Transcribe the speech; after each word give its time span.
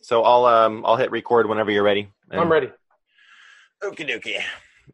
so 0.00 0.22
I'll 0.22 0.44
um 0.46 0.84
I'll 0.86 0.96
hit 0.96 1.10
record 1.10 1.48
whenever 1.48 1.70
you're 1.70 1.82
ready. 1.82 2.10
And- 2.30 2.40
I'm 2.40 2.50
ready. 2.50 2.70
Okie 3.82 4.08
dokie. 4.08 4.40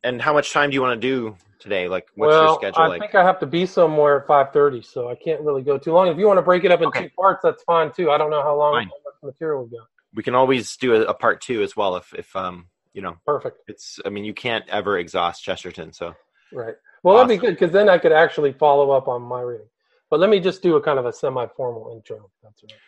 And 0.05 0.21
how 0.21 0.33
much 0.33 0.53
time 0.53 0.71
do 0.71 0.75
you 0.75 0.83
want 0.83 1.01
to 1.01 1.07
do 1.09 1.37
today? 1.59 1.89
Like, 1.89 2.07
what's 2.15 2.31
well, 2.31 2.45
your 2.45 2.55
schedule 2.55 2.83
I 2.83 2.87
like? 2.89 3.01
think 3.01 3.15
I 3.15 3.25
have 3.25 3.41
to 3.41 3.47
be 3.47 3.65
somewhere 3.67 4.21
at 4.21 4.27
5:30, 4.27 4.83
so 4.85 5.09
I 5.09 5.15
can't 5.15 5.41
really 5.41 5.63
go 5.63 5.79
too 5.79 5.93
long. 5.93 6.09
If 6.09 6.19
you 6.19 6.27
want 6.27 6.39
to 6.39 6.43
break 6.43 6.65
it 6.65 6.71
up 6.71 6.81
in 6.83 6.89
Okay. 6.89 7.05
two 7.05 7.11
parts, 7.19 7.41
that's 7.43 7.63
fine 7.65 7.93
too. 7.93 8.11
I 8.11 8.19
don't 8.19 8.31
know 8.31 8.43
how 8.43 8.57
long 8.57 8.75
how 8.75 8.81
much 8.85 9.15
material 9.23 9.65
we 9.65 9.77
got. 9.77 9.87
we 10.15 10.23
can 10.23 10.35
always 10.35 10.77
do 10.77 10.95
a, 10.95 11.01
a 11.07 11.15
part 11.15 11.41
two 11.41 11.63
as 11.63 11.75
well 11.77 11.97
if 11.97 12.13
if 12.15 12.35
um 12.37 12.69
you 12.93 13.03
know 13.03 13.17
Perfect. 13.27 13.59
it's 13.69 13.99
I 14.05 14.11
mean 14.11 14.25
you 14.25 14.35
can't 14.35 14.69
ever 14.69 14.99
exhaust 14.99 15.43
Chesterton. 15.43 15.93
So 15.93 16.15
Right. 16.53 16.75
Well, 17.03 17.17
that'd 17.17 17.29
be 17.29 17.45
good 17.45 17.55
because 17.55 17.73
then 17.73 17.89
I 17.89 17.99
could 17.99 18.13
actually 18.13 18.53
follow 18.53 18.91
up 18.93 19.09
on 19.09 19.23
my 19.23 19.41
reading. 19.41 19.67
But 20.11 20.21
let 20.21 20.31
me 20.31 20.39
just 20.41 20.63
do 20.63 20.77
a 20.77 20.81
kind 20.81 20.99
of 20.99 21.07
a 21.07 21.13
semi-formal 21.13 21.93
intro. 21.93 22.31
That's 22.43 22.63
all 22.63 22.69
right. 22.71 22.81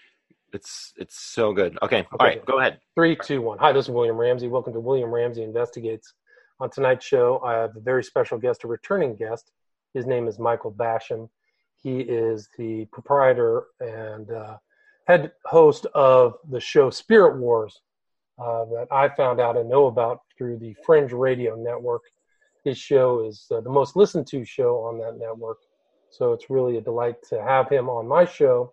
It's 0.53 0.93
it's 0.97 1.19
so 1.19 1.53
good. 1.53 1.79
Okay, 1.83 2.01
all 2.03 2.09
Okay. 2.15 2.25
right, 2.25 2.47
go 2.47 2.59
ahead. 2.59 2.81
Three, 2.95 3.17
two, 3.17 3.43
one. 3.43 3.59
Hi, 3.59 3.73
this 3.73 3.87
is 3.87 3.91
William 3.91 4.17
Ramsey. 4.17 4.49
Welcome 4.49 4.73
to 4.73 4.81
William 4.81 5.11
Ramsey 5.11 5.43
Investigates. 5.43 6.15
On 6.61 6.69
tonight's 6.71 7.05
show, 7.07 7.41
I 7.45 7.53
have 7.55 7.77
a 7.77 7.81
very 7.81 8.03
special 8.03 8.39
guest, 8.39 8.65
a 8.65 8.67
returning 8.69 9.15
guest. 9.15 9.53
His 9.95 10.07
name 10.07 10.27
is 10.27 10.39
Michael 10.39 10.73
Basham. 10.73 11.29
He 11.81 12.01
is 12.01 12.49
the 12.59 12.87
proprietor 12.87 13.67
and 13.81 14.31
uh, 14.31 14.57
head 15.07 15.33
host 15.45 15.87
of 15.95 16.35
the 16.51 16.61
show 16.61 16.91
Spirit 16.91 17.39
Wars 17.39 17.81
uh, 18.39 18.65
that 18.67 18.89
I 18.91 19.09
found 19.11 19.41
out 19.41 19.57
and 19.57 19.69
know 19.69 19.87
about 19.87 20.23
through 20.37 20.59
the 20.59 20.75
Fringe 20.85 21.13
Radio 21.13 21.55
Network. 21.55 22.03
His 22.65 22.77
show 22.77 23.25
is 23.25 23.47
uh, 23.53 23.61
the 23.61 23.71
most 23.71 23.95
listened 23.95 24.27
to 24.29 24.45
show 24.45 24.79
on 24.79 24.99
that 24.99 25.17
network. 25.19 25.59
So 26.11 26.33
it's 26.33 26.51
really 26.51 26.77
a 26.79 26.81
delight 26.81 27.17
to 27.29 27.41
have 27.43 27.69
him 27.69 27.89
on 27.89 28.09
my 28.09 28.25
show. 28.25 28.73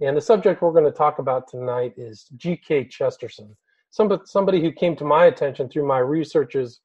And 0.00 0.16
the 0.16 0.20
subject 0.20 0.60
we're 0.60 0.72
going 0.72 0.84
to 0.84 0.90
talk 0.90 1.18
about 1.18 1.48
tonight 1.48 1.94
is 1.96 2.26
G.K. 2.36 2.86
Chesterton, 2.86 3.56
somebody, 3.90 4.60
who 4.60 4.72
came 4.72 4.96
to 4.96 5.04
my 5.04 5.26
attention 5.26 5.68
through 5.68 5.86
my 5.86 5.98
researches 5.98 6.80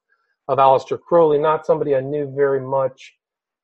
of 0.46 0.58
Aleister 0.58 1.00
Crowley, 1.00 1.38
not 1.38 1.66
somebody 1.66 1.96
I 1.96 2.00
knew 2.00 2.32
very 2.34 2.60
much 2.60 3.14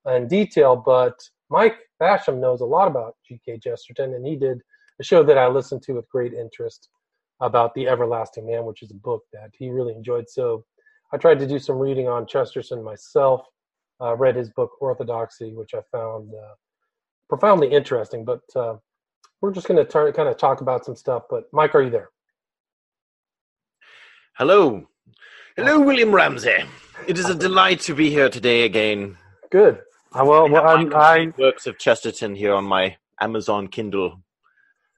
in 0.07 0.27
detail, 0.27 0.75
but 0.75 1.15
Mike 1.49 1.79
Basham 2.03 2.41
knows 2.41 2.61
a 2.61 2.67
lot 2.67 2.89
about 2.89 3.17
G.K. 3.27 3.61
Chesterton, 3.61 4.15
and 4.15 4.27
he 4.27 4.35
did 4.37 4.61
a 5.01 5.05
show 5.05 5.23
that 5.23 5.39
I 5.39 5.47
listened 5.47 5.83
to 5.83 5.93
with 5.93 6.09
great 6.09 6.33
interest 6.33 6.89
about 7.41 7.75
The 7.75 7.87
Everlasting 7.87 8.47
Man, 8.47 8.65
which 8.65 8.83
is 8.83 8.91
a 8.91 8.95
book 8.95 9.23
that 9.33 9.51
he 9.57 9.71
really 9.71 9.95
enjoyed. 9.95 10.29
So 10.29 10.65
I 11.13 11.19
tried 11.19 11.39
to 11.39 11.47
do 11.47 11.59
some 11.59 11.77
reading 11.77 12.09
on 12.09 12.27
Chesterton 12.27 12.83
myself, 12.83 13.47
uh, 14.01 14.17
read 14.17 14.35
his 14.35 14.51
book 14.51 14.73
Orthodoxy, 14.81 15.53
which 15.53 15.75
I 15.75 15.81
found 15.93 16.33
uh, 16.35 16.55
profoundly 17.29 17.69
interesting, 17.69 18.25
but 18.25 18.43
uh, 18.57 18.77
we're 19.41 19.53
just 19.53 19.69
going 19.69 19.85
to 19.85 20.13
kind 20.13 20.29
of 20.29 20.37
talk 20.37 20.61
about 20.61 20.85
some 20.85 20.97
stuff. 20.97 21.25
But 21.29 21.45
Mike, 21.53 21.75
are 21.75 21.83
you 21.83 21.91
there? 21.91 22.11
Hello, 24.35 24.87
hello, 25.57 25.81
William 25.81 26.15
Ramsey. 26.15 26.65
It 27.07 27.19
is 27.19 27.29
a 27.29 27.35
delight 27.35 27.81
to 27.83 27.95
be 27.95 28.11
here 28.11 28.29
today 28.29 28.65
again. 28.65 29.17
Good. 29.51 29.81
Uh, 30.13 30.25
well, 30.25 30.49
well 30.49 30.67
I 30.67 30.75
I'm, 30.75 30.95
I 30.95 31.33
works 31.39 31.67
of 31.67 31.79
Chesterton 31.79 32.35
here 32.35 32.53
on 32.55 32.65
my 32.65 32.97
Amazon 33.21 33.69
Kindle, 33.69 34.23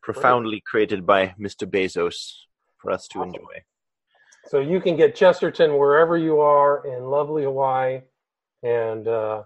profoundly 0.02 0.60
created 0.66 1.06
by 1.06 1.34
Mr. 1.38 1.70
Bezos 1.70 2.32
for 2.78 2.90
us 2.90 3.06
to 3.08 3.20
Awesome. 3.20 3.28
enjoy. 3.34 3.62
so 4.46 4.58
you 4.60 4.80
can 4.80 4.96
get 4.96 5.14
Chesterton 5.14 5.76
wherever 5.78 6.16
you 6.16 6.40
are 6.40 6.84
in 6.86 7.04
lovely 7.04 7.44
Hawaii, 7.44 8.00
and 8.62 9.06
uh, 9.06 9.42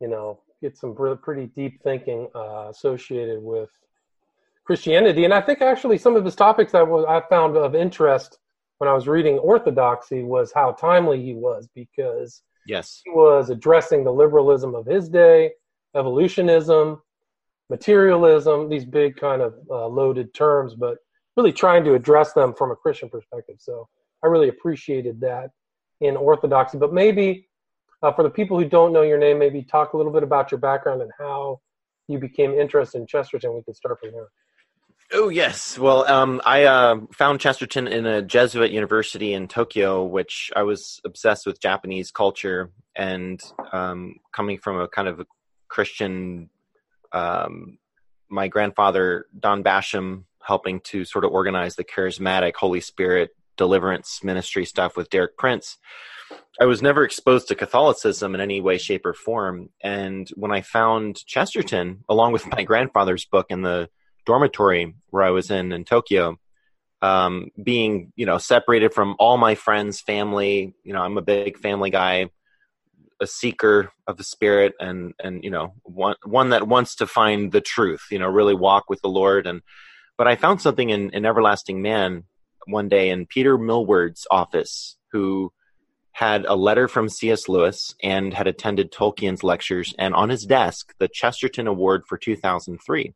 you 0.00 0.08
know 0.08 0.40
get 0.60 0.76
some 0.76 0.94
pretty 1.22 1.46
deep 1.46 1.82
thinking 1.82 2.28
uh, 2.34 2.68
associated 2.70 3.42
with 3.42 3.70
Christianity. 4.68 5.24
And 5.24 5.32
I 5.32 5.40
think 5.40 5.62
actually 5.62 5.96
some 5.96 6.14
of 6.14 6.26
his 6.26 6.36
topics 6.36 6.74
I 6.74 6.82
was 6.82 7.06
I 7.08 7.26
found 7.30 7.56
of 7.56 7.74
interest 7.74 8.38
when 8.76 8.86
I 8.86 8.92
was 8.92 9.08
reading 9.08 9.38
Orthodoxy 9.38 10.22
was 10.22 10.52
how 10.54 10.72
timely 10.72 11.24
he 11.24 11.32
was 11.32 11.66
because 11.74 12.42
Yes, 12.66 13.00
he 13.02 13.10
was 13.10 13.48
addressing 13.48 14.04
the 14.04 14.12
liberalism 14.12 14.74
of 14.74 14.84
his 14.84 15.08
day, 15.08 15.52
evolutionism, 15.96 17.00
materialism, 17.70 18.68
these 18.68 18.84
big 18.84 19.16
kind 19.16 19.40
of 19.40 19.54
uh, 19.70 19.86
loaded 19.86 20.34
terms, 20.34 20.74
but 20.74 20.98
really 21.38 21.50
trying 21.50 21.82
to 21.84 21.94
address 21.94 22.34
them 22.34 22.52
from 22.52 22.70
a 22.70 22.76
Christian 22.76 23.08
perspective. 23.08 23.56
So 23.58 23.88
I 24.22 24.26
really 24.26 24.50
appreciated 24.50 25.18
that 25.22 25.48
in 26.02 26.14
Orthodoxy. 26.14 26.76
But 26.76 26.92
maybe 26.92 27.48
uh, 28.02 28.12
for 28.12 28.22
the 28.22 28.28
people 28.28 28.58
who 28.58 28.68
don't 28.68 28.92
know 28.92 29.00
your 29.00 29.16
name, 29.16 29.38
maybe 29.38 29.62
talk 29.62 29.94
a 29.94 29.96
little 29.96 30.12
bit 30.12 30.24
about 30.24 30.50
your 30.50 30.60
background 30.60 31.00
and 31.00 31.10
how 31.18 31.62
you 32.06 32.18
became 32.18 32.52
interested 32.52 32.98
in 33.00 33.06
Chesterton. 33.06 33.54
We 33.54 33.62
could 33.62 33.74
start 33.74 33.98
from 34.00 34.12
there. 34.12 34.28
Oh 35.10 35.30
yes. 35.30 35.78
Well, 35.78 36.06
um, 36.06 36.42
I 36.44 36.64
uh, 36.64 37.00
found 37.12 37.40
Chesterton 37.40 37.88
in 37.88 38.04
a 38.04 38.20
Jesuit 38.20 38.70
university 38.70 39.32
in 39.32 39.48
Tokyo, 39.48 40.04
which 40.04 40.50
I 40.54 40.64
was 40.64 41.00
obsessed 41.04 41.46
with 41.46 41.60
Japanese 41.60 42.10
culture 42.10 42.70
and 42.94 43.40
um, 43.72 44.16
coming 44.32 44.58
from 44.58 44.80
a 44.80 44.88
kind 44.88 45.08
of 45.08 45.20
a 45.20 45.26
Christian. 45.68 46.50
Um, 47.12 47.78
my 48.28 48.48
grandfather 48.48 49.26
Don 49.38 49.64
Basham 49.64 50.24
helping 50.42 50.80
to 50.80 51.06
sort 51.06 51.24
of 51.24 51.30
organize 51.30 51.76
the 51.76 51.84
charismatic 51.84 52.56
Holy 52.56 52.80
Spirit 52.80 53.30
deliverance 53.56 54.22
ministry 54.22 54.66
stuff 54.66 54.94
with 54.94 55.08
Derek 55.08 55.38
Prince. 55.38 55.78
I 56.60 56.66
was 56.66 56.82
never 56.82 57.04
exposed 57.04 57.48
to 57.48 57.54
Catholicism 57.54 58.34
in 58.34 58.42
any 58.42 58.60
way, 58.60 58.76
shape, 58.76 59.06
or 59.06 59.14
form. 59.14 59.70
And 59.82 60.28
when 60.34 60.52
I 60.52 60.60
found 60.60 61.24
Chesterton, 61.24 62.04
along 62.10 62.32
with 62.32 62.46
my 62.46 62.64
grandfather's 62.64 63.24
book 63.24 63.46
in 63.48 63.62
the 63.62 63.88
dormitory 64.28 64.94
where 65.08 65.22
I 65.22 65.30
was 65.30 65.50
in 65.50 65.72
in 65.72 65.86
Tokyo, 65.86 66.36
um, 67.00 67.48
being 67.60 68.12
you 68.14 68.26
know 68.26 68.36
separated 68.36 68.92
from 68.92 69.16
all 69.18 69.38
my 69.38 69.54
friends, 69.54 70.02
family. 70.02 70.74
You 70.84 70.92
know, 70.92 71.00
I'm 71.00 71.16
a 71.16 71.22
big 71.22 71.58
family 71.58 71.88
guy, 71.88 72.28
a 73.20 73.26
seeker 73.26 73.90
of 74.06 74.18
the 74.18 74.24
spirit, 74.24 74.74
and 74.78 75.14
and 75.18 75.42
you 75.42 75.50
know 75.50 75.72
one 75.82 76.16
one 76.24 76.50
that 76.50 76.68
wants 76.68 76.96
to 76.96 77.06
find 77.06 77.50
the 77.50 77.62
truth. 77.62 78.02
You 78.10 78.18
know, 78.18 78.28
really 78.28 78.54
walk 78.54 78.90
with 78.90 79.00
the 79.00 79.08
Lord. 79.08 79.46
And 79.46 79.62
but 80.18 80.28
I 80.28 80.36
found 80.36 80.60
something 80.60 80.90
in, 80.90 81.10
in 81.10 81.24
Everlasting 81.24 81.80
Man 81.80 82.24
one 82.66 82.90
day 82.90 83.08
in 83.08 83.24
Peter 83.24 83.56
Milward's 83.56 84.26
office, 84.30 84.98
who 85.10 85.50
had 86.12 86.44
a 86.44 86.54
letter 86.54 86.86
from 86.86 87.08
C.S. 87.08 87.48
Lewis 87.48 87.94
and 88.02 88.34
had 88.34 88.46
attended 88.46 88.92
Tolkien's 88.92 89.42
lectures, 89.42 89.94
and 89.98 90.14
on 90.14 90.28
his 90.28 90.44
desk, 90.44 90.92
the 90.98 91.08
Chesterton 91.08 91.66
Award 91.66 92.02
for 92.06 92.18
2003 92.18 93.14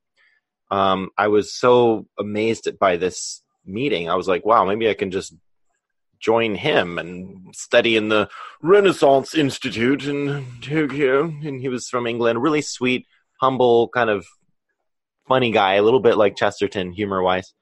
um, 0.73 1.11
I 1.19 1.29
was 1.29 1.55
so 1.55 2.07
amazed 2.19 2.67
by 2.81 2.97
this 2.97 3.43
meeting. 3.67 4.09
I 4.09 4.15
was 4.15 4.27
like, 4.27 4.47
wow, 4.47 4.65
maybe 4.65 4.89
I 4.89 4.95
can 4.95 5.11
just 5.11 5.35
join 6.19 6.55
him 6.55 6.99
and 6.99 7.55
study 7.55 7.95
in 7.95 8.09
the 8.09 8.31
Renaissance 8.63 9.35
Institute 9.35 10.07
in 10.07 10.47
Tokyo. 10.63 11.25
And 11.25 11.61
he 11.61 11.69
was 11.69 11.89
from 11.89 12.07
England, 12.07 12.41
really 12.41 12.63
sweet, 12.63 13.07
humble, 13.39 13.89
kind 13.89 14.09
of 14.09 14.27
funny 15.29 15.51
guy, 15.51 15.75
a 15.75 15.83
little 15.83 16.01
bit 16.01 16.17
like 16.17 16.37
Chesterton, 16.37 16.91
humor 16.93 17.23
wise. 17.23 17.53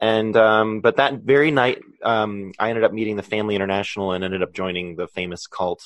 And 0.00 0.34
um, 0.34 0.80
but 0.80 0.96
that 0.96 1.20
very 1.20 1.50
night, 1.50 1.82
um, 2.02 2.52
I 2.58 2.70
ended 2.70 2.84
up 2.84 2.92
meeting 2.94 3.16
the 3.16 3.22
Family 3.22 3.54
International 3.54 4.12
and 4.12 4.24
ended 4.24 4.42
up 4.42 4.54
joining 4.54 4.96
the 4.96 5.08
famous 5.08 5.46
cult 5.46 5.82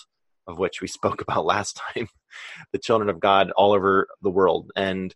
of 0.47 0.57
which 0.57 0.81
we 0.81 0.87
spoke 0.99 1.21
about 1.21 1.47
last 1.47 1.81
time, 1.95 2.07
the 2.73 2.79
Children 2.79 3.11
of 3.11 3.19
God 3.19 3.51
all 3.51 3.73
over 3.73 4.07
the 4.23 4.31
world. 4.31 4.71
And 4.77 5.13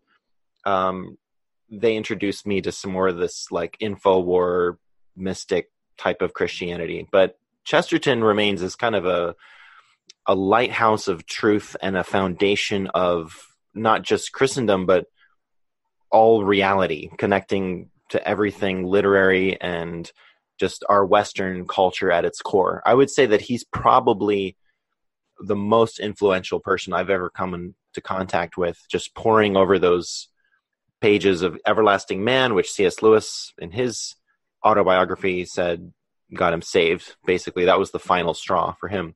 um, 0.64 1.16
they 1.70 1.96
introduced 1.96 2.46
me 2.46 2.60
to 2.62 2.72
some 2.72 2.92
more 2.92 3.08
of 3.08 3.18
this 3.18 3.50
like 3.50 3.76
info 3.80 4.20
war 4.20 4.78
mystic 5.16 5.70
type 5.96 6.22
of 6.22 6.32
Christianity. 6.32 7.06
But 7.10 7.38
Chesterton 7.64 8.24
remains 8.24 8.62
as 8.62 8.76
kind 8.76 8.94
of 8.94 9.04
a 9.04 9.34
a 10.26 10.34
lighthouse 10.34 11.08
of 11.08 11.26
truth 11.26 11.74
and 11.82 11.96
a 11.96 12.04
foundation 12.04 12.86
of 12.88 13.46
not 13.74 14.02
just 14.02 14.32
Christendom 14.32 14.86
but 14.86 15.06
all 16.10 16.44
reality, 16.44 17.10
connecting 17.18 17.90
to 18.10 18.26
everything 18.26 18.84
literary 18.84 19.60
and 19.60 20.10
just 20.58 20.84
our 20.88 21.04
Western 21.04 21.66
culture 21.66 22.10
at 22.10 22.24
its 22.24 22.40
core. 22.40 22.82
I 22.84 22.94
would 22.94 23.10
say 23.10 23.26
that 23.26 23.42
he's 23.42 23.64
probably 23.64 24.56
the 25.40 25.56
most 25.56 26.00
influential 26.00 26.60
person 26.60 26.92
I've 26.92 27.10
ever 27.10 27.30
come 27.30 27.54
into 27.54 28.00
contact 28.02 28.56
with, 28.56 28.84
just 28.90 29.14
poring 29.14 29.56
over 29.56 29.78
those 29.78 30.28
pages 31.00 31.42
of 31.42 31.58
Everlasting 31.66 32.24
Man, 32.24 32.54
which 32.54 32.70
C.S. 32.70 33.02
Lewis 33.02 33.52
in 33.58 33.70
his 33.70 34.14
autobiography 34.64 35.44
said 35.44 35.92
got 36.34 36.52
him 36.52 36.62
saved. 36.62 37.16
Basically, 37.24 37.66
that 37.66 37.78
was 37.78 37.90
the 37.90 37.98
final 37.98 38.34
straw 38.34 38.74
for 38.80 38.88
him. 38.88 39.14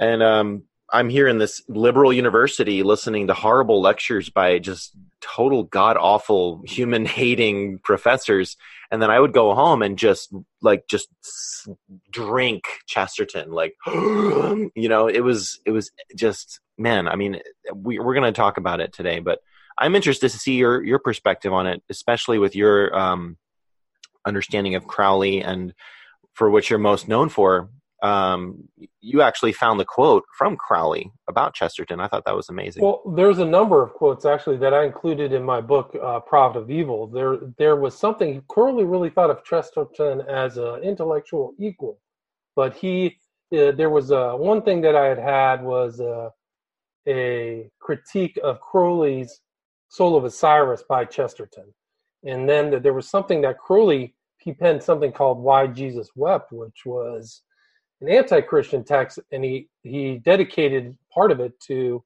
And 0.00 0.22
um, 0.22 0.62
I'm 0.92 1.08
here 1.08 1.28
in 1.28 1.38
this 1.38 1.62
liberal 1.68 2.12
university 2.12 2.82
listening 2.82 3.26
to 3.26 3.34
horrible 3.34 3.80
lectures 3.80 4.30
by 4.30 4.58
just 4.58 4.92
total 5.20 5.64
god 5.64 5.96
awful 5.96 6.62
human 6.64 7.04
hating 7.04 7.80
professors. 7.80 8.56
And 8.90 9.02
then 9.02 9.10
I 9.10 9.20
would 9.20 9.34
go 9.34 9.54
home 9.54 9.82
and 9.82 9.98
just 9.98 10.32
like 10.62 10.86
just 10.88 11.08
drink 12.10 12.64
Chesterton, 12.86 13.50
like 13.50 13.74
you 13.86 14.88
know, 14.88 15.08
it 15.08 15.20
was 15.20 15.60
it 15.66 15.72
was 15.72 15.90
just 16.16 16.60
man. 16.78 17.08
I 17.08 17.16
mean, 17.16 17.40
we, 17.74 17.98
we're 17.98 18.14
going 18.14 18.32
to 18.32 18.32
talk 18.32 18.56
about 18.56 18.80
it 18.80 18.92
today, 18.92 19.18
but 19.18 19.40
I'm 19.78 19.94
interested 19.94 20.30
to 20.30 20.38
see 20.38 20.54
your 20.54 20.84
your 20.84 20.98
perspective 20.98 21.52
on 21.52 21.66
it, 21.66 21.82
especially 21.88 22.38
with 22.38 22.56
your 22.56 22.96
um, 22.96 23.36
understanding 24.26 24.74
of 24.74 24.86
Crowley 24.86 25.42
and 25.42 25.74
for 26.34 26.50
which 26.50 26.70
you're 26.70 26.78
most 26.78 27.08
known 27.08 27.28
for, 27.28 27.68
um, 28.02 28.68
you 29.00 29.22
actually 29.22 29.52
found 29.52 29.80
the 29.80 29.84
quote 29.84 30.24
from 30.36 30.56
Crowley 30.56 31.10
about 31.28 31.54
Chesterton. 31.54 31.98
I 31.98 32.06
thought 32.06 32.24
that 32.26 32.36
was 32.36 32.48
amazing. 32.48 32.84
Well, 32.84 33.02
there's 33.16 33.38
a 33.38 33.44
number 33.44 33.82
of 33.82 33.92
quotes 33.92 34.24
actually 34.24 34.56
that 34.58 34.72
I 34.72 34.84
included 34.84 35.32
in 35.32 35.42
my 35.42 35.60
book, 35.60 35.96
uh, 36.00 36.20
Prophet 36.20 36.60
of 36.60 36.70
Evil. 36.70 37.08
There, 37.08 37.38
there 37.58 37.74
was 37.74 37.98
something 37.98 38.42
Crowley 38.48 38.84
really 38.84 39.10
thought 39.10 39.30
of 39.30 39.44
Chesterton 39.44 40.20
as 40.22 40.58
an 40.58 40.82
intellectual 40.84 41.54
equal, 41.58 41.98
but 42.54 42.74
he, 42.74 43.18
uh, 43.52 43.72
there 43.72 43.90
was 43.90 44.12
uh, 44.12 44.34
one 44.34 44.62
thing 44.62 44.80
that 44.82 44.94
I 44.94 45.06
had 45.06 45.18
had 45.18 45.64
was 45.64 46.00
uh, 46.00 46.30
a 47.08 47.68
critique 47.80 48.38
of 48.44 48.60
Crowley's 48.60 49.40
Soul 49.88 50.16
of 50.16 50.24
Osiris 50.24 50.84
by 50.88 51.04
Chesterton, 51.04 51.72
and 52.24 52.48
then 52.48 52.82
there 52.82 52.92
was 52.92 53.08
something 53.08 53.40
that 53.42 53.58
Crowley 53.58 54.14
he 54.38 54.52
penned 54.52 54.82
something 54.82 55.12
called 55.12 55.38
Why 55.38 55.66
Jesus 55.66 56.10
Wept, 56.14 56.52
which 56.52 56.86
was 56.86 57.42
an 58.00 58.08
anti-Christian 58.08 58.84
text, 58.84 59.18
and 59.32 59.44
he 59.44 59.68
he 59.82 60.18
dedicated 60.18 60.96
part 61.12 61.30
of 61.30 61.40
it 61.40 61.58
to 61.66 62.02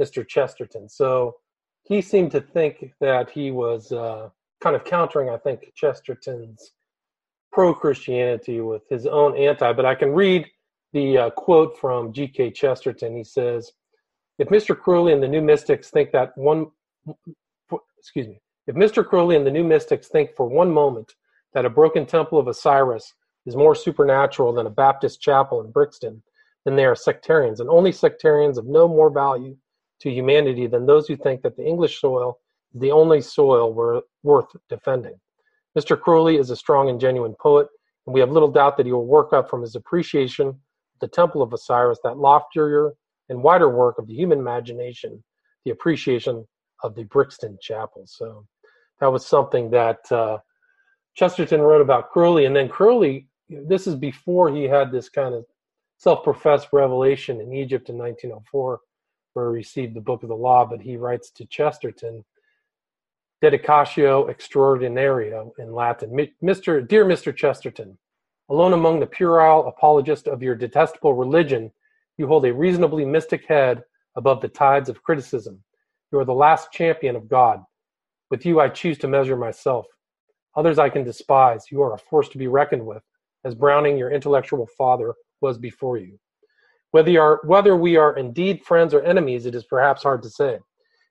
Mr. 0.00 0.26
Chesterton. 0.26 0.88
So 0.88 1.36
he 1.84 2.02
seemed 2.02 2.32
to 2.32 2.40
think 2.40 2.92
that 3.00 3.30
he 3.30 3.50
was 3.50 3.92
uh, 3.92 4.28
kind 4.60 4.76
of 4.76 4.84
countering, 4.84 5.30
I 5.30 5.38
think, 5.38 5.72
Chesterton's 5.74 6.72
pro-Christianity 7.52 8.60
with 8.60 8.82
his 8.90 9.06
own 9.06 9.36
anti. 9.36 9.72
But 9.72 9.86
I 9.86 9.94
can 9.94 10.12
read 10.12 10.46
the 10.92 11.18
uh, 11.18 11.30
quote 11.30 11.78
from 11.78 12.12
G.K. 12.12 12.50
Chesterton. 12.50 13.16
He 13.16 13.24
says, 13.24 13.72
"If 14.38 14.48
Mr. 14.48 14.78
Crowley 14.78 15.12
and 15.12 15.22
the 15.22 15.28
New 15.28 15.42
Mystics 15.42 15.90
think 15.90 16.10
that 16.12 16.36
one, 16.36 16.66
excuse 17.98 18.26
me, 18.26 18.40
if 18.66 18.74
Mr. 18.74 19.06
Crowley 19.06 19.36
and 19.36 19.46
the 19.46 19.50
New 19.50 19.64
Mystics 19.64 20.08
think 20.08 20.34
for 20.36 20.46
one 20.46 20.70
moment 20.70 21.14
that 21.54 21.64
a 21.64 21.70
broken 21.70 22.06
temple 22.06 22.38
of 22.38 22.48
Osiris 22.48 23.14
is 23.46 23.56
more 23.56 23.74
supernatural 23.74 24.52
than 24.52 24.66
a 24.66 24.70
Baptist 24.70 25.20
chapel 25.20 25.62
in 25.62 25.70
Brixton, 25.70 26.22
then 26.64 26.76
they 26.76 26.84
are 26.84 26.94
sectarians, 26.94 27.60
and 27.60 27.70
only 27.70 27.92
sectarians 27.92 28.58
of 28.58 28.66
no 28.66 28.86
more 28.86 29.10
value 29.10 29.56
to 30.00 30.10
humanity 30.10 30.66
than 30.66 30.86
those 30.86 31.08
who 31.08 31.16
think 31.16 31.42
that 31.42 31.56
the 31.56 31.64
English 31.64 32.00
soil 32.00 32.38
is 32.74 32.80
the 32.80 32.92
only 32.92 33.20
soil 33.20 33.72
worth 34.22 34.46
defending. 34.68 35.18
Mr. 35.78 35.98
Crowley 35.98 36.36
is 36.36 36.50
a 36.50 36.56
strong 36.56 36.90
and 36.90 37.00
genuine 37.00 37.34
poet, 37.40 37.68
and 38.06 38.14
we 38.14 38.20
have 38.20 38.30
little 38.30 38.50
doubt 38.50 38.76
that 38.76 38.86
he 38.86 38.92
will 38.92 39.06
work 39.06 39.32
up 39.32 39.48
from 39.48 39.62
his 39.62 39.74
appreciation 39.74 40.48
of 40.48 40.56
the 41.00 41.08
Temple 41.08 41.40
of 41.40 41.52
Osiris 41.52 42.00
that 42.04 42.18
loftier 42.18 42.92
and 43.28 43.42
wider 43.42 43.68
work 43.68 43.98
of 43.98 44.06
the 44.06 44.14
human 44.14 44.38
imagination, 44.38 45.22
the 45.64 45.70
appreciation 45.70 46.46
of 46.82 46.94
the 46.94 47.04
Brixton 47.04 47.58
Chapel. 47.60 48.04
So 48.06 48.46
that 49.00 49.12
was 49.12 49.26
something 49.26 49.70
that 49.70 50.00
uh, 50.10 50.38
Chesterton 51.14 51.60
wrote 51.60 51.80
about 51.80 52.10
Crowley, 52.10 52.44
and 52.44 52.54
then 52.54 52.68
Crowley 52.68 53.28
this 53.48 53.86
is 53.86 53.94
before 53.94 54.50
he 54.50 54.64
had 54.64 54.92
this 54.92 55.08
kind 55.08 55.34
of 55.34 55.44
self-professed 55.96 56.68
revelation 56.72 57.40
in 57.40 57.52
Egypt 57.52 57.88
in 57.88 57.96
1904, 57.96 58.80
where 59.32 59.50
he 59.50 59.56
received 59.56 59.94
the 59.94 60.00
Book 60.00 60.22
of 60.22 60.28
the 60.28 60.36
Law. 60.36 60.66
But 60.66 60.80
he 60.80 60.96
writes 60.96 61.30
to 61.32 61.46
Chesterton, 61.46 62.24
"Dedicatio 63.42 64.28
extraordinaria" 64.28 65.50
in 65.58 65.72
Latin. 65.72 66.10
Mr. 66.42 66.86
Dear 66.86 67.04
Mr. 67.04 67.34
Chesterton, 67.34 67.98
alone 68.48 68.72
among 68.72 69.00
the 69.00 69.06
puerile 69.06 69.66
apologists 69.66 70.28
of 70.28 70.42
your 70.42 70.54
detestable 70.54 71.14
religion, 71.14 71.72
you 72.16 72.26
hold 72.26 72.44
a 72.44 72.52
reasonably 72.52 73.04
mystic 73.04 73.46
head 73.46 73.82
above 74.16 74.40
the 74.40 74.48
tides 74.48 74.88
of 74.88 75.02
criticism. 75.02 75.62
You 76.12 76.18
are 76.18 76.24
the 76.24 76.34
last 76.34 76.72
champion 76.72 77.16
of 77.16 77.28
God. 77.28 77.62
With 78.30 78.46
you, 78.46 78.60
I 78.60 78.68
choose 78.68 78.98
to 78.98 79.08
measure 79.08 79.36
myself. 79.36 79.86
Others 80.56 80.78
I 80.78 80.88
can 80.88 81.04
despise. 81.04 81.66
You 81.70 81.82
are 81.82 81.94
a 81.94 81.98
force 81.98 82.28
to 82.30 82.38
be 82.38 82.48
reckoned 82.48 82.84
with 82.84 83.02
as 83.44 83.54
Browning, 83.54 83.96
your 83.96 84.10
intellectual 84.10 84.66
father, 84.76 85.14
was 85.40 85.58
before 85.58 85.96
you. 85.96 86.18
Whether, 86.90 87.20
are, 87.20 87.40
whether 87.44 87.76
we 87.76 87.96
are 87.96 88.16
indeed 88.16 88.64
friends 88.64 88.94
or 88.94 89.02
enemies, 89.02 89.46
it 89.46 89.54
is 89.54 89.64
perhaps 89.64 90.02
hard 90.02 90.22
to 90.22 90.30
say. 90.30 90.58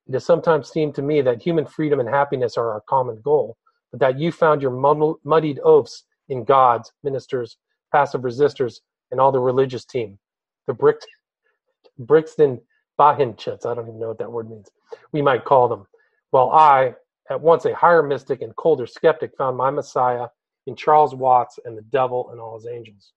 It 0.07 0.13
has 0.13 0.25
sometimes 0.25 0.69
seemed 0.69 0.95
to 0.95 1.01
me 1.01 1.21
that 1.21 1.41
human 1.41 1.65
freedom 1.65 2.00
and 2.00 2.09
happiness 2.09 2.57
are 2.57 2.71
our 2.71 2.81
common 2.88 3.21
goal, 3.21 3.57
but 3.91 4.00
that 4.00 4.19
you 4.19 4.31
found 4.31 4.61
your 4.61 4.71
muddied 5.23 5.59
oaths 5.63 6.03
in 6.29 6.43
gods, 6.43 6.91
ministers, 7.03 7.57
passive 7.91 8.21
resistors, 8.21 8.79
and 9.11 9.19
all 9.19 9.31
the 9.31 9.39
religious 9.39 9.85
team. 9.85 10.17
The 10.65 10.73
Brick, 10.73 10.97
Brixton 12.00 12.59
Bahinchits, 12.99 13.65
I 13.65 13.73
don't 13.73 13.88
even 13.88 13.99
know 13.99 14.09
what 14.09 14.19
that 14.19 14.31
word 14.31 14.49
means, 14.49 14.69
we 15.11 15.21
might 15.21 15.45
call 15.45 15.67
them. 15.67 15.85
While 16.31 16.51
I, 16.51 16.94
at 17.29 17.41
once 17.41 17.65
a 17.65 17.75
higher 17.75 18.03
mystic 18.03 18.41
and 18.41 18.55
colder 18.55 18.88
skeptic, 18.88 19.31
found 19.38 19.57
my 19.57 19.69
Messiah 19.69 20.27
in 20.65 20.75
Charles 20.75 21.15
Watts 21.15 21.59
and 21.65 21.77
the 21.77 21.81
Devil 21.83 22.29
and 22.31 22.39
All 22.39 22.57
His 22.57 22.67
Angels. 22.67 23.13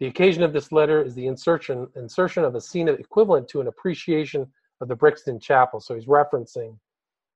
The 0.00 0.06
occasion 0.06 0.42
of 0.42 0.52
this 0.52 0.70
letter 0.70 1.02
is 1.02 1.14
the 1.14 1.26
insertion, 1.26 1.88
insertion 1.96 2.44
of 2.44 2.54
a 2.54 2.60
scene 2.60 2.88
equivalent 2.88 3.48
to 3.48 3.60
an 3.60 3.66
appreciation 3.66 4.46
of 4.80 4.88
the 4.88 4.94
Brixton 4.94 5.40
Chapel. 5.40 5.80
So 5.80 5.94
he's 5.94 6.06
referencing 6.06 6.78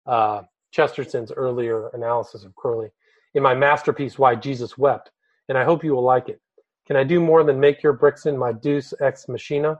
uh, 0.06 0.42
Chesterton's 0.70 1.32
earlier 1.32 1.88
analysis 1.88 2.44
of 2.44 2.54
Crowley 2.54 2.90
in 3.34 3.42
my 3.42 3.54
masterpiece, 3.54 4.18
Why 4.18 4.34
Jesus 4.34 4.78
Wept, 4.78 5.10
and 5.48 5.58
I 5.58 5.64
hope 5.64 5.82
you 5.82 5.94
will 5.94 6.04
like 6.04 6.28
it. 6.28 6.40
Can 6.86 6.96
I 6.96 7.04
do 7.04 7.20
more 7.20 7.44
than 7.44 7.58
make 7.58 7.82
your 7.82 7.92
Brixton 7.92 8.36
my 8.36 8.52
deus 8.52 8.92
ex 9.00 9.28
machina? 9.28 9.78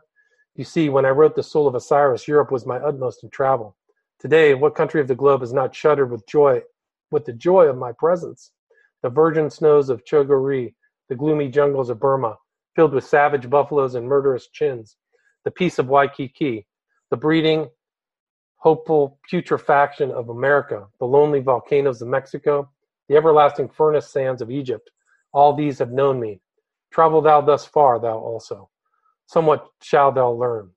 You 0.55 0.65
see, 0.65 0.89
when 0.89 1.07
I 1.07 1.11
wrote 1.11 1.35
The 1.35 1.43
Soul 1.43 1.67
of 1.67 1.75
Osiris, 1.75 2.29
Europe 2.29 2.51
was 2.51 2.67
my 2.67 2.77
utmost 2.77 3.25
in 3.25 3.31
travel. 3.31 3.77
Today, 4.19 4.55
what 4.55 4.75
country 4.75 5.01
of 5.01 5.09
the 5.09 5.15
globe 5.15 5.43
is 5.43 5.53
not 5.53 5.75
shuddered 5.75 6.11
with 6.11 6.27
joy, 6.27 6.63
with 7.11 7.25
the 7.25 7.33
joy 7.33 7.65
of 7.65 7.77
my 7.77 7.93
presence? 7.93 8.53
the 9.03 9.11
virgin 9.11 9.51
snows 9.51 9.89
of 9.89 10.05
Chogori, 10.05 10.75
the 11.09 11.17
gloomy 11.17 11.49
jungles 11.49 11.91
of 11.91 12.01
Burma, 12.01 12.37
filled 12.75 12.95
with 12.95 13.05
savage 13.05 13.51
buffaloes 13.51 13.95
and 13.95 14.07
murderous 14.07 14.49
chins, 14.49 14.97
the 15.45 15.51
peace 15.51 15.79
of 15.79 15.89
Waikiki, 15.89 16.67
the 17.11 17.17
breeding, 17.17 17.69
hopeful 18.57 19.19
putrefaction 19.29 20.13
of 20.13 20.29
America, 20.29 20.87
the 21.01 21.05
lonely 21.05 21.41
volcanoes 21.41 22.01
of 22.01 22.09
Mexico, 22.09 22.71
the 23.09 23.17
everlasting 23.17 23.69
furnace 23.69 24.09
sands 24.09 24.41
of 24.41 24.51
Egypt, 24.51 24.91
all 25.33 25.53
these 25.53 25.81
have 25.81 25.91
known 25.91 26.21
me. 26.21 26.41
Travel 26.93 27.21
thou 27.21 27.41
thus 27.41 27.67
far, 27.67 27.99
thou 27.99 28.19
also. 28.19 28.71
Somewhat 29.27 29.69
shall 29.83 30.13
thou 30.13 30.31
learn. 30.31 30.71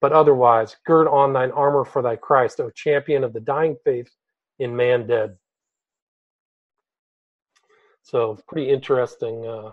But 0.00 0.12
otherwise, 0.12 0.76
gird 0.86 1.08
on 1.08 1.32
thine 1.32 1.50
armor 1.50 1.84
for 1.84 2.02
thy 2.02 2.16
Christ, 2.16 2.60
O 2.60 2.70
champion 2.70 3.24
of 3.24 3.32
the 3.32 3.40
dying 3.40 3.76
faith 3.84 4.10
in 4.58 4.76
man 4.76 5.06
dead. 5.06 5.36
So 8.02 8.38
pretty 8.46 8.70
interesting. 8.70 9.46
Uh, 9.46 9.72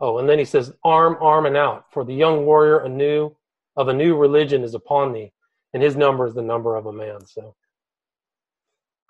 oh, 0.00 0.18
and 0.18 0.28
then 0.28 0.38
he 0.38 0.44
says, 0.44 0.72
"Arm, 0.82 1.18
arm, 1.20 1.46
and 1.46 1.56
out, 1.56 1.92
for 1.92 2.04
the 2.04 2.14
young 2.14 2.46
warrior 2.46 2.78
anew 2.78 3.36
of 3.76 3.88
a 3.88 3.92
new 3.92 4.16
religion 4.16 4.62
is 4.62 4.74
upon 4.74 5.12
thee, 5.12 5.32
and 5.74 5.82
his 5.82 5.96
number 5.96 6.26
is 6.26 6.34
the 6.34 6.42
number 6.42 6.76
of 6.76 6.86
a 6.86 6.92
man." 6.92 7.26
So 7.26 7.54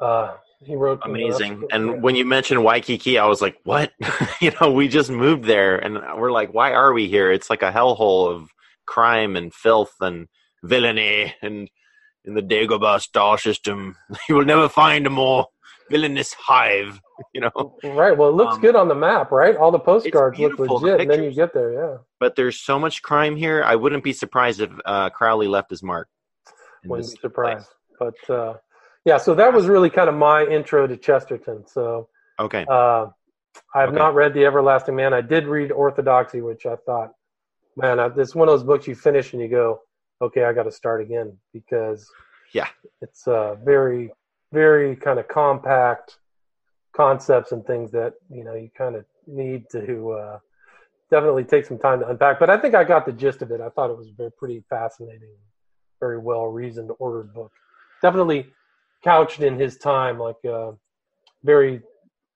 uh, 0.00 0.36
he 0.60 0.74
wrote 0.74 1.00
amazing. 1.04 1.64
and 1.70 2.02
when 2.02 2.16
you 2.16 2.24
mentioned 2.24 2.64
Waikiki, 2.64 3.18
I 3.18 3.26
was 3.26 3.42
like, 3.42 3.58
"What?" 3.64 3.92
you 4.40 4.52
know, 4.60 4.72
we 4.72 4.88
just 4.88 5.10
moved 5.10 5.44
there, 5.44 5.76
and 5.76 5.94
we're 6.18 6.32
like, 6.32 6.54
"Why 6.54 6.72
are 6.72 6.92
we 6.92 7.08
here?" 7.08 7.30
It's 7.30 7.50
like 7.50 7.62
a 7.62 7.70
hellhole 7.70 8.30
of 8.34 8.50
crime 8.86 9.36
and 9.36 9.52
filth 9.52 9.94
and 10.00 10.28
villainy, 10.62 11.34
and 11.42 11.68
in 12.24 12.34
the 12.34 12.42
Dagobah 12.42 13.00
star 13.00 13.38
system, 13.38 13.96
you 14.28 14.34
will 14.34 14.44
never 14.44 14.68
find 14.68 15.06
a 15.06 15.10
more 15.10 15.46
villainous 15.90 16.32
hive. 16.34 17.00
You 17.32 17.40
know, 17.40 17.78
right? 17.82 18.14
Well, 18.14 18.28
it 18.28 18.34
looks 18.34 18.56
um, 18.56 18.60
good 18.60 18.76
on 18.76 18.88
the 18.88 18.94
map, 18.94 19.32
right? 19.32 19.56
All 19.56 19.70
the 19.70 19.78
postcards 19.78 20.38
look 20.38 20.58
legit, 20.58 20.82
the 20.82 20.98
and 20.98 21.10
then 21.10 21.22
you 21.22 21.32
get 21.32 21.54
there, 21.54 21.72
yeah. 21.72 21.96
But 22.20 22.36
there's 22.36 22.60
so 22.60 22.78
much 22.78 23.00
crime 23.00 23.36
here. 23.36 23.64
I 23.64 23.74
wouldn't 23.74 24.04
be 24.04 24.12
surprised 24.12 24.60
if 24.60 24.70
uh, 24.84 25.08
Crowley 25.08 25.46
left 25.46 25.70
his 25.70 25.82
mark. 25.82 26.08
Wouldn't 26.84 27.10
be 27.10 27.18
surprised, 27.18 27.68
place. 27.96 28.12
but 28.28 28.34
uh, 28.34 28.54
yeah. 29.06 29.16
So 29.16 29.34
that 29.36 29.54
was 29.54 29.68
really 29.68 29.88
kind 29.88 30.10
of 30.10 30.14
my 30.14 30.44
intro 30.44 30.86
to 30.86 30.96
Chesterton. 30.96 31.66
So 31.66 32.08
okay, 32.38 32.66
uh, 32.68 33.06
I 33.74 33.80
have 33.80 33.90
okay. 33.90 33.98
not 33.98 34.14
read 34.14 34.34
The 34.34 34.44
Everlasting 34.44 34.96
Man. 34.96 35.14
I 35.14 35.22
did 35.22 35.46
read 35.46 35.72
Orthodoxy, 35.72 36.42
which 36.42 36.66
I 36.66 36.76
thought, 36.84 37.12
man, 37.76 37.98
it's 38.16 38.34
one 38.34 38.48
of 38.48 38.52
those 38.52 38.64
books 38.64 38.86
you 38.86 38.94
finish 38.94 39.32
and 39.32 39.40
you 39.40 39.48
go, 39.48 39.80
okay, 40.20 40.44
I 40.44 40.52
got 40.52 40.64
to 40.64 40.72
start 40.72 41.00
again 41.00 41.38
because 41.54 42.10
yeah, 42.52 42.68
it's 43.00 43.26
uh, 43.26 43.54
very 43.64 44.10
very 44.52 44.96
kind 44.96 45.18
of 45.18 45.28
compact 45.28 46.18
concepts 46.94 47.52
and 47.52 47.64
things 47.66 47.92
that 47.92 48.14
you 48.28 48.42
know 48.42 48.54
you 48.54 48.70
kind 48.76 48.96
of 48.96 49.04
need 49.26 49.68
to 49.70 50.10
uh, 50.12 50.38
definitely 51.10 51.44
take 51.44 51.64
some 51.64 51.78
time 51.78 52.00
to 52.00 52.08
unpack. 52.08 52.40
But 52.40 52.50
I 52.50 52.58
think 52.58 52.74
I 52.74 52.82
got 52.82 53.06
the 53.06 53.12
gist 53.12 53.42
of 53.42 53.50
it. 53.52 53.60
I 53.60 53.68
thought 53.68 53.90
it 53.90 53.96
was 53.96 54.08
a 54.08 54.14
very 54.16 54.32
pretty 54.32 54.64
fascinating, 54.68 55.36
very 56.00 56.18
well 56.18 56.46
reasoned, 56.46 56.90
ordered 56.98 57.32
book. 57.32 57.52
Definitely 58.02 58.46
couched 59.06 59.40
in 59.40 59.58
his 59.58 59.78
time, 59.78 60.18
like 60.18 60.42
uh, 60.44 60.72
very. 61.44 61.80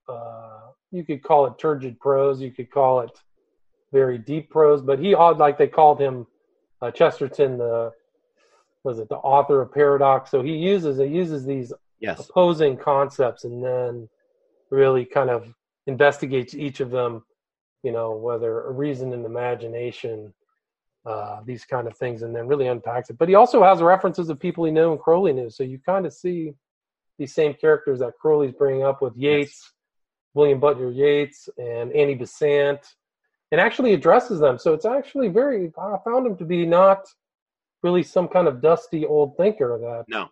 Uh, 0.09 0.71
you 0.93 1.05
could 1.05 1.23
call 1.23 1.47
it 1.47 1.59
turgid 1.59 1.99
prose. 2.01 2.41
You 2.41 2.51
could 2.51 2.71
call 2.71 3.01
it 3.01 3.11
very 3.93 4.19
deep 4.19 4.51
prose. 4.51 4.81
But 4.81 4.99
he, 4.99 5.15
odd 5.15 5.39
like 5.39 5.59
they 5.59 5.67
called 5.67 6.01
him, 6.01 6.27
uh, 6.81 6.91
Chesterton, 6.93 7.59
the 7.59 7.93
was 8.85 8.99
it 8.99 9.09
the 9.09 9.17
author 9.17 9.61
of 9.61 9.73
paradox? 9.73 10.31
So 10.31 10.43
he 10.43 10.57
uses 10.57 10.99
he 10.99 11.07
uses 11.07 11.45
these 11.45 11.73
yes. 11.99 12.29
opposing 12.29 12.77
concepts 12.77 13.45
and 13.45 13.63
then 13.63 14.09
really 14.71 15.05
kind 15.05 15.31
of 15.31 15.53
investigates 15.87 16.55
each 16.55 16.81
of 16.81 16.91
them, 16.91 17.25
you 17.83 17.93
know, 17.93 18.17
whether 18.17 18.63
a 18.63 18.73
reason 18.73 19.13
and 19.13 19.27
imagination, 19.27 20.33
uh, 21.07 21.41
these 21.45 21.65
kind 21.65 21.87
of 21.87 21.97
things, 21.97 22.23
and 22.23 22.35
then 22.35 22.47
really 22.47 22.67
unpacks 22.67 23.11
it. 23.11 23.19
But 23.19 23.29
he 23.29 23.35
also 23.35 23.63
has 23.63 23.81
references 23.81 24.29
of 24.29 24.39
people 24.39 24.65
he 24.65 24.71
knew 24.71 24.93
and 24.93 25.01
Crowley 25.01 25.33
knew, 25.33 25.51
so 25.51 25.63
you 25.63 25.79
kind 25.79 26.07
of 26.07 26.13
see 26.13 26.53
these 27.19 27.35
same 27.35 27.55
characters 27.55 27.99
that 28.01 28.15
Crowley's 28.21 28.53
bringing 28.53 28.83
up 28.83 29.03
with 29.03 29.17
Yeats, 29.17 29.51
yes. 29.53 29.73
William 30.35 30.61
Butler 30.61 30.91
Yeats, 30.91 31.49
and 31.59 31.93
Annie 31.93 32.15
Besant, 32.15 32.81
and 33.53 33.61
actually 33.61 33.93
addresses 33.93 34.41
them. 34.41 34.59
So 34.59 34.73
it's 34.73 34.87
actually 34.87 35.29
very. 35.29 35.73
I 35.79 35.97
found 36.05 36.27
him 36.27 36.37
to 36.37 36.45
be 36.45 36.67
not 36.67 37.07
really 37.83 38.03
some 38.03 38.29
kind 38.29 38.47
of 38.49 38.61
dusty 38.61 39.07
old 39.07 39.37
thinker 39.37 39.79
that 39.79 40.05
no 40.09 40.29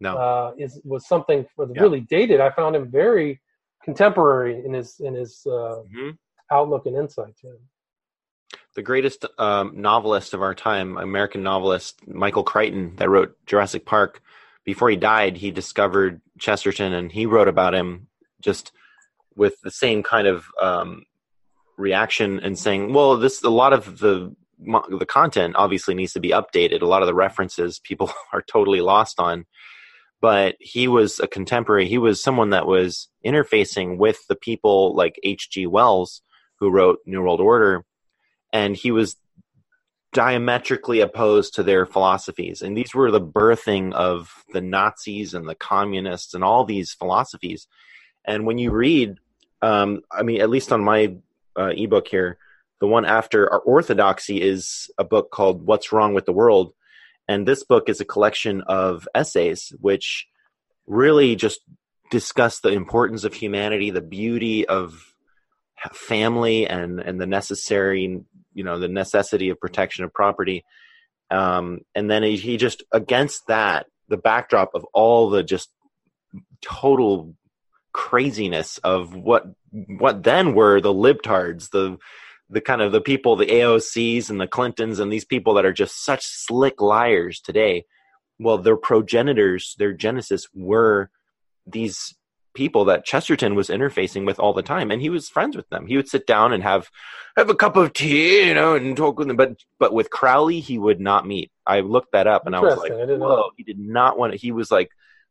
no 0.00 0.16
uh, 0.16 0.52
is 0.58 0.80
was 0.84 1.06
something 1.06 1.46
the 1.56 1.72
yeah. 1.74 1.82
really 1.82 2.00
dated. 2.00 2.40
I 2.40 2.50
found 2.50 2.76
him 2.76 2.90
very 2.90 3.40
contemporary 3.84 4.64
in 4.64 4.72
his 4.72 5.00
in 5.00 5.14
his 5.14 5.42
uh, 5.46 5.50
mm-hmm. 5.84 6.10
outlook 6.50 6.86
and 6.86 6.96
insight. 6.96 7.34
Yeah. 7.42 7.50
The 8.80 8.84
greatest 8.84 9.26
um, 9.36 9.74
novelist 9.74 10.32
of 10.32 10.40
our 10.40 10.54
time, 10.54 10.96
American 10.96 11.42
novelist 11.42 12.00
Michael 12.08 12.44
Crichton, 12.44 12.96
that 12.96 13.10
wrote 13.10 13.36
Jurassic 13.44 13.84
Park. 13.84 14.22
Before 14.64 14.88
he 14.88 14.96
died, 14.96 15.36
he 15.36 15.50
discovered 15.50 16.22
Chesterton, 16.38 16.94
and 16.94 17.12
he 17.12 17.26
wrote 17.26 17.46
about 17.46 17.74
him 17.74 18.08
just 18.40 18.72
with 19.36 19.60
the 19.60 19.70
same 19.70 20.02
kind 20.02 20.26
of 20.26 20.46
um, 20.58 21.04
reaction 21.76 22.40
and 22.40 22.58
saying, 22.58 22.94
"Well, 22.94 23.18
this 23.18 23.42
a 23.42 23.50
lot 23.50 23.74
of 23.74 23.98
the 23.98 24.34
the 24.58 25.06
content 25.06 25.56
obviously 25.56 25.94
needs 25.94 26.14
to 26.14 26.20
be 26.20 26.30
updated. 26.30 26.80
A 26.80 26.86
lot 26.86 27.02
of 27.02 27.06
the 27.06 27.12
references 27.12 27.80
people 27.80 28.10
are 28.32 28.40
totally 28.40 28.80
lost 28.80 29.20
on. 29.20 29.44
But 30.22 30.56
he 30.58 30.88
was 30.88 31.20
a 31.20 31.26
contemporary. 31.26 31.86
He 31.86 31.98
was 31.98 32.22
someone 32.22 32.48
that 32.48 32.66
was 32.66 33.10
interfacing 33.26 33.98
with 33.98 34.26
the 34.26 34.36
people 34.36 34.96
like 34.96 35.20
H.G. 35.22 35.66
Wells, 35.66 36.22
who 36.60 36.70
wrote 36.70 37.00
New 37.04 37.20
World 37.20 37.42
Order, 37.42 37.84
and 38.52 38.76
he 38.76 38.90
was 38.90 39.16
diametrically 40.12 41.00
opposed 41.00 41.54
to 41.54 41.62
their 41.62 41.86
philosophies. 41.86 42.62
And 42.62 42.76
these 42.76 42.94
were 42.94 43.10
the 43.10 43.20
birthing 43.20 43.92
of 43.92 44.44
the 44.52 44.60
Nazis 44.60 45.34
and 45.34 45.48
the 45.48 45.54
communists 45.54 46.34
and 46.34 46.42
all 46.42 46.64
these 46.64 46.92
philosophies. 46.92 47.68
And 48.24 48.44
when 48.44 48.58
you 48.58 48.72
read, 48.72 49.18
um, 49.62 50.00
I 50.10 50.22
mean, 50.22 50.40
at 50.40 50.50
least 50.50 50.72
on 50.72 50.82
my 50.82 51.16
uh, 51.56 51.72
ebook 51.76 52.08
here, 52.08 52.38
the 52.80 52.86
one 52.86 53.04
after 53.04 53.50
our 53.52 53.60
orthodoxy 53.60 54.40
is 54.40 54.90
a 54.98 55.04
book 55.04 55.30
called 55.30 55.64
What's 55.64 55.92
Wrong 55.92 56.14
with 56.14 56.24
the 56.24 56.32
World. 56.32 56.72
And 57.28 57.46
this 57.46 57.62
book 57.62 57.88
is 57.88 58.00
a 58.00 58.04
collection 58.04 58.62
of 58.62 59.06
essays 59.14 59.72
which 59.80 60.26
really 60.86 61.36
just 61.36 61.60
discuss 62.10 62.60
the 62.60 62.70
importance 62.70 63.22
of 63.22 63.34
humanity, 63.34 63.90
the 63.90 64.00
beauty 64.00 64.66
of 64.66 65.14
family 65.92 66.66
and, 66.66 66.98
and 67.00 67.20
the 67.20 67.26
necessary, 67.26 68.22
you 68.52 68.64
know, 68.64 68.78
the 68.78 68.88
necessity 68.88 69.50
of 69.50 69.60
protection 69.60 70.04
of 70.04 70.12
property. 70.12 70.64
Um, 71.30 71.80
and 71.94 72.10
then 72.10 72.22
he, 72.22 72.36
he 72.36 72.56
just, 72.56 72.82
against 72.92 73.46
that, 73.48 73.86
the 74.08 74.16
backdrop 74.16 74.70
of 74.74 74.84
all 74.92 75.30
the 75.30 75.42
just 75.42 75.70
total 76.60 77.34
craziness 77.92 78.78
of 78.78 79.14
what 79.14 79.44
what 79.72 80.22
then 80.22 80.54
were 80.54 80.80
the 80.80 80.92
libtards, 80.92 81.70
the 81.70 81.96
the 82.48 82.60
kind 82.60 82.82
of 82.82 82.90
the 82.90 83.00
people, 83.00 83.36
the 83.36 83.46
AOCs 83.46 84.28
and 84.28 84.40
the 84.40 84.48
Clintons 84.48 84.98
and 84.98 85.12
these 85.12 85.24
people 85.24 85.54
that 85.54 85.64
are 85.64 85.72
just 85.72 86.04
such 86.04 86.24
slick 86.24 86.80
liars 86.80 87.40
today. 87.40 87.84
Well, 88.40 88.58
their 88.58 88.76
progenitors, 88.76 89.76
their 89.78 89.92
genesis 89.92 90.48
were 90.52 91.10
these 91.64 92.16
people 92.54 92.84
that 92.86 93.04
Chesterton 93.04 93.54
was 93.54 93.68
interfacing 93.68 94.26
with 94.26 94.38
all 94.38 94.52
the 94.52 94.62
time, 94.62 94.90
and 94.90 95.00
he 95.00 95.10
was 95.10 95.28
friends 95.28 95.56
with 95.56 95.68
them. 95.68 95.86
He 95.86 95.96
would 95.96 96.08
sit 96.08 96.26
down 96.26 96.52
and 96.52 96.62
have 96.62 96.90
have 97.36 97.50
a 97.50 97.54
cup 97.54 97.76
of 97.76 97.92
tea, 97.92 98.46
you 98.48 98.54
know, 98.54 98.74
and 98.74 98.96
talk 98.96 99.18
with 99.18 99.28
them. 99.28 99.36
But 99.36 99.56
but 99.78 99.92
with 99.92 100.10
Crowley, 100.10 100.60
he 100.60 100.78
would 100.78 101.00
not 101.00 101.26
meet. 101.26 101.50
I 101.66 101.80
looked 101.80 102.12
that 102.12 102.26
up, 102.26 102.46
and 102.46 102.56
I 102.56 102.60
was 102.60 102.76
like, 102.76 102.92
I 102.92 103.04
whoa, 103.04 103.50
he 103.56 103.62
did 103.62 103.78
not 103.78 104.18
want 104.18 104.32
to. 104.32 104.38
He 104.38 104.52
was 104.52 104.70
like 104.70 104.90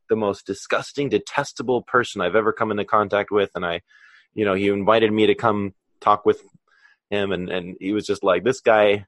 the 0.10 0.16
most 0.16 0.46
disgusting, 0.46 1.10
detestable 1.10 1.84
person 1.84 2.22
I've 2.22 2.36
ever 2.36 2.52
come 2.52 2.72
into 2.72 2.86
contact 2.86 3.32
with, 3.32 3.52
and 3.56 3.66
I, 3.66 3.82
you 4.34 4.46
know, 4.46 4.54
he 4.54 4.70
invited 4.70 5.12
me 5.12 5.28
to 5.28 5.36
come 5.36 5.74
talk 6.00 6.26
with 6.26 6.42
him, 7.10 7.32
and 7.32 7.50
and 7.50 7.78
he 7.80 7.94
was 7.94 8.06
just 8.06 8.24
like 8.24 8.44
this 8.44 8.62
guy. 8.62 9.06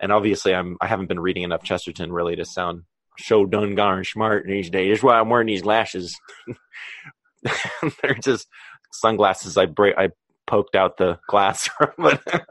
And 0.00 0.12
obviously, 0.12 0.54
I'm 0.54 0.76
I 0.80 0.86
haven't 0.86 1.06
been 1.08 1.20
reading 1.20 1.44
enough 1.44 1.62
Chesterton 1.62 2.12
really 2.12 2.36
to 2.36 2.44
sound 2.44 2.82
so 3.18 3.46
done 3.46 3.74
darn 3.74 4.04
smart 4.04 4.46
these 4.46 4.70
days. 4.70 4.96
That's 4.96 5.02
why 5.02 5.18
I'm 5.18 5.30
wearing 5.30 5.46
these 5.46 5.62
glasses. 5.62 6.18
They're 8.02 8.14
just 8.14 8.48
sunglasses. 8.92 9.56
I 9.56 9.66
break. 9.66 9.96
I 9.96 10.10
poked 10.46 10.76
out 10.76 10.96
the 10.96 11.18
glass 11.26 11.68
but 11.98 12.22
it 12.26 12.44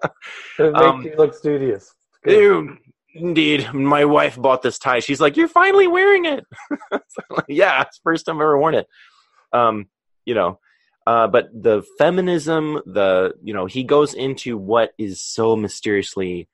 makes 0.59 0.79
um, 0.79 1.03
you 1.03 1.15
look 1.17 1.33
studious. 1.33 1.93
Dude, 2.25 2.77
indeed. 3.13 3.73
My 3.73 4.05
wife 4.05 4.35
bought 4.37 4.61
this 4.61 4.79
tie. 4.79 4.99
She's 4.99 5.21
like, 5.21 5.37
"You're 5.37 5.47
finally 5.47 5.87
wearing 5.87 6.25
it." 6.25 6.45
like, 6.91 7.45
yeah, 7.47 7.81
it's 7.81 7.97
the 7.97 8.03
first 8.03 8.25
time 8.25 8.37
I've 8.37 8.41
ever 8.41 8.57
worn 8.57 8.75
it. 8.75 8.87
Um, 9.51 9.87
you 10.25 10.33
know, 10.33 10.59
uh, 11.05 11.27
but 11.27 11.49
the 11.53 11.83
feminism, 11.97 12.81
the 12.85 13.33
you 13.43 13.53
know, 13.53 13.65
he 13.65 13.83
goes 13.83 14.13
into 14.13 14.57
what 14.57 14.93
is 14.97 15.21
so 15.21 15.55
mysteriously, 15.55 16.47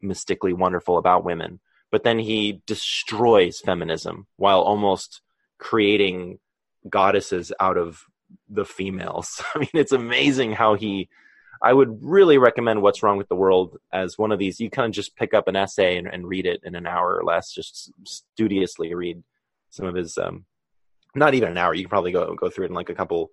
mystically 0.00 0.52
wonderful 0.52 0.96
about 0.98 1.24
women, 1.24 1.60
but 1.90 2.04
then 2.04 2.18
he 2.18 2.62
destroys 2.66 3.60
feminism 3.60 4.26
while 4.36 4.60
almost 4.60 5.22
creating 5.58 6.38
goddesses 6.88 7.52
out 7.60 7.76
of 7.76 8.04
the 8.48 8.64
females. 8.64 9.42
I 9.54 9.60
mean, 9.60 9.70
it's 9.74 9.92
amazing 9.92 10.52
how 10.52 10.74
he. 10.74 11.08
I 11.62 11.72
would 11.72 11.98
really 12.02 12.36
recommend 12.36 12.82
What's 12.82 13.02
Wrong 13.02 13.16
with 13.16 13.28
the 13.28 13.34
World 13.34 13.78
as 13.90 14.18
one 14.18 14.30
of 14.30 14.38
these. 14.38 14.60
You 14.60 14.68
kind 14.68 14.86
of 14.86 14.92
just 14.92 15.16
pick 15.16 15.32
up 15.32 15.48
an 15.48 15.56
essay 15.56 15.96
and, 15.96 16.06
and 16.06 16.28
read 16.28 16.44
it 16.44 16.60
in 16.64 16.74
an 16.74 16.86
hour 16.86 17.16
or 17.16 17.24
less. 17.24 17.50
Just 17.50 17.90
studiously 18.04 18.94
read 18.94 19.22
some 19.70 19.86
of 19.86 19.94
his. 19.94 20.18
Um, 20.18 20.44
not 21.14 21.34
even 21.34 21.48
an 21.48 21.58
hour. 21.58 21.72
You 21.72 21.84
can 21.84 21.90
probably 21.90 22.12
go 22.12 22.34
go 22.34 22.50
through 22.50 22.66
it 22.66 22.68
in 22.68 22.74
like 22.74 22.90
a 22.90 22.94
couple 22.94 23.30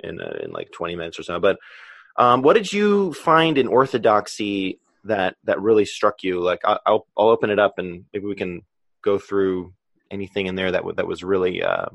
in 0.00 0.20
uh, 0.20 0.38
in 0.42 0.52
like 0.52 0.70
20 0.72 0.96
minutes 0.96 1.18
or 1.18 1.24
so. 1.24 1.40
But 1.40 1.58
um, 2.16 2.42
what 2.42 2.54
did 2.54 2.72
you 2.72 3.12
find 3.12 3.58
in 3.58 3.66
orthodoxy 3.66 4.78
that 5.04 5.36
that 5.44 5.60
really 5.60 5.84
struck 5.84 6.22
you? 6.22 6.40
Like 6.40 6.60
I'll 6.64 6.80
I'll 7.16 7.28
open 7.28 7.50
it 7.50 7.58
up 7.58 7.78
and 7.78 8.04
maybe 8.12 8.26
we 8.26 8.36
can 8.36 8.62
go 9.02 9.18
through 9.18 9.74
anything 10.10 10.46
in 10.46 10.54
there 10.54 10.72
that 10.72 10.84
that 10.96 11.06
was 11.06 11.24
really 11.24 11.62
uh, 11.62 11.86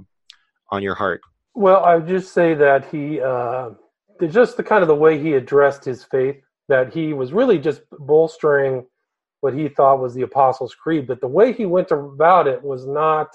on 0.71 0.83
your 0.83 0.95
heart. 0.95 1.21
Well, 1.55 1.83
I 1.83 1.95
would 1.95 2.07
just 2.07 2.33
say 2.33 2.53
that 2.53 2.89
he 2.89 3.19
uh, 3.19 3.71
just 4.27 4.57
the 4.57 4.63
kind 4.63 4.81
of 4.81 4.87
the 4.87 4.95
way 4.95 5.19
he 5.19 5.33
addressed 5.33 5.83
his 5.83 6.03
faith 6.03 6.37
that 6.67 6.93
he 6.93 7.13
was 7.13 7.33
really 7.33 7.57
just 7.57 7.81
bolstering 7.91 8.85
what 9.41 9.53
he 9.53 9.69
thought 9.69 9.99
was 9.99 10.13
the 10.13 10.21
Apostles' 10.21 10.75
Creed, 10.75 11.07
but 11.07 11.21
the 11.21 11.27
way 11.27 11.53
he 11.53 11.65
went 11.65 11.91
about 11.91 12.47
it 12.47 12.61
was 12.61 12.85
not 12.85 13.29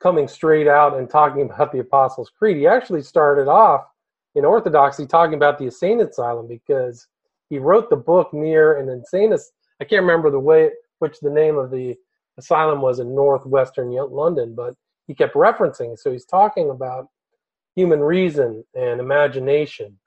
coming 0.00 0.26
straight 0.26 0.66
out 0.66 0.96
and 0.96 1.10
talking 1.10 1.42
about 1.42 1.72
the 1.72 1.80
Apostles' 1.80 2.30
Creed. 2.36 2.56
He 2.56 2.66
actually 2.66 3.02
started 3.02 3.48
off 3.48 3.84
in 4.34 4.44
Orthodoxy 4.44 5.06
talking 5.06 5.34
about 5.34 5.58
the 5.58 5.66
insane 5.66 6.00
asylum 6.00 6.46
because 6.46 7.06
he 7.50 7.58
wrote 7.58 7.90
the 7.90 7.96
book 7.96 8.32
near 8.32 8.78
an 8.78 8.88
insane. 8.88 9.34
I 9.80 9.84
can't 9.84 10.02
remember 10.02 10.30
the 10.30 10.38
way 10.38 10.70
which 11.00 11.20
the 11.20 11.30
name 11.30 11.58
of 11.58 11.70
the 11.70 11.96
asylum 12.38 12.80
was 12.80 13.00
in 13.00 13.14
northwestern 13.14 13.90
London, 13.90 14.54
but 14.54 14.74
he 15.10 15.14
kept 15.16 15.34
referencing. 15.34 15.98
So 15.98 16.12
he's 16.12 16.24
talking 16.24 16.70
about 16.70 17.08
human 17.74 17.98
reason 17.98 18.62
and 18.76 19.00
imagination 19.00 19.98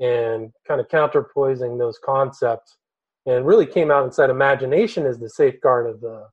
and 0.00 0.50
kind 0.66 0.80
of 0.80 0.88
counterpoising 0.88 1.78
those 1.78 1.98
concepts 2.02 2.78
and 3.26 3.46
really 3.46 3.66
came 3.66 3.90
out 3.90 4.04
and 4.04 4.14
said 4.14 4.30
imagination 4.30 5.04
is 5.04 5.18
the 5.18 5.28
safeguard 5.28 5.86
of 5.86 6.00
the 6.00 6.26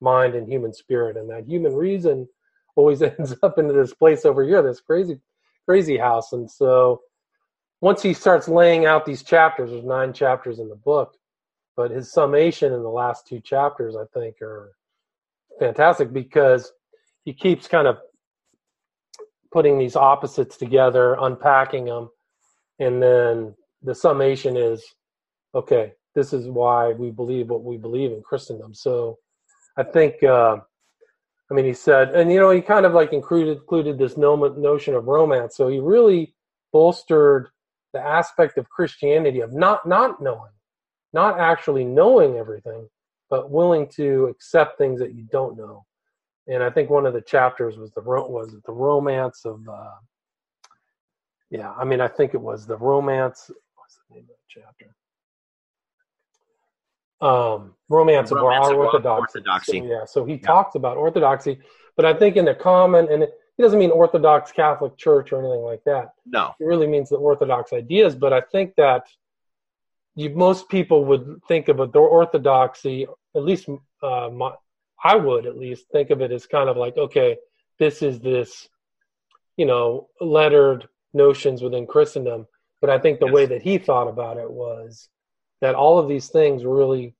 mind 0.00 0.34
and 0.34 0.48
human 0.48 0.74
spirit 0.74 1.16
and 1.16 1.30
that 1.30 1.46
human 1.46 1.72
reason 1.72 2.26
always 2.74 3.00
ends 3.18 3.36
up 3.44 3.58
into 3.58 3.72
this 3.74 3.94
place 3.94 4.24
over 4.24 4.42
here, 4.42 4.60
this 4.60 4.80
crazy, 4.80 5.20
crazy 5.64 5.96
house. 5.96 6.32
And 6.32 6.50
so 6.50 7.02
once 7.80 8.02
he 8.02 8.12
starts 8.12 8.48
laying 8.48 8.86
out 8.86 9.06
these 9.06 9.22
chapters, 9.22 9.70
there's 9.70 9.84
nine 9.84 10.12
chapters 10.12 10.58
in 10.58 10.68
the 10.68 10.74
book, 10.74 11.14
but 11.76 11.92
his 11.92 12.10
summation 12.10 12.72
in 12.72 12.82
the 12.82 12.88
last 12.88 13.28
two 13.28 13.38
chapters, 13.38 13.94
I 13.94 14.06
think, 14.18 14.42
are 14.42 14.72
fantastic 15.60 16.12
because 16.12 16.72
he 17.28 17.34
keeps 17.34 17.68
kind 17.68 17.86
of 17.86 17.98
putting 19.52 19.78
these 19.78 19.96
opposites 19.96 20.56
together, 20.56 21.14
unpacking 21.20 21.84
them, 21.84 22.08
and 22.78 23.02
then 23.02 23.54
the 23.82 23.94
summation 23.94 24.56
is 24.56 24.82
okay, 25.54 25.92
this 26.14 26.32
is 26.32 26.48
why 26.48 26.92
we 26.92 27.10
believe 27.10 27.50
what 27.50 27.62
we 27.62 27.76
believe 27.76 28.12
in 28.12 28.22
Christendom. 28.22 28.72
So 28.72 29.18
I 29.76 29.82
think 29.82 30.22
uh, 30.22 30.56
I 31.50 31.54
mean, 31.54 31.66
he 31.66 31.74
said, 31.74 32.14
and 32.14 32.32
you 32.32 32.40
know, 32.40 32.48
he 32.50 32.62
kind 32.62 32.86
of 32.86 32.94
like 32.94 33.12
included 33.12 33.58
included 33.58 33.98
this 33.98 34.16
notion 34.16 34.94
of 34.94 35.04
romance. 35.04 35.54
So 35.54 35.68
he 35.68 35.80
really 35.80 36.34
bolstered 36.72 37.48
the 37.92 38.00
aspect 38.00 38.56
of 38.56 38.70
Christianity 38.70 39.40
of 39.40 39.52
not 39.52 39.86
not 39.86 40.22
knowing, 40.22 40.52
not 41.12 41.38
actually 41.38 41.84
knowing 41.84 42.36
everything, 42.36 42.88
but 43.28 43.50
willing 43.50 43.86
to 43.96 44.28
accept 44.28 44.78
things 44.78 44.98
that 45.00 45.14
you 45.14 45.24
don't 45.30 45.58
know. 45.58 45.84
And 46.48 46.62
I 46.62 46.70
think 46.70 46.88
one 46.90 47.06
of 47.06 47.12
the 47.12 47.20
chapters 47.20 47.76
was 47.76 47.90
the 47.92 48.00
was 48.00 48.56
the 48.64 48.72
romance 48.72 49.44
of 49.44 49.60
uh, 49.68 49.90
Yeah, 51.50 51.72
I 51.72 51.84
mean, 51.84 52.00
I 52.00 52.08
think 52.08 52.34
it 52.34 52.40
was 52.40 52.66
the 52.66 52.76
romance. 52.76 53.50
What's 53.76 53.98
the 54.08 54.14
name 54.14 54.24
of 54.24 54.28
the 54.28 54.34
chapter? 54.48 54.94
Um, 57.20 57.74
romance, 57.88 58.30
of 58.30 58.38
Romance 58.38 58.66
our 58.66 58.72
of 58.72 58.78
orthodoxy. 58.78 59.38
Orthodoxy. 59.38 59.80
So, 59.80 59.86
yeah, 59.86 60.04
so 60.04 60.24
he 60.24 60.38
talks 60.38 60.74
about 60.76 60.96
orthodoxy, 60.96 61.58
but 61.96 62.04
I 62.04 62.14
think 62.14 62.36
in 62.36 62.44
the 62.44 62.54
common, 62.54 63.08
and 63.10 63.24
it, 63.24 63.32
he 63.56 63.64
doesn't 63.64 63.80
mean 63.80 63.90
Orthodox 63.90 64.52
Catholic 64.52 64.96
Church 64.96 65.32
or 65.32 65.40
anything 65.40 65.62
like 65.62 65.82
that. 65.84 66.12
No. 66.24 66.54
It 66.60 66.64
really 66.64 66.86
means 66.86 67.08
the 67.08 67.16
Orthodox 67.16 67.72
ideas. 67.72 68.14
But 68.14 68.32
I 68.32 68.40
think 68.40 68.76
that 68.76 69.02
you, 70.14 70.30
most 70.30 70.68
people 70.68 71.04
would 71.06 71.40
think 71.48 71.68
of 71.68 71.80
Orthodoxy, 71.80 73.08
at 73.34 73.42
least 73.42 73.68
uh, 74.00 74.30
my, 74.32 74.52
I 75.02 75.16
would 75.16 75.46
at 75.46 75.58
least 75.58 75.86
think 75.90 76.10
of 76.10 76.20
it 76.20 76.32
as 76.32 76.46
kind 76.46 76.68
of 76.68 76.76
like, 76.76 76.96
okay, 76.96 77.36
this 77.78 78.02
is 78.02 78.20
this, 78.20 78.68
you 79.56 79.66
know, 79.66 80.08
lettered 80.20 80.88
notions 81.14 81.62
within 81.62 81.86
Christendom. 81.86 82.46
But 82.80 82.90
I 82.90 82.98
think 82.98 83.18
the 83.20 83.26
Yes. 83.26 83.34
way 83.34 83.46
that 83.46 83.62
he 83.62 83.78
thought 83.78 84.08
about 84.08 84.36
it 84.38 84.50
was 84.50 85.08
that 85.60 85.74
all 85.74 85.98
of 85.98 86.08
these 86.08 86.28
things 86.28 86.64
really 86.64 87.14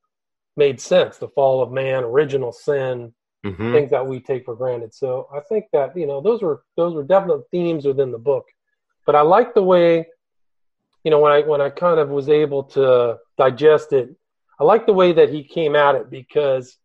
made 0.57 0.81
sense. 0.81 1.19
The 1.19 1.29
fall 1.29 1.63
of 1.63 1.73
man, 1.73 2.05
original 2.05 2.53
sin, 2.53 3.13
hmm 3.45 3.73
things 3.73 3.91
that 3.91 4.07
we 4.07 4.21
take 4.21 4.45
for 4.45 4.55
granted. 4.57 4.95
So 4.95 5.29
I 5.35 5.41
think 5.41 5.67
that 5.73 5.97
you 5.97 6.07
know 6.07 6.21
those 6.21 6.43
were 6.43 6.63
those 6.77 6.95
were 6.95 7.05
definite 7.05 7.43
themes 7.51 7.85
within 7.87 8.11
the 8.13 8.19
book. 8.19 8.45
But 9.07 9.15
I 9.15 9.23
like 9.23 9.55
the 9.55 9.63
way, 9.63 10.07
you 11.05 11.11
know, 11.11 11.21
when 11.21 11.33
I 11.33 11.41
when 11.43 11.61
I 11.61 11.71
kind 11.71 12.01
of 12.01 12.09
was 12.09 12.29
able 12.29 12.65
to 12.65 13.19
digest 13.37 13.93
it, 13.93 14.11
I 14.61 14.65
like 14.65 14.87
the 14.87 14.93
way 14.93 15.13
that 15.13 15.31
he 15.31 15.45
came 15.45 15.77
at 15.77 15.95
it 15.95 16.11
because 16.11 16.77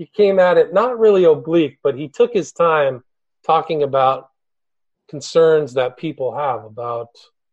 he 0.00 0.06
came 0.06 0.38
at 0.38 0.56
it 0.56 0.72
not 0.72 0.98
really 0.98 1.24
oblique, 1.24 1.78
but 1.82 1.94
he 1.94 2.08
took 2.08 2.32
his 2.32 2.52
time 2.52 3.04
talking 3.44 3.82
about 3.82 4.30
concerns 5.10 5.74
that 5.74 5.98
people 5.98 6.34
have 6.34 6.64
about. 6.64 7.10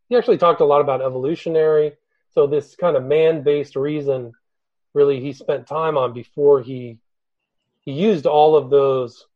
He 0.08 0.16
actually 0.16 0.38
talked 0.38 0.62
a 0.62 0.66
lot 0.66 0.80
about 0.80 1.02
evolutionary. 1.02 1.98
So 2.32 2.48
this 2.48 2.74
kind 2.78 2.96
of 2.96 3.04
man-based 3.04 3.76
reason, 3.76 4.32
really, 4.94 5.20
he 5.20 5.34
spent 5.34 5.68
time 5.68 5.98
on 5.98 6.14
before 6.14 6.62
he 6.62 7.00
he 7.82 7.92
used 7.92 8.26
all 8.26 8.56
of 8.56 8.70
those 8.70 9.28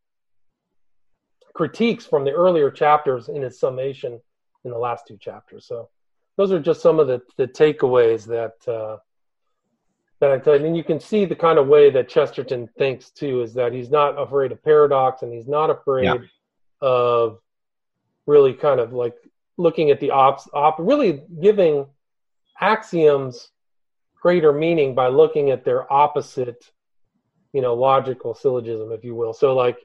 critiques 1.54 2.06
from 2.06 2.24
the 2.24 2.32
earlier 2.32 2.72
chapters 2.72 3.28
in 3.28 3.42
his 3.42 3.60
summation 3.60 4.22
in 4.64 4.72
the 4.72 4.78
last 4.78 5.06
two 5.06 5.18
chapters. 5.18 5.66
So 5.66 5.90
those 6.38 6.54
are 6.54 6.62
just 6.62 6.82
some 6.82 6.98
of 6.98 7.08
the, 7.08 7.22
the 7.36 7.50
takeaways 7.50 8.26
that 8.28 8.74
uh, 8.74 9.00
that 10.22 10.32
I 10.32 10.38
tell 10.38 10.58
you. 10.58 10.66
And 10.68 10.78
you 10.78 10.84
can 10.84 11.00
see 11.00 11.26
the 11.26 11.36
kind 11.36 11.60
of 11.60 11.68
way 11.68 11.90
that 11.90 12.08
Chesterton 12.08 12.70
thinks 12.78 13.10
too 13.10 13.42
is 13.42 13.54
that 13.56 13.74
he's 13.74 13.90
not 13.90 14.12
afraid 14.12 14.52
of 14.52 14.64
paradox 14.64 15.24
and 15.24 15.34
he's 15.34 15.48
not 15.48 15.70
afraid 15.70 16.06
Yeah. 16.06 16.18
of 16.80 17.40
really 18.28 18.54
kind 18.54 18.80
of 18.80 18.94
like 18.94 19.16
looking 19.58 19.90
at 19.90 20.00
the 20.00 20.12
ops 20.12 20.48
op 20.54 20.78
really 20.80 21.24
giving 21.42 21.86
axioms 22.60 23.50
greater 24.22 24.54
meaning 24.54 24.94
by 24.94 25.08
looking 25.08 25.50
at 25.50 25.66
their 25.66 25.92
opposite 25.92 26.64
you 27.54 27.62
know 27.62 27.74
logical 27.74 28.34
syllogism 28.34 28.92
if 28.92 29.04
you 29.04 29.16
will 29.16 29.34
so 29.34 29.56
like 29.56 29.78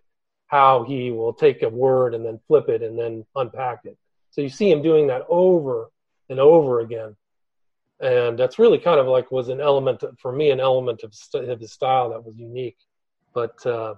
how 0.49 0.85
he 0.85 1.11
will 1.11 1.33
take 1.33 1.62
a 1.62 1.69
word 1.69 2.14
and 2.14 2.25
then 2.25 2.38
flip 2.47 2.69
it 2.69 2.83
and 2.83 2.99
then 2.99 3.25
unpack 3.37 3.81
it 3.85 3.97
so 4.31 4.40
you 4.43 4.49
see 4.50 4.71
him 4.71 4.83
doing 4.83 5.07
that 5.07 5.23
over 5.28 5.90
and 6.28 6.38
over 6.38 6.81
again 6.81 7.16
and 8.00 8.38
that's 8.38 8.59
really 8.59 8.79
kind 8.79 9.00
of 9.00 9.07
like 9.07 9.31
was 9.31 9.49
an 9.49 9.61
element 9.61 10.03
for 10.19 10.33
me 10.33 10.50
an 10.50 10.61
element 10.61 11.03
of, 11.03 11.15
st- 11.15 11.49
of 11.49 11.61
his 11.61 11.73
style 11.73 12.11
that 12.11 12.25
was 12.25 12.37
unique 12.37 12.76
but 13.33 13.65
uh 13.67 13.95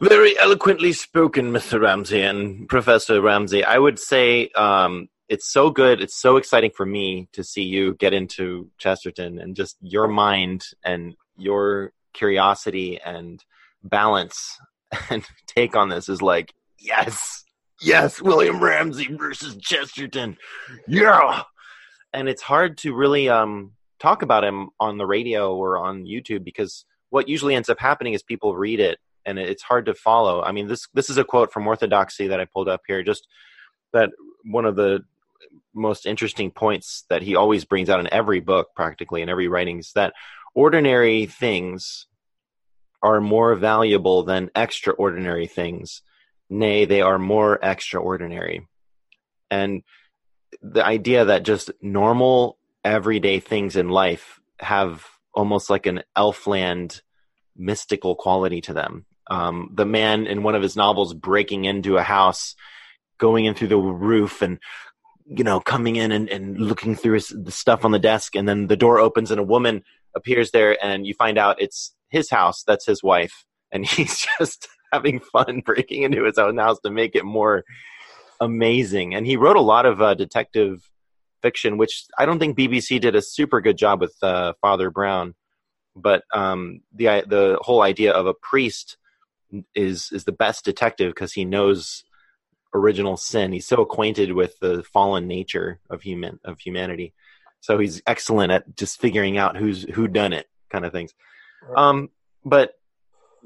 Very 0.00 0.38
eloquently 0.38 0.92
spoken, 0.92 1.52
Mr. 1.52 1.80
Ramsey 1.80 2.22
and 2.22 2.68
Professor 2.68 3.20
Ramsey. 3.20 3.62
I 3.62 3.78
would 3.78 3.98
say 3.98 4.48
um, 4.56 5.08
it's 5.28 5.52
so 5.52 5.70
good. 5.70 6.00
It's 6.00 6.16
so 6.20 6.36
exciting 6.36 6.70
for 6.74 6.86
me 6.86 7.28
to 7.32 7.44
see 7.44 7.62
you 7.62 7.94
get 7.94 8.12
into 8.12 8.70
Chesterton 8.78 9.38
and 9.38 9.54
just 9.54 9.76
your 9.80 10.08
mind 10.08 10.64
and 10.84 11.14
your 11.36 11.92
curiosity 12.14 12.98
and 13.04 13.44
balance 13.82 14.58
and 15.10 15.24
take 15.46 15.76
on 15.76 15.88
this 15.88 16.08
is 16.08 16.22
like, 16.22 16.54
yes, 16.78 17.44
yes, 17.80 18.20
William 18.20 18.62
Ramsey 18.62 19.08
versus 19.14 19.56
Chesterton. 19.56 20.36
Yeah. 20.88 21.42
And 22.16 22.30
it's 22.30 22.40
hard 22.40 22.78
to 22.78 22.94
really 22.94 23.28
um, 23.28 23.72
talk 24.00 24.22
about 24.22 24.42
him 24.42 24.70
on 24.80 24.96
the 24.96 25.04
radio 25.04 25.54
or 25.54 25.76
on 25.76 26.06
YouTube 26.06 26.44
because 26.44 26.86
what 27.10 27.28
usually 27.28 27.54
ends 27.54 27.68
up 27.68 27.78
happening 27.78 28.14
is 28.14 28.22
people 28.22 28.56
read 28.56 28.80
it 28.80 28.98
and 29.26 29.38
it's 29.38 29.62
hard 29.62 29.84
to 29.84 29.94
follow. 29.94 30.42
I 30.42 30.50
mean, 30.52 30.66
this 30.66 30.88
this 30.94 31.10
is 31.10 31.18
a 31.18 31.24
quote 31.24 31.52
from 31.52 31.66
Orthodoxy 31.66 32.28
that 32.28 32.40
I 32.40 32.46
pulled 32.46 32.70
up 32.70 32.80
here. 32.86 33.02
Just 33.02 33.28
that 33.92 34.12
one 34.44 34.64
of 34.64 34.76
the 34.76 35.04
most 35.74 36.06
interesting 36.06 36.50
points 36.50 37.04
that 37.10 37.20
he 37.20 37.36
always 37.36 37.66
brings 37.66 37.90
out 37.90 38.00
in 38.00 38.10
every 38.10 38.40
book, 38.40 38.68
practically 38.74 39.20
in 39.20 39.28
every 39.28 39.48
writing, 39.48 39.80
is 39.80 39.92
that 39.94 40.14
ordinary 40.54 41.26
things 41.26 42.06
are 43.02 43.20
more 43.20 43.54
valuable 43.56 44.22
than 44.22 44.50
extraordinary 44.56 45.46
things. 45.46 46.00
Nay, 46.48 46.86
they 46.86 47.02
are 47.02 47.18
more 47.18 47.58
extraordinary. 47.62 48.66
And 49.50 49.82
the 50.62 50.84
idea 50.84 51.24
that 51.26 51.44
just 51.44 51.70
normal, 51.80 52.58
everyday 52.84 53.40
things 53.40 53.76
in 53.76 53.88
life 53.88 54.40
have 54.58 55.06
almost 55.34 55.68
like 55.68 55.86
an 55.86 56.02
elfland 56.16 57.02
mystical 57.56 58.14
quality 58.14 58.60
to 58.62 58.72
them. 58.72 59.06
Um, 59.28 59.70
the 59.74 59.86
man 59.86 60.26
in 60.26 60.42
one 60.42 60.54
of 60.54 60.62
his 60.62 60.76
novels 60.76 61.14
breaking 61.14 61.64
into 61.64 61.96
a 61.96 62.02
house, 62.02 62.54
going 63.18 63.44
in 63.44 63.54
through 63.54 63.68
the 63.68 63.76
roof 63.76 64.42
and 64.42 64.58
you 65.26 65.42
know 65.42 65.58
coming 65.58 65.96
in 65.96 66.12
and, 66.12 66.28
and 66.28 66.58
looking 66.58 66.94
through 66.94 67.14
his, 67.14 67.28
the 67.28 67.50
stuff 67.50 67.84
on 67.84 67.90
the 67.90 67.98
desk, 67.98 68.36
and 68.36 68.48
then 68.48 68.68
the 68.68 68.76
door 68.76 68.98
opens 68.98 69.30
and 69.30 69.40
a 69.40 69.44
woman 69.44 69.82
appears 70.14 70.52
there, 70.52 70.82
and 70.84 71.06
you 71.06 71.14
find 71.14 71.38
out 71.38 71.60
it's 71.60 71.94
his 72.08 72.30
house. 72.30 72.62
That's 72.64 72.86
his 72.86 73.02
wife, 73.02 73.44
and 73.72 73.84
he's 73.88 74.24
just 74.38 74.68
having 74.92 75.20
fun 75.20 75.62
breaking 75.64 76.02
into 76.04 76.24
his 76.24 76.38
own 76.38 76.58
house 76.58 76.78
to 76.80 76.90
make 76.90 77.16
it 77.16 77.24
more 77.24 77.64
amazing. 78.40 79.14
And 79.14 79.26
he 79.26 79.36
wrote 79.36 79.56
a 79.56 79.60
lot 79.60 79.86
of 79.86 80.00
uh, 80.00 80.14
detective 80.14 80.88
fiction, 81.42 81.76
which 81.78 82.04
I 82.18 82.26
don't 82.26 82.38
think 82.38 82.58
BBC 82.58 83.00
did 83.00 83.14
a 83.14 83.22
super 83.22 83.60
good 83.60 83.76
job 83.76 84.00
with 84.00 84.14
uh, 84.22 84.54
Father 84.60 84.90
Brown 84.90 85.34
but 85.96 86.24
um, 86.32 86.82
the 86.94 87.24
the 87.26 87.58
whole 87.62 87.82
idea 87.82 88.12
of 88.12 88.26
a 88.26 88.34
priest 88.34 88.98
is 89.74 90.10
is 90.12 90.24
the 90.24 90.32
best 90.32 90.64
detective 90.64 91.12
because 91.12 91.32
he 91.32 91.44
knows 91.44 92.04
original 92.74 93.16
sin. 93.16 93.52
He's 93.52 93.66
so 93.66 93.80
acquainted 93.80 94.32
with 94.32 94.58
the 94.60 94.84
fallen 94.92 95.26
nature 95.26 95.80
of 95.88 96.02
human 96.02 96.38
of 96.44 96.60
humanity, 96.60 97.14
so 97.60 97.78
he's 97.78 98.02
excellent 98.06 98.52
at 98.52 98.76
just 98.76 99.00
figuring 99.00 99.38
out 99.38 99.56
who's 99.56 99.84
who 99.84 100.06
done 100.06 100.34
it, 100.34 100.46
kind 100.70 100.84
of 100.84 100.92
things. 100.92 101.14
Um, 101.74 102.10
but 102.44 102.74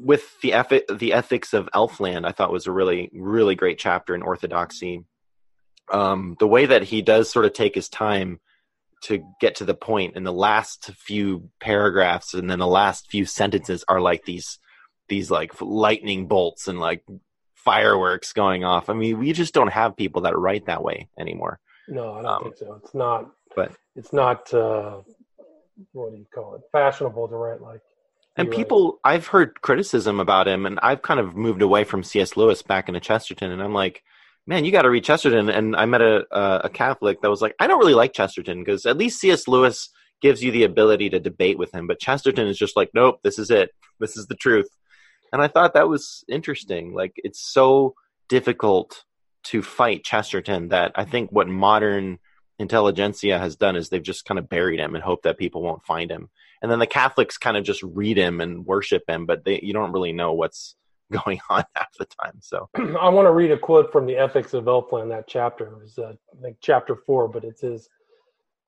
with 0.00 0.40
the 0.40 0.50
ethi- 0.50 0.98
the 0.98 1.12
ethics 1.12 1.52
of 1.52 1.68
Elfland, 1.74 2.26
I 2.26 2.32
thought 2.32 2.52
was 2.52 2.66
a 2.66 2.72
really 2.72 3.10
really 3.12 3.54
great 3.54 3.78
chapter 3.78 4.14
in 4.14 4.22
Orthodoxy. 4.22 5.04
Um, 5.92 6.36
the 6.38 6.46
way 6.48 6.66
that 6.66 6.84
he 6.84 7.02
does 7.02 7.28
sort 7.30 7.44
of 7.46 7.52
take 7.52 7.74
his 7.74 7.88
time 7.88 8.40
to 9.02 9.24
get 9.40 9.56
to 9.56 9.64
the 9.64 9.74
point 9.74 10.14
and 10.14 10.26
the 10.26 10.32
last 10.32 10.90
few 10.94 11.50
paragraphs 11.58 12.34
and 12.34 12.50
then 12.50 12.58
the 12.58 12.66
last 12.66 13.10
few 13.10 13.24
sentences 13.24 13.84
are 13.88 14.00
like 14.00 14.24
these 14.24 14.58
these 15.08 15.30
like 15.30 15.60
lightning 15.60 16.28
bolts 16.28 16.68
and 16.68 16.78
like 16.78 17.02
fireworks 17.54 18.32
going 18.32 18.62
off. 18.64 18.88
I 18.88 18.94
mean 18.94 19.18
we 19.18 19.32
just 19.32 19.54
don't 19.54 19.72
have 19.72 19.96
people 19.96 20.22
that 20.22 20.36
write 20.38 20.66
that 20.66 20.82
way 20.82 21.08
anymore. 21.18 21.58
No 21.88 22.12
i 22.14 22.22
don't 22.22 22.26
Um, 22.26 22.42
think 22.44 22.56
so. 22.56 22.80
It's 22.82 22.94
not 22.94 23.30
but 23.56 23.72
it's 23.96 24.12
not 24.12 24.52
uh 24.54 24.98
what 25.92 26.12
do 26.12 26.18
you 26.18 26.26
call 26.34 26.54
it? 26.56 26.62
Fashionable 26.72 27.28
to 27.28 27.36
write 27.36 27.60
like 27.60 27.80
and 28.36 28.46
You're 28.46 28.52
right. 28.52 28.58
people 28.58 29.00
i've 29.04 29.26
heard 29.26 29.60
criticism 29.60 30.20
about 30.20 30.48
him 30.48 30.66
and 30.66 30.78
i've 30.82 31.02
kind 31.02 31.20
of 31.20 31.36
moved 31.36 31.62
away 31.62 31.84
from 31.84 32.02
cs 32.02 32.36
lewis 32.36 32.62
back 32.62 32.88
into 32.88 33.00
chesterton 33.00 33.50
and 33.50 33.62
i'm 33.62 33.74
like 33.74 34.02
man 34.46 34.64
you 34.64 34.72
got 34.72 34.82
to 34.82 34.90
read 34.90 35.04
chesterton. 35.04 35.48
And 35.48 35.76
i 35.76 35.84
met 35.86 36.02
a, 36.02 36.24
a, 36.30 36.60
a 36.64 36.68
catholic 36.68 37.20
that 37.22 37.30
was 37.30 37.42
like 37.42 37.54
i 37.58 37.66
don't 37.66 37.78
really 37.78 37.94
like 37.94 38.12
chesterton 38.12 38.62
because 38.62 38.86
at 38.86 38.96
least 38.96 39.20
cs 39.20 39.48
lewis 39.48 39.90
gives 40.20 40.42
you 40.42 40.50
the 40.50 40.64
ability 40.64 41.10
to 41.10 41.20
debate 41.20 41.58
with 41.58 41.74
him 41.74 41.86
but 41.86 42.00
chesterton 42.00 42.46
is 42.46 42.58
just 42.58 42.76
like 42.76 42.90
nope 42.94 43.20
this 43.22 43.38
is 43.38 43.50
it. 43.50 43.70
This 43.98 44.16
is 44.16 44.26
the 44.26 44.34
truth. 44.34 44.68
And 45.32 45.42
i 45.42 45.48
thought 45.48 45.74
that 45.74 45.88
was 45.88 46.24
interesting. 46.28 46.94
Like 46.94 47.12
it's 47.16 47.40
so 47.40 47.94
difficult 48.28 49.04
to 49.44 49.62
fight 49.62 50.04
chesterton 50.04 50.68
that 50.68 50.92
i 50.94 51.04
think 51.04 51.30
what 51.30 51.48
modern 51.48 52.18
intelligentsia 52.58 53.38
has 53.38 53.56
done 53.56 53.74
is 53.74 53.88
they've 53.88 54.02
just 54.02 54.26
kind 54.26 54.38
of 54.38 54.48
buried 54.48 54.78
him 54.78 54.94
and 54.94 55.02
hope 55.02 55.22
that 55.22 55.38
people 55.38 55.62
won't 55.62 55.84
find 55.84 56.10
him 56.10 56.28
and 56.62 56.70
then 56.70 56.78
the 56.78 56.86
catholics 56.86 57.38
kind 57.38 57.56
of 57.56 57.64
just 57.64 57.82
read 57.82 58.16
him 58.16 58.40
and 58.40 58.66
worship 58.66 59.02
him 59.08 59.26
but 59.26 59.44
they 59.44 59.60
you 59.62 59.72
don't 59.72 59.92
really 59.92 60.12
know 60.12 60.32
what's 60.32 60.76
going 61.24 61.40
on 61.50 61.64
half 61.74 61.88
the 61.98 62.06
time 62.06 62.34
so 62.40 62.68
I 63.00 63.08
want 63.08 63.26
to 63.26 63.32
read 63.32 63.50
a 63.50 63.58
quote 63.58 63.90
from 63.90 64.06
the 64.06 64.16
Ethics 64.16 64.54
of 64.54 64.64
Elfland, 64.64 65.08
that 65.08 65.26
chapter. 65.26 65.66
It 65.66 65.82
was, 65.82 65.98
uh, 65.98 66.12
I 66.38 66.42
think, 66.42 66.58
chapter 66.60 66.94
four, 66.94 67.28
but 67.28 67.44
it 67.44 67.58
says, 67.58 67.88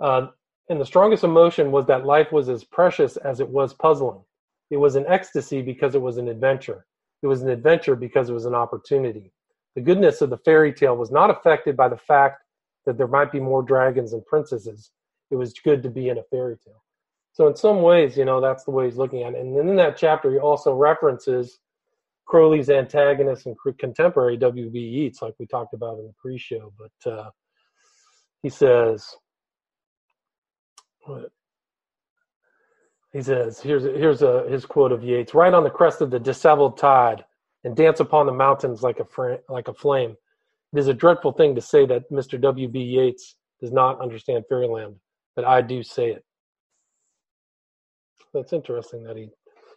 uh, 0.00 0.26
And 0.68 0.80
the 0.80 0.86
strongest 0.86 1.24
emotion 1.24 1.70
was 1.70 1.86
that 1.86 2.04
life 2.04 2.32
was 2.32 2.48
as 2.48 2.64
precious 2.64 3.16
as 3.18 3.40
it 3.40 3.48
was 3.48 3.74
puzzling. 3.74 4.22
It 4.70 4.76
was 4.76 4.96
an 4.96 5.04
ecstasy 5.06 5.62
because 5.62 5.94
it 5.94 6.02
was 6.02 6.16
an 6.16 6.28
adventure. 6.28 6.86
It 7.22 7.26
was 7.26 7.42
an 7.42 7.50
adventure 7.50 7.94
because 7.94 8.28
it 8.28 8.32
was 8.32 8.46
an 8.46 8.54
opportunity. 8.54 9.32
The 9.74 9.82
goodness 9.82 10.20
of 10.20 10.30
the 10.30 10.38
fairy 10.38 10.72
tale 10.72 10.96
was 10.96 11.10
not 11.10 11.30
affected 11.30 11.76
by 11.76 11.88
the 11.88 11.96
fact 11.96 12.42
that 12.84 12.98
there 12.98 13.06
might 13.06 13.30
be 13.30 13.40
more 13.40 13.62
dragons 13.62 14.12
and 14.12 14.24
princesses. 14.26 14.90
It 15.30 15.36
was 15.36 15.54
good 15.54 15.82
to 15.82 15.90
be 15.90 16.08
in 16.08 16.18
a 16.18 16.22
fairy 16.24 16.56
tale. 16.64 16.82
So 17.32 17.46
in 17.48 17.56
some 17.56 17.80
ways, 17.82 18.16
you 18.16 18.24
know, 18.24 18.40
that's 18.40 18.64
the 18.64 18.70
way 18.70 18.84
he's 18.84 18.96
looking 18.96 19.22
at 19.22 19.34
it. 19.34 19.40
And 19.40 19.56
then 19.56 19.68
in 19.68 19.76
that 19.76 19.96
chapter, 19.96 20.30
he 20.30 20.38
also 20.38 20.74
references 20.74 21.58
Crowley's 22.26 22.70
antagonist 22.70 23.46
and 23.46 23.56
contemporary 23.78 24.36
W.B. 24.36 24.78
Yeats, 24.78 25.22
like 25.22 25.34
we 25.38 25.46
talked 25.46 25.74
about 25.74 25.98
in 25.98 26.06
the 26.06 26.14
pre-show. 26.20 26.72
But 26.78 27.10
uh, 27.10 27.30
he 28.42 28.48
says, 28.48 29.16
he 33.12 33.22
says, 33.22 33.60
here's 33.60 33.84
here's 33.84 34.22
a, 34.22 34.46
his 34.48 34.64
quote 34.64 34.92
of 34.92 35.02
Yeats: 35.02 35.34
"Right 35.34 35.52
on 35.52 35.64
the 35.64 35.70
crest 35.70 36.00
of 36.00 36.10
the 36.10 36.18
disheveled 36.18 36.78
tide, 36.78 37.24
and 37.64 37.76
dance 37.76 38.00
upon 38.00 38.26
the 38.26 38.32
mountains 38.32 38.82
like 38.82 39.00
a 39.00 39.04
fr- 39.04 39.42
like 39.48 39.68
a 39.68 39.74
flame." 39.74 40.16
It 40.72 40.78
is 40.78 40.88
a 40.88 40.94
dreadful 40.94 41.32
thing 41.32 41.54
to 41.54 41.60
say 41.60 41.84
that 41.86 42.10
Mr. 42.10 42.40
W.B. 42.40 42.78
Yeats 42.80 43.36
does 43.60 43.72
not 43.72 44.00
understand 44.00 44.44
fairyland, 44.48 44.96
but 45.36 45.44
I 45.44 45.60
do 45.60 45.82
say 45.82 46.10
it. 46.12 46.24
That's 48.34 48.52
interesting 48.52 49.04
that 49.04 49.16
he, 49.16 49.22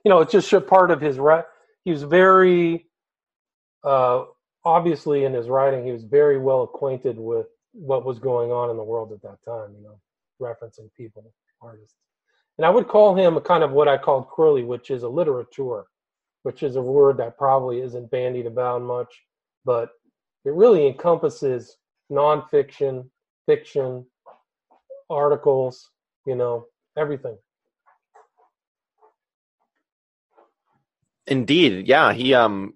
you 0.03 0.09
know, 0.09 0.21
it's 0.21 0.31
just 0.31 0.67
part 0.67 0.91
of 0.91 1.01
his. 1.01 1.17
right. 1.17 1.45
He 1.83 1.91
was 1.91 2.03
very, 2.03 2.87
uh, 3.83 4.25
obviously 4.63 5.25
in 5.25 5.33
his 5.33 5.47
writing, 5.47 5.85
he 5.85 5.91
was 5.91 6.03
very 6.03 6.37
well 6.37 6.63
acquainted 6.63 7.17
with 7.19 7.47
what 7.73 8.05
was 8.05 8.19
going 8.19 8.51
on 8.51 8.69
in 8.69 8.77
the 8.77 8.83
world 8.83 9.11
at 9.11 9.21
that 9.21 9.37
time. 9.45 9.75
You 9.75 9.83
know, 9.83 9.99
referencing 10.41 10.89
people, 10.97 11.33
artists, 11.61 11.95
and 12.57 12.65
I 12.65 12.69
would 12.69 12.87
call 12.87 13.15
him 13.15 13.37
a 13.37 13.41
kind 13.41 13.63
of 13.63 13.71
what 13.71 13.87
I 13.87 13.97
called 13.97 14.29
Crowley, 14.29 14.63
which 14.63 14.89
is 14.89 15.03
a 15.03 15.09
literature, 15.09 15.85
which 16.43 16.63
is 16.63 16.75
a 16.77 16.81
word 16.81 17.17
that 17.17 17.37
probably 17.37 17.81
isn't 17.81 18.11
bandied 18.11 18.45
about 18.45 18.81
much, 18.81 19.13
but 19.65 19.89
it 20.45 20.53
really 20.53 20.87
encompasses 20.87 21.77
nonfiction, 22.11 23.09
fiction, 23.45 24.05
articles, 25.09 25.89
you 26.25 26.35
know, 26.35 26.67
everything. 26.97 27.37
Indeed, 31.27 31.87
yeah, 31.87 32.13
he 32.13 32.33
um 32.33 32.73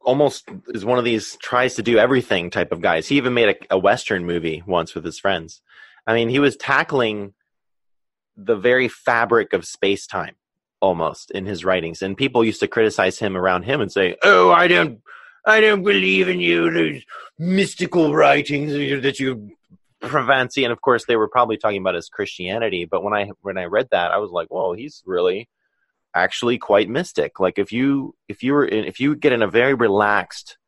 almost 0.00 0.48
is 0.68 0.84
one 0.84 0.98
of 0.98 1.04
these 1.04 1.36
tries 1.42 1.74
to 1.74 1.82
do 1.82 1.98
everything 1.98 2.50
type 2.50 2.72
of 2.72 2.80
guys. 2.80 3.08
He 3.08 3.16
even 3.16 3.34
made 3.34 3.48
a, 3.48 3.74
a 3.74 3.78
western 3.78 4.24
movie 4.24 4.62
once 4.66 4.94
with 4.94 5.04
his 5.04 5.18
friends. 5.18 5.60
I 6.06 6.14
mean, 6.14 6.28
he 6.28 6.38
was 6.38 6.56
tackling 6.56 7.34
the 8.36 8.56
very 8.56 8.86
fabric 8.86 9.52
of 9.52 9.66
space 9.66 10.06
time 10.06 10.36
almost 10.80 11.30
in 11.30 11.46
his 11.46 11.64
writings, 11.64 12.02
and 12.02 12.16
people 12.16 12.44
used 12.44 12.60
to 12.60 12.68
criticize 12.68 13.18
him 13.18 13.36
around 13.36 13.64
him 13.64 13.80
and 13.80 13.90
say, 13.90 14.16
"Oh, 14.22 14.50
I 14.50 14.68
don't 14.68 15.00
I 15.46 15.60
don't 15.60 15.82
believe 15.84 16.28
in 16.28 16.40
you, 16.40 16.70
those 16.70 17.02
mystical 17.38 18.14
writings 18.14 18.72
that 18.72 19.18
you 19.18 19.56
fancy. 20.00 20.64
And 20.64 20.72
of 20.72 20.80
course, 20.80 21.04
they 21.06 21.16
were 21.16 21.28
probably 21.28 21.56
talking 21.56 21.80
about 21.80 21.94
his 21.94 22.08
Christianity. 22.08 22.84
But 22.84 23.02
when 23.02 23.14
I 23.14 23.30
when 23.42 23.58
I 23.58 23.64
read 23.64 23.88
that, 23.90 24.12
I 24.12 24.18
was 24.18 24.30
like, 24.30 24.48
"Whoa, 24.48 24.72
he's 24.74 25.02
really 25.06 25.48
actually 26.16 26.58
quite 26.58 26.88
mystic." 26.88 27.38
Like 27.40 27.58
if 27.58 27.72
you 27.72 28.14
if 28.28 28.42
you 28.42 28.52
were 28.54 28.64
in, 28.64 28.84
if 28.84 29.00
you 29.00 29.14
get 29.14 29.32
in 29.32 29.42
a 29.42 29.48
very 29.48 29.74
relaxed, 29.74 30.58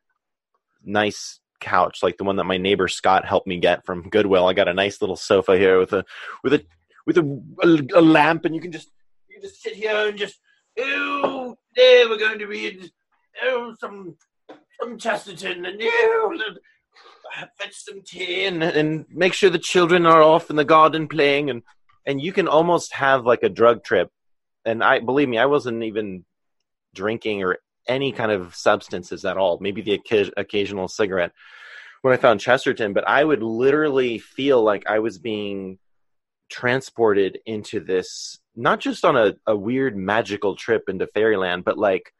nice 0.84 1.40
couch 1.60 2.04
like 2.04 2.16
the 2.16 2.24
one 2.24 2.36
that 2.36 2.44
my 2.44 2.56
neighbor 2.56 2.86
Scott 2.86 3.24
helped 3.24 3.48
me 3.48 3.58
get 3.58 3.84
from 3.84 4.08
Goodwill. 4.08 4.46
I 4.46 4.52
got 4.52 4.68
a 4.68 4.74
nice 4.74 5.00
little 5.00 5.16
sofa 5.16 5.56
here 5.58 5.78
with 5.78 5.92
a 5.92 6.04
with 6.44 6.54
a 6.54 6.64
with 7.06 7.18
a, 7.18 7.42
a, 7.62 8.00
a 8.00 8.02
lamp, 8.02 8.44
and 8.44 8.54
you 8.54 8.60
can 8.60 8.72
just 8.72 8.90
you 9.28 9.36
can 9.36 9.48
just 9.48 9.62
sit 9.62 9.74
here 9.74 10.08
and 10.08 10.18
just 10.18 10.38
oh, 10.78 11.56
today 11.74 12.04
we're 12.08 12.18
going 12.18 12.38
to 12.38 12.46
read 12.46 12.90
oh 13.42 13.74
some 13.80 14.16
from 14.78 14.98
Chesterton 14.98 15.66
and 15.66 15.80
you 15.80 16.38
fetch 17.58 17.74
some 17.74 18.02
tea 18.02 18.46
and, 18.46 18.62
and 18.62 19.04
make 19.10 19.34
sure 19.34 19.50
the 19.50 19.58
children 19.58 20.06
are 20.06 20.22
off 20.22 20.50
in 20.50 20.56
the 20.56 20.64
garden 20.64 21.08
playing 21.08 21.50
and 21.50 21.62
and 22.06 22.22
you 22.22 22.32
can 22.32 22.48
almost 22.48 22.94
have 22.94 23.26
like 23.26 23.42
a 23.42 23.48
drug 23.48 23.84
trip 23.84 24.10
and 24.68 24.82
i 24.82 24.98
believe 24.98 25.28
me 25.28 25.38
i 25.38 25.46
wasn't 25.46 25.82
even 25.82 26.24
drinking 26.94 27.42
or 27.42 27.58
any 27.86 28.12
kind 28.12 28.30
of 28.30 28.54
substances 28.54 29.24
at 29.24 29.36
all 29.36 29.58
maybe 29.60 29.82
the 29.82 30.00
occasional 30.36 30.88
cigarette 30.88 31.32
when 32.02 32.12
i 32.12 32.16
found 32.16 32.40
chesterton 32.40 32.92
but 32.92 33.06
i 33.08 33.24
would 33.24 33.42
literally 33.42 34.18
feel 34.18 34.62
like 34.62 34.86
i 34.86 34.98
was 34.98 35.18
being 35.18 35.78
transported 36.50 37.38
into 37.46 37.80
this 37.80 38.38
not 38.56 38.80
just 38.80 39.04
on 39.04 39.16
a, 39.16 39.34
a 39.46 39.56
weird 39.56 39.96
magical 39.96 40.54
trip 40.56 40.84
into 40.88 41.06
fairyland 41.06 41.64
but 41.64 41.78
like 41.78 42.12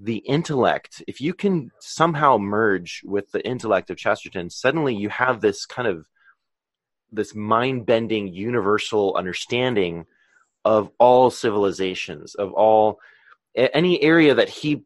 the 0.00 0.16
intellect, 0.16 1.02
if 1.06 1.20
you 1.20 1.34
can 1.34 1.70
somehow 1.80 2.36
merge 2.36 3.02
with 3.04 3.30
the 3.30 3.46
intellect 3.46 3.90
of 3.90 3.96
Chesterton, 3.96 4.50
suddenly 4.50 4.94
you 4.94 5.08
have 5.08 5.40
this 5.40 5.66
kind 5.66 5.86
of 5.86 6.08
this 7.12 7.34
mind-bending 7.34 8.34
universal 8.34 9.14
understanding 9.14 10.04
of 10.64 10.90
all 10.98 11.30
civilizations, 11.30 12.34
of 12.34 12.52
all 12.52 12.98
any 13.54 14.02
area 14.02 14.34
that 14.34 14.48
he 14.48 14.82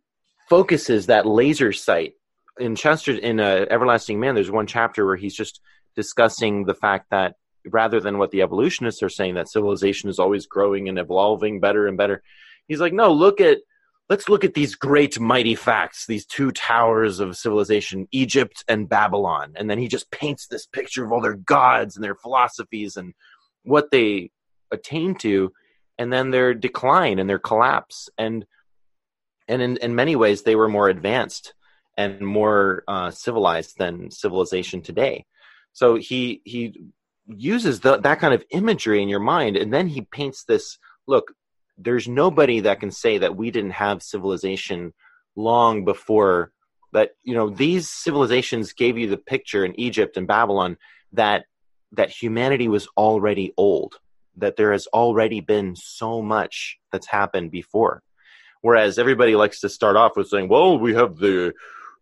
focuses 0.49 1.07
that 1.07 1.27
laser 1.27 1.73
sight. 1.73 2.15
In 2.59 2.75
Chester, 2.75 3.13
in 3.13 3.41
uh, 3.41 3.67
Everlasting 3.71 4.19
Man, 4.19 4.35
there's 4.35 4.51
one 4.51 4.67
chapter 4.67 5.07
where 5.07 5.17
he's 5.17 5.35
just 5.35 5.61
discussing 5.95 6.65
the 6.65 6.75
fact 6.75 7.07
that 7.11 7.35
rather 7.67 8.01
than 8.01 8.19
what 8.19 8.31
the 8.31 8.43
evolutionists 8.43 9.03
are 9.03 9.09
saying 9.09 9.35
that 9.35 9.49
civilization 9.49 10.09
is 10.09 10.19
always 10.19 10.47
growing 10.47 10.89
and 10.89 10.99
evolving 10.99 11.61
better 11.61 11.87
and 11.87 11.97
better, 11.97 12.23
he's 12.67 12.81
like, 12.81 12.93
no, 12.93 13.13
look 13.13 13.41
at 13.41 13.59
let's 14.09 14.29
look 14.29 14.43
at 14.43 14.55
these 14.55 14.75
great 14.75 15.21
mighty 15.21 15.55
facts 15.55 16.07
these 16.07 16.25
two 16.25 16.51
towers 16.51 17.21
of 17.21 17.37
civilization 17.37 18.09
egypt 18.11 18.65
and 18.67 18.89
babylon 18.89 19.53
and 19.55 19.69
then 19.69 19.79
he 19.79 19.87
just 19.87 20.11
paints 20.11 20.47
this 20.47 20.67
picture 20.67 21.05
of 21.05 21.13
all 21.13 21.21
their 21.21 21.35
gods 21.35 21.95
and 21.95 22.03
their 22.03 22.15
philosophies 22.15 22.97
and 22.97 23.13
what 23.65 23.91
they 23.91 24.31
attain 24.73 25.15
to 25.15 25.53
and 25.99 26.13
then 26.13 26.31
their 26.31 26.55
decline 26.55 27.19
and 27.19 27.29
their 27.29 27.39
collapse. 27.39 28.09
And 28.19 28.47
and 29.49 29.63
in, 29.63 29.77
in 29.79 29.95
many 29.95 30.15
ways 30.15 30.43
they 30.43 30.57
were 30.57 30.69
more 30.69 30.89
advanced 30.89 31.55
and 31.97 32.21
more 32.21 32.85
uh, 32.87 33.11
civilized 33.11 33.77
than 33.79 34.11
civilization 34.11 34.83
today. 34.83 35.25
So 35.73 35.97
he 35.97 36.43
he 36.45 36.93
uses 37.27 37.81
the, 37.81 37.99
that 37.99 38.21
kind 38.21 38.35
of 38.35 38.45
imagery 38.51 39.03
in 39.03 39.09
your 39.09 39.21
mind 39.21 39.57
and 39.57 39.73
then 39.73 39.87
he 39.87 40.01
paints 40.01 40.45
this 40.45 40.79
look 41.07 41.33
there's 41.77 42.09
nobody 42.09 42.61
that 42.61 42.81
can 42.81 42.91
say 42.91 43.19
that 43.19 43.37
we 43.37 43.51
didn't 43.51 43.73
have 43.73 44.03
civilization 44.03 44.95
long 45.37 45.85
before 45.85 46.53
that 46.93 47.11
you 47.23 47.35
know 47.35 47.51
these 47.51 47.89
civilizations 47.89 48.73
gave 48.73 48.97
you 48.97 49.09
the 49.09 49.19
picture 49.19 49.65
in 49.65 49.79
Egypt 49.79 50.17
and 50.17 50.27
Babylon 50.27 50.79
that 51.13 51.45
that 51.93 52.11
humanity 52.11 52.69
was 52.69 52.89
already 52.97 53.53
old 53.57 53.99
that 54.41 54.57
there 54.57 54.73
has 54.73 54.87
already 54.89 55.41
been 55.41 55.75
so 55.77 56.23
much 56.23 56.79
that's 56.93 57.07
happened 57.07 57.51
before 57.51 58.03
whereas 58.63 58.99
everybody 58.99 59.37
likes 59.37 59.61
to 59.61 59.69
start 59.69 59.97
off 59.97 60.17
with 60.17 60.29
saying 60.29 60.49
well 60.49 60.79
we 60.79 60.95
have 60.95 61.17
the 61.17 61.53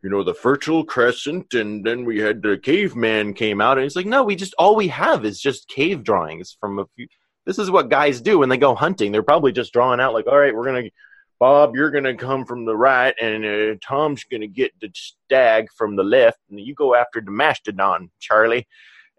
you 0.03 0.11
know 0.11 0.23
the 0.23 0.35
fertile 0.35 0.85
crescent 0.85 1.55
and 1.55 1.85
then 1.85 2.05
we 2.05 2.19
had 2.19 2.43
the 2.43 2.59
caveman 2.59 3.35
came 3.35 3.61
out 3.61 3.79
and 3.79 3.87
it's 3.87 3.97
like 3.97 4.07
no 4.07 4.23
we 4.23 4.37
just 4.37 4.55
all 4.59 4.77
we 4.77 4.89
have 4.89 5.25
is 5.25 5.41
just 5.41 5.69
cave 5.69 6.05
drawings 6.05 6.57
from 6.61 6.79
a 6.79 6.87
few 6.95 7.07
this 7.47 7.59
is 7.59 7.71
what 7.71 7.89
guys 7.89 8.21
do 8.21 8.41
when 8.41 8.49
they 8.49 8.59
go 8.59 8.75
hunting. 8.75 9.13
They're 9.13 9.23
probably 9.23 9.53
just 9.53 9.73
drawing 9.73 10.01
out 10.01 10.13
like, 10.13 10.27
all 10.27 10.39
right, 10.39 10.55
we're 10.55 10.67
gonna, 10.67 10.91
Bob, 11.39 11.77
you're 11.77 11.93
gonna 11.93 12.17
come 12.17 12.45
from 12.45 12.65
the 12.65 12.77
right, 12.77 13.15
and 13.21 13.45
uh, 13.45 13.79
Tom's 13.87 14.25
gonna 14.25 14.49
get 14.49 14.73
the 14.81 14.91
stag 14.95 15.69
from 15.77 15.97
the 15.97 16.03
left, 16.03 16.41
and 16.51 16.61
you 16.61 16.75
go 16.75 16.95
after 16.95 17.21
the 17.21 17.31
mastodon, 17.31 18.11
Charlie. 18.21 18.67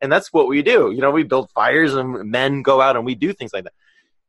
And 0.02 0.12
that's 0.12 0.32
what 0.32 0.48
we 0.48 0.62
do. 0.62 0.92
You 0.92 1.02
know, 1.02 1.12
we 1.12 1.24
build 1.24 1.52
fires, 1.52 1.96
and 1.96 2.30
men 2.30 2.62
go 2.62 2.82
out 2.82 2.96
and 2.96 3.06
we 3.06 3.16
do 3.16 3.34
things 3.34 3.54
like 3.54 3.64
that. 3.64 3.74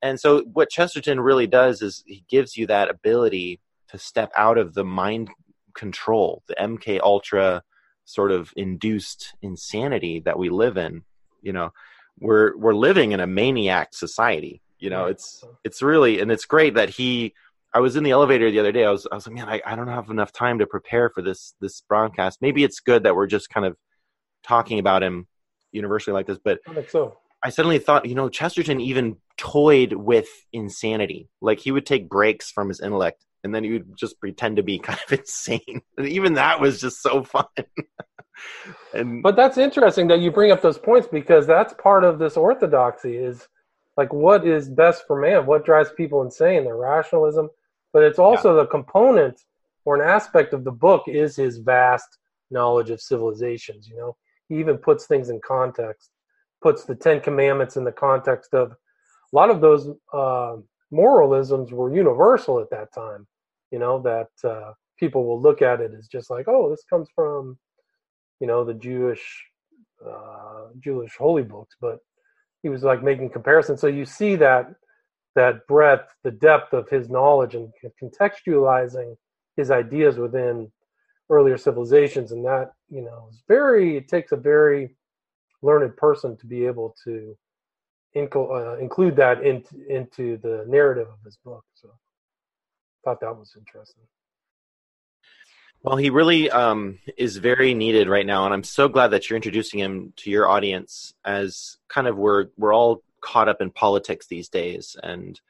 And 0.00 0.18
so, 0.18 0.42
what 0.52 0.70
Chesterton 0.70 1.20
really 1.20 1.46
does 1.46 1.82
is 1.82 2.02
he 2.06 2.24
gives 2.28 2.56
you 2.56 2.66
that 2.68 2.88
ability 2.88 3.60
to 3.88 3.98
step 3.98 4.30
out 4.36 4.58
of 4.58 4.74
the 4.74 4.84
mind 4.84 5.30
control, 5.74 6.42
the 6.46 6.54
MK 6.54 7.00
Ultra 7.00 7.62
sort 8.04 8.32
of 8.32 8.52
induced 8.56 9.34
insanity 9.42 10.20
that 10.20 10.38
we 10.38 10.48
live 10.48 10.76
in. 10.76 11.04
You 11.42 11.52
know, 11.52 11.72
we're 12.18 12.56
we're 12.56 12.74
living 12.74 13.12
in 13.12 13.20
a 13.20 13.26
maniac 13.26 13.94
society. 13.94 14.62
You 14.78 14.90
know, 14.90 15.06
it's 15.06 15.44
it's 15.64 15.82
really 15.82 16.20
and 16.20 16.30
it's 16.30 16.44
great 16.44 16.74
that 16.74 16.90
he. 16.90 17.34
I 17.74 17.80
was 17.80 17.96
in 17.96 18.02
the 18.02 18.12
elevator 18.12 18.50
the 18.50 18.60
other 18.60 18.72
day. 18.72 18.86
I 18.86 18.90
was 18.90 19.06
I 19.12 19.14
was 19.14 19.26
like, 19.26 19.36
man, 19.36 19.48
I, 19.48 19.60
I 19.66 19.76
don't 19.76 19.88
have 19.88 20.08
enough 20.08 20.32
time 20.32 20.58
to 20.60 20.66
prepare 20.66 21.10
for 21.10 21.20
this 21.20 21.54
this 21.60 21.82
broadcast. 21.82 22.40
Maybe 22.40 22.64
it's 22.64 22.80
good 22.80 23.02
that 23.02 23.14
we're 23.14 23.26
just 23.26 23.50
kind 23.50 23.66
of 23.66 23.76
talking 24.42 24.78
about 24.78 25.02
him 25.02 25.26
universally 25.72 26.14
like 26.14 26.26
this. 26.26 26.38
But 26.42 26.60
I 26.66 26.82
so. 26.82 27.18
I 27.42 27.50
suddenly 27.50 27.78
thought, 27.78 28.06
you 28.06 28.16
know, 28.16 28.28
Chesterton 28.28 28.80
even 28.80 29.16
toyed 29.36 29.92
with 29.92 30.28
insanity. 30.52 31.28
Like 31.40 31.60
he 31.60 31.70
would 31.70 31.86
take 31.86 32.08
breaks 32.08 32.50
from 32.50 32.68
his 32.68 32.80
intellect 32.80 33.24
and 33.44 33.54
then 33.54 33.62
he 33.62 33.72
would 33.72 33.96
just 33.96 34.18
pretend 34.18 34.56
to 34.56 34.62
be 34.62 34.78
kind 34.80 34.98
of 35.06 35.18
insane. 35.18 35.82
And 35.96 36.08
even 36.08 36.34
that 36.34 36.60
was 36.60 36.80
just 36.80 37.02
so 37.02 37.22
fun. 37.22 37.46
and 38.94 39.22
but 39.22 39.36
that's 39.36 39.58
interesting 39.58 40.08
that 40.08 40.20
you 40.20 40.30
bring 40.30 40.50
up 40.50 40.62
those 40.62 40.78
points 40.78 41.08
because 41.10 41.46
that's 41.46 41.74
part 41.74 42.04
of 42.04 42.18
this 42.18 42.36
orthodoxy 42.36 43.16
is 43.16 43.48
like 43.96 44.12
what 44.12 44.46
is 44.46 44.68
best 44.68 45.04
for 45.06 45.20
man 45.20 45.44
what 45.44 45.64
drives 45.64 45.90
people 45.96 46.22
insane 46.22 46.62
their 46.64 46.76
rationalism 46.76 47.48
but 47.92 48.04
it's 48.04 48.18
also 48.18 48.54
yeah. 48.54 48.62
the 48.62 48.68
component 48.68 49.40
or 49.84 50.00
an 50.00 50.08
aspect 50.08 50.52
of 50.52 50.62
the 50.62 50.70
book 50.70 51.02
is 51.08 51.34
his 51.34 51.58
vast 51.58 52.18
knowledge 52.50 52.90
of 52.90 53.00
civilizations 53.00 53.88
you 53.88 53.96
know 53.96 54.16
he 54.48 54.58
even 54.58 54.78
puts 54.78 55.06
things 55.06 55.30
in 55.30 55.40
context, 55.46 56.10
puts 56.62 56.84
the 56.84 56.94
Ten 56.94 57.20
Commandments 57.20 57.76
in 57.76 57.84
the 57.84 57.92
context 57.92 58.54
of 58.54 58.72
a 58.72 59.36
lot 59.36 59.50
of 59.50 59.60
those 59.60 59.90
uh, 60.12 60.56
moralisms 60.90 61.72
were 61.72 61.94
universal 61.94 62.60
at 62.60 62.70
that 62.70 62.92
time. 62.92 63.26
You 63.70 63.78
know 63.78 64.00
that 64.02 64.48
uh, 64.48 64.72
people 64.98 65.24
will 65.24 65.40
look 65.40 65.60
at 65.62 65.80
it 65.80 65.92
as 65.96 66.08
just 66.08 66.30
like, 66.30 66.46
oh, 66.48 66.70
this 66.70 66.84
comes 66.88 67.08
from, 67.14 67.58
you 68.40 68.46
know, 68.46 68.64
the 68.64 68.74
Jewish 68.74 69.44
uh, 70.06 70.68
Jewish 70.80 71.16
holy 71.16 71.42
books, 71.42 71.76
but 71.80 71.98
he 72.62 72.68
was 72.68 72.82
like 72.82 73.02
making 73.02 73.30
comparisons. 73.30 73.80
So 73.80 73.86
you 73.86 74.04
see 74.04 74.36
that 74.36 74.74
that 75.34 75.66
breadth, 75.68 76.08
the 76.24 76.30
depth 76.30 76.72
of 76.72 76.88
his 76.88 77.08
knowledge, 77.08 77.54
and 77.54 77.72
contextualizing 78.02 79.16
his 79.56 79.70
ideas 79.70 80.16
within 80.16 80.70
earlier 81.30 81.56
civilizations, 81.56 82.32
and 82.32 82.44
that 82.44 82.72
you 82.88 83.02
know 83.02 83.28
is 83.30 83.42
very. 83.48 83.96
It 83.96 84.08
takes 84.08 84.32
a 84.32 84.36
very 84.36 84.94
learned 85.62 85.96
person 85.96 86.36
to 86.36 86.46
be 86.46 86.66
able 86.66 86.94
to 87.04 87.36
uh, 88.16 88.76
include 88.78 89.16
that 89.16 89.42
into 89.44 89.76
into 89.88 90.38
the 90.38 90.64
narrative 90.66 91.08
of 91.08 91.18
his 91.24 91.36
book. 91.44 91.64
So, 91.74 91.90
thought 93.04 93.20
that 93.20 93.36
was 93.36 93.54
interesting. 93.56 94.04
Well, 95.82 95.96
he 95.96 96.10
really 96.10 96.50
um, 96.50 96.98
is 97.16 97.36
very 97.36 97.72
needed 97.72 98.08
right 98.08 98.26
now, 98.26 98.44
and 98.44 98.52
I'm 98.52 98.64
so 98.64 98.88
glad 98.88 99.08
that 99.08 99.30
you're 99.30 99.36
introducing 99.36 99.78
him 99.78 100.12
to 100.16 100.30
your 100.30 100.48
audience. 100.48 101.14
As 101.24 101.76
kind 101.88 102.06
of 102.06 102.16
we're 102.16 102.46
we're 102.56 102.74
all 102.74 103.02
caught 103.20 103.48
up 103.48 103.60
in 103.60 103.70
politics 103.70 104.26
these 104.26 104.48
days, 104.48 104.96
and 105.02 105.40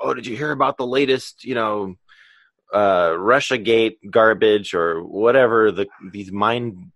oh, 0.00 0.14
did 0.14 0.26
you 0.26 0.36
hear 0.36 0.52
about 0.52 0.76
the 0.76 0.86
latest, 0.86 1.44
you 1.44 1.54
know, 1.54 1.96
uh, 2.74 3.14
Russia 3.16 3.58
Gate 3.58 3.98
garbage 4.10 4.74
or 4.74 5.02
whatever 5.02 5.72
the 5.72 5.86
these 6.12 6.32
mind 6.32 6.92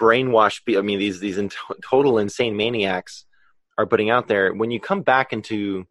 brainwashed? 0.00 0.76
I 0.76 0.82
mean, 0.82 0.98
these 0.98 1.20
these 1.20 1.38
in 1.38 1.50
total 1.82 2.18
insane 2.18 2.56
maniacs 2.56 3.24
are 3.78 3.86
putting 3.86 4.10
out 4.10 4.28
there. 4.28 4.52
When 4.52 4.70
you 4.70 4.80
come 4.80 5.02
back 5.02 5.32
into 5.32 5.86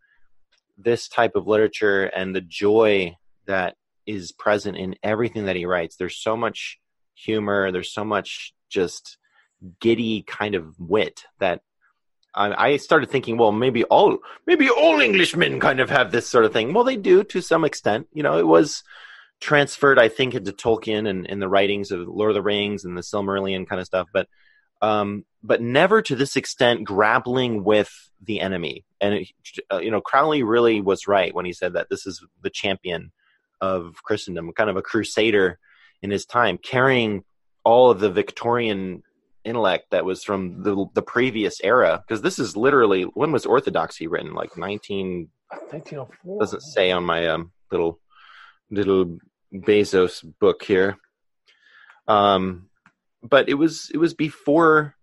this 0.78 1.08
type 1.08 1.36
of 1.36 1.48
literature 1.48 2.06
and 2.06 2.36
the 2.36 2.42
joy 2.42 3.16
that 3.48 3.76
is 4.06 4.32
present 4.32 4.78
in 4.78 4.96
everything 5.04 5.46
that 5.46 5.56
he 5.56 5.66
writes. 5.66 5.96
There's 5.96 6.18
so 6.18 6.36
much 6.36 6.80
humor. 7.14 7.72
There's 7.72 7.94
so 7.94 8.04
much 8.04 8.54
just 8.70 9.18
giddy 9.80 10.24
kind 10.24 10.56
of 10.56 10.80
wit 10.80 11.26
that 11.40 11.62
I, 12.36 12.78
started 12.78 13.10
thinking, 13.10 13.38
well, 13.38 13.52
maybe 13.52 13.84
all 13.86 14.20
maybe 14.46 14.70
all 14.70 15.02
Englishmen 15.02 15.60
kind 15.60 15.80
of 15.80 15.90
have 15.90 16.12
this 16.12 16.28
sort 16.28 16.46
of 16.46 16.54
thing. 16.54 16.74
Well, 16.74 16.84
they 16.84 16.96
do 16.96 17.24
to 17.24 17.42
some 17.42 17.66
extent. 17.66 18.08
You 18.14 18.24
know, 18.24 18.38
it 18.38 18.48
was 18.48 18.84
transferred, 19.40 20.00
I 20.00 20.10
think, 20.10 20.36
into 20.36 20.52
Tolkien 20.52 21.08
and 21.08 21.26
in 21.26 21.40
the 21.40 21.50
writings 21.50 21.92
of 21.92 22.08
Lord 22.08 22.32
of 22.32 22.36
the 22.36 22.42
Rings 22.42 22.86
and 22.86 22.98
the 22.98 23.02
Silmarillion 23.02 23.68
kind 23.68 23.80
of 23.80 23.88
stuff, 23.88 24.08
but 24.14 24.28
um, 24.82 25.26
but 25.44 25.62
never 25.62 26.02
to 26.02 26.16
this 26.16 26.36
extent 26.36 26.84
grappling 26.84 27.64
with 27.64 27.92
the 28.22 28.40
enemy. 28.40 28.86
And 29.02 29.14
it, 29.16 29.28
uh, 29.72 29.80
you 29.80 29.92
know, 29.92 30.02
Crowley 30.02 30.44
really 30.44 30.82
was 30.82 31.08
right 31.08 31.34
when 31.34 31.46
he 31.46 31.54
said 31.54 31.74
that 31.74 31.90
this 31.90 32.06
is 32.06 32.24
the 32.42 32.50
champion 32.50 33.12
of 33.62 33.96
Christendom, 34.04 34.52
kind 34.54 34.70
of 34.70 34.78
a 34.78 34.82
crusader 34.82 35.60
in 36.02 36.12
his 36.12 36.26
time, 36.26 36.58
carrying 36.58 37.24
all 37.64 37.92
of 37.92 38.00
the 38.00 38.10
Victorian 38.10 39.04
intellect 39.44 39.92
that 39.92 40.06
was 40.06 40.24
from 40.24 40.64
the 40.64 40.86
the 40.94 41.02
previous 41.02 41.60
era. 41.64 42.04
Because 42.06 42.22
this 42.22 42.40
is 42.40 42.56
literally 42.56 43.04
when 43.04 43.32
was 43.32 43.46
Orthodoxy 43.46 44.08
written? 44.08 44.34
Like 44.34 44.58
nineteen. 44.58 45.30
1904. 45.50 46.40
Doesn't 46.40 46.62
say 46.62 46.92
on 46.92 47.04
my 47.04 47.28
um, 47.28 47.52
little 47.72 48.00
little 48.70 49.18
Bezos 49.54 50.24
book 50.40 50.64
here. 50.64 50.98
Um, 52.08 52.70
but 53.24 53.50
it 53.50 53.56
was 53.56 53.90
it 53.94 53.98
was 53.98 54.14
before 54.14 54.96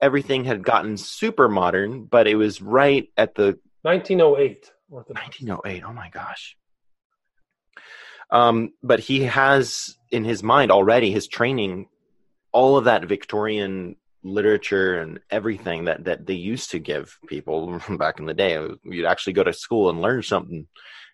everything 0.00 0.44
had 0.44 0.64
gotten 0.64 0.96
super 0.96 1.48
modern, 1.48 2.04
but 2.04 2.26
it 2.26 2.36
was 2.36 2.62
right 2.62 3.08
at 3.16 3.34
the 3.34 3.58
1908. 3.82 4.70
1908. 4.88 5.82
Oh 5.84 5.92
my 5.92 6.08
gosh. 6.10 6.56
Um, 8.30 8.72
but 8.82 9.00
he 9.00 9.24
has 9.24 9.96
in 10.10 10.24
his 10.24 10.42
mind 10.42 10.70
already 10.70 11.10
his 11.10 11.26
training, 11.26 11.88
all 12.52 12.76
of 12.76 12.84
that 12.84 13.04
Victorian 13.04 13.96
literature 14.22 15.00
and 15.00 15.18
everything 15.30 15.86
that 15.86 16.04
that 16.04 16.26
they 16.26 16.34
used 16.34 16.70
to 16.70 16.78
give 16.78 17.18
people 17.26 17.80
back 17.98 18.18
in 18.18 18.26
the 18.26 18.34
day. 18.34 18.58
You'd 18.84 19.06
actually 19.06 19.34
go 19.34 19.44
to 19.44 19.52
school 19.52 19.90
and 19.90 20.02
learn 20.02 20.22
something, 20.22 20.66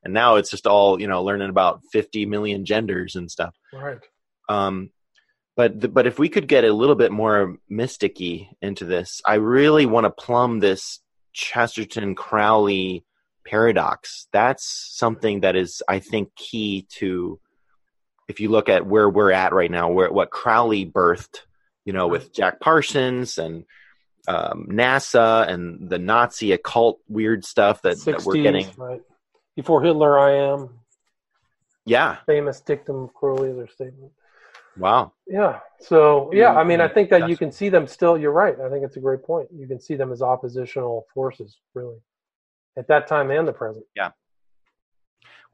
and 0.05 0.15
now 0.15 0.37
it's 0.37 0.51
just 0.51 0.67
all 0.67 1.01
you 1.01 1.07
know, 1.07 1.23
learning 1.23 1.51
about 1.51 1.83
fifty 1.93 2.27
million 2.27 2.65
genders 2.65 3.17
and 3.17 3.31
stuff. 3.31 3.55
Right. 3.73 3.99
Um, 4.49 4.91
but 5.57 5.81
the, 5.81 5.89
but 5.89 6.07
if 6.07 6.19
we 6.19 6.29
could 6.29 6.49
get 6.49 6.65
a 6.65 6.73
little 6.73 6.95
bit 6.95 7.11
more 7.11 7.57
mysticky 7.71 8.49
into 8.61 8.85
this, 8.85 9.23
I 9.27 9.35
really 9.35 9.87
want 9.87 10.05
to 10.05 10.11
plumb 10.11 10.61
this 10.61 11.01
Chesterton 11.33 12.15
Crowley 12.15 13.05
paradox. 13.47 14.29
That's 14.33 14.67
something 14.97 15.41
that 15.41 15.57
is, 15.57 15.83
I 15.89 16.01
think, 16.01 16.35
key 16.37 16.87
to 16.97 17.41
if 18.29 18.41
you 18.41 18.49
look 18.49 18.69
at 18.69 18.87
where 18.87 19.09
we're 19.09 19.33
at 19.33 19.53
right 19.53 19.71
now, 19.71 19.91
where 19.91 20.11
what 20.11 20.31
Crowley 20.31 20.85
birthed, 20.85 21.41
you 21.85 21.93
know, 21.93 22.09
with 22.09 22.33
Jack 22.33 22.61
Parsons 22.61 23.39
and 23.39 23.65
um, 24.27 24.69
NASA 24.71 25.49
and 25.49 25.89
the 25.89 25.99
Nazi 25.99 26.53
occult 26.53 27.01
weird 27.09 27.45
stuff 27.45 27.83
that, 27.83 27.97
60s, 27.97 28.05
that 28.05 28.25
we're 28.25 28.43
getting. 28.43 28.69
Right. 28.77 29.03
Before 29.55 29.83
Hitler, 29.83 30.19
I 30.19 30.53
am. 30.53 30.81
Yeah. 31.85 32.17
Famous 32.27 32.61
dictum 32.61 33.05
of 33.05 33.15
Crowley, 33.15 33.53
their 33.53 33.69
statement. 33.69 34.13
Wow. 34.77 35.13
Yeah. 35.27 35.61
So 35.81 36.31
yeah, 36.35 36.53
I 36.53 36.65
mean, 36.65 36.81
I 36.81 36.89
think 36.89 37.09
that 37.11 37.29
you 37.31 37.37
can 37.37 37.51
see 37.51 37.69
them 37.69 37.87
still. 37.87 38.19
You're 38.19 38.33
right. 38.33 38.59
I 38.61 38.69
think 38.69 38.85
it's 38.85 38.97
a 38.97 39.01
great 39.01 39.23
point. 39.23 39.49
You 39.55 39.67
can 39.67 39.81
see 39.81 39.95
them 39.95 40.13
as 40.13 40.21
oppositional 40.21 41.07
forces, 41.15 41.57
really 41.75 41.97
at 42.77 42.89
that 42.89 43.07
time 43.07 43.31
and 43.31 43.49
the 43.49 43.53
present. 43.53 43.85
Yeah. 43.95 44.11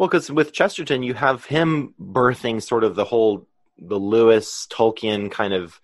Well, 0.02 0.08
because 0.08 0.32
with 0.32 0.52
Chesterton, 0.52 1.04
you 1.04 1.14
have 1.14 1.44
him 1.44 1.94
birthing 1.96 2.60
sort 2.60 2.82
of 2.82 2.96
the 2.96 3.04
whole 3.04 3.46
the 3.78 4.00
Lewis 4.00 4.66
Tolkien 4.68 5.30
kind 5.30 5.54
of 5.54 5.80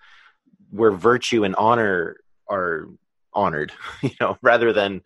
where 0.70 0.90
virtue 0.90 1.44
and 1.44 1.54
honor 1.54 2.16
are 2.50 2.88
honored, 3.32 3.70
you 4.02 4.10
know, 4.20 4.36
rather 4.42 4.72
than 4.72 5.02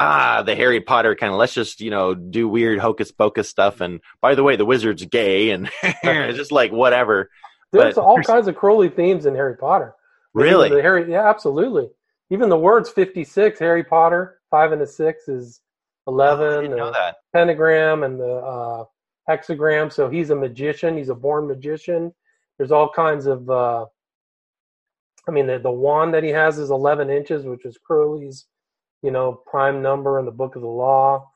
ah 0.00 0.42
the 0.42 0.56
Harry 0.56 0.80
Potter 0.80 1.14
kind 1.14 1.32
of 1.32 1.38
let's 1.38 1.54
just 1.54 1.80
you 1.80 1.92
know 1.92 2.14
do 2.14 2.48
weird 2.48 2.80
hocus 2.80 3.12
pocus 3.12 3.48
stuff. 3.48 3.80
And 3.80 4.00
by 4.20 4.34
the 4.34 4.42
way, 4.42 4.56
the 4.56 4.64
wizard's 4.64 5.04
gay, 5.04 5.50
and 5.50 5.70
it's 5.84 6.36
just 6.36 6.50
like 6.50 6.72
whatever. 6.72 7.30
There's 7.70 7.94
but, 7.94 8.02
all 8.02 8.20
kinds 8.24 8.48
of 8.48 8.56
Crowley 8.56 8.88
themes 8.88 9.24
in 9.24 9.36
Harry 9.36 9.56
Potter. 9.56 9.94
Really? 10.34 10.68
The 10.68 10.82
Harry, 10.82 11.08
yeah, 11.08 11.30
absolutely. 11.30 11.90
Even 12.30 12.48
the 12.48 12.58
words 12.58 12.90
56, 12.90 13.60
Harry 13.60 13.84
Potter, 13.84 14.40
five 14.50 14.72
and 14.72 14.82
a 14.82 14.86
six 14.88 15.28
is 15.28 15.60
11, 16.08 16.72
oh, 16.72 16.90
the 16.90 17.14
pentagram, 17.32 18.02
and 18.02 18.18
the 18.18 18.34
uh, 18.36 18.84
hexagram. 19.28 19.92
So 19.92 20.08
he's 20.08 20.30
a 20.30 20.34
magician. 20.34 20.96
He's 20.96 21.10
a 21.10 21.14
born 21.14 21.46
magician. 21.46 22.12
There's 22.56 22.72
all 22.72 22.90
kinds 22.90 23.26
of. 23.26 23.48
Uh, 23.48 23.86
I 25.26 25.30
mean, 25.30 25.46
the, 25.46 25.58
the 25.58 25.70
wand 25.70 26.14
that 26.14 26.24
he 26.24 26.30
has 26.30 26.58
is 26.58 26.70
11 26.70 27.10
inches, 27.10 27.44
which 27.44 27.66
is 27.66 27.76
Crowley's, 27.76 28.46
you 29.02 29.10
know, 29.10 29.42
prime 29.46 29.82
number 29.82 30.18
in 30.18 30.24
the 30.24 30.32
Book 30.32 30.56
of 30.56 30.62
the 30.62 30.68
Law. 30.68 31.30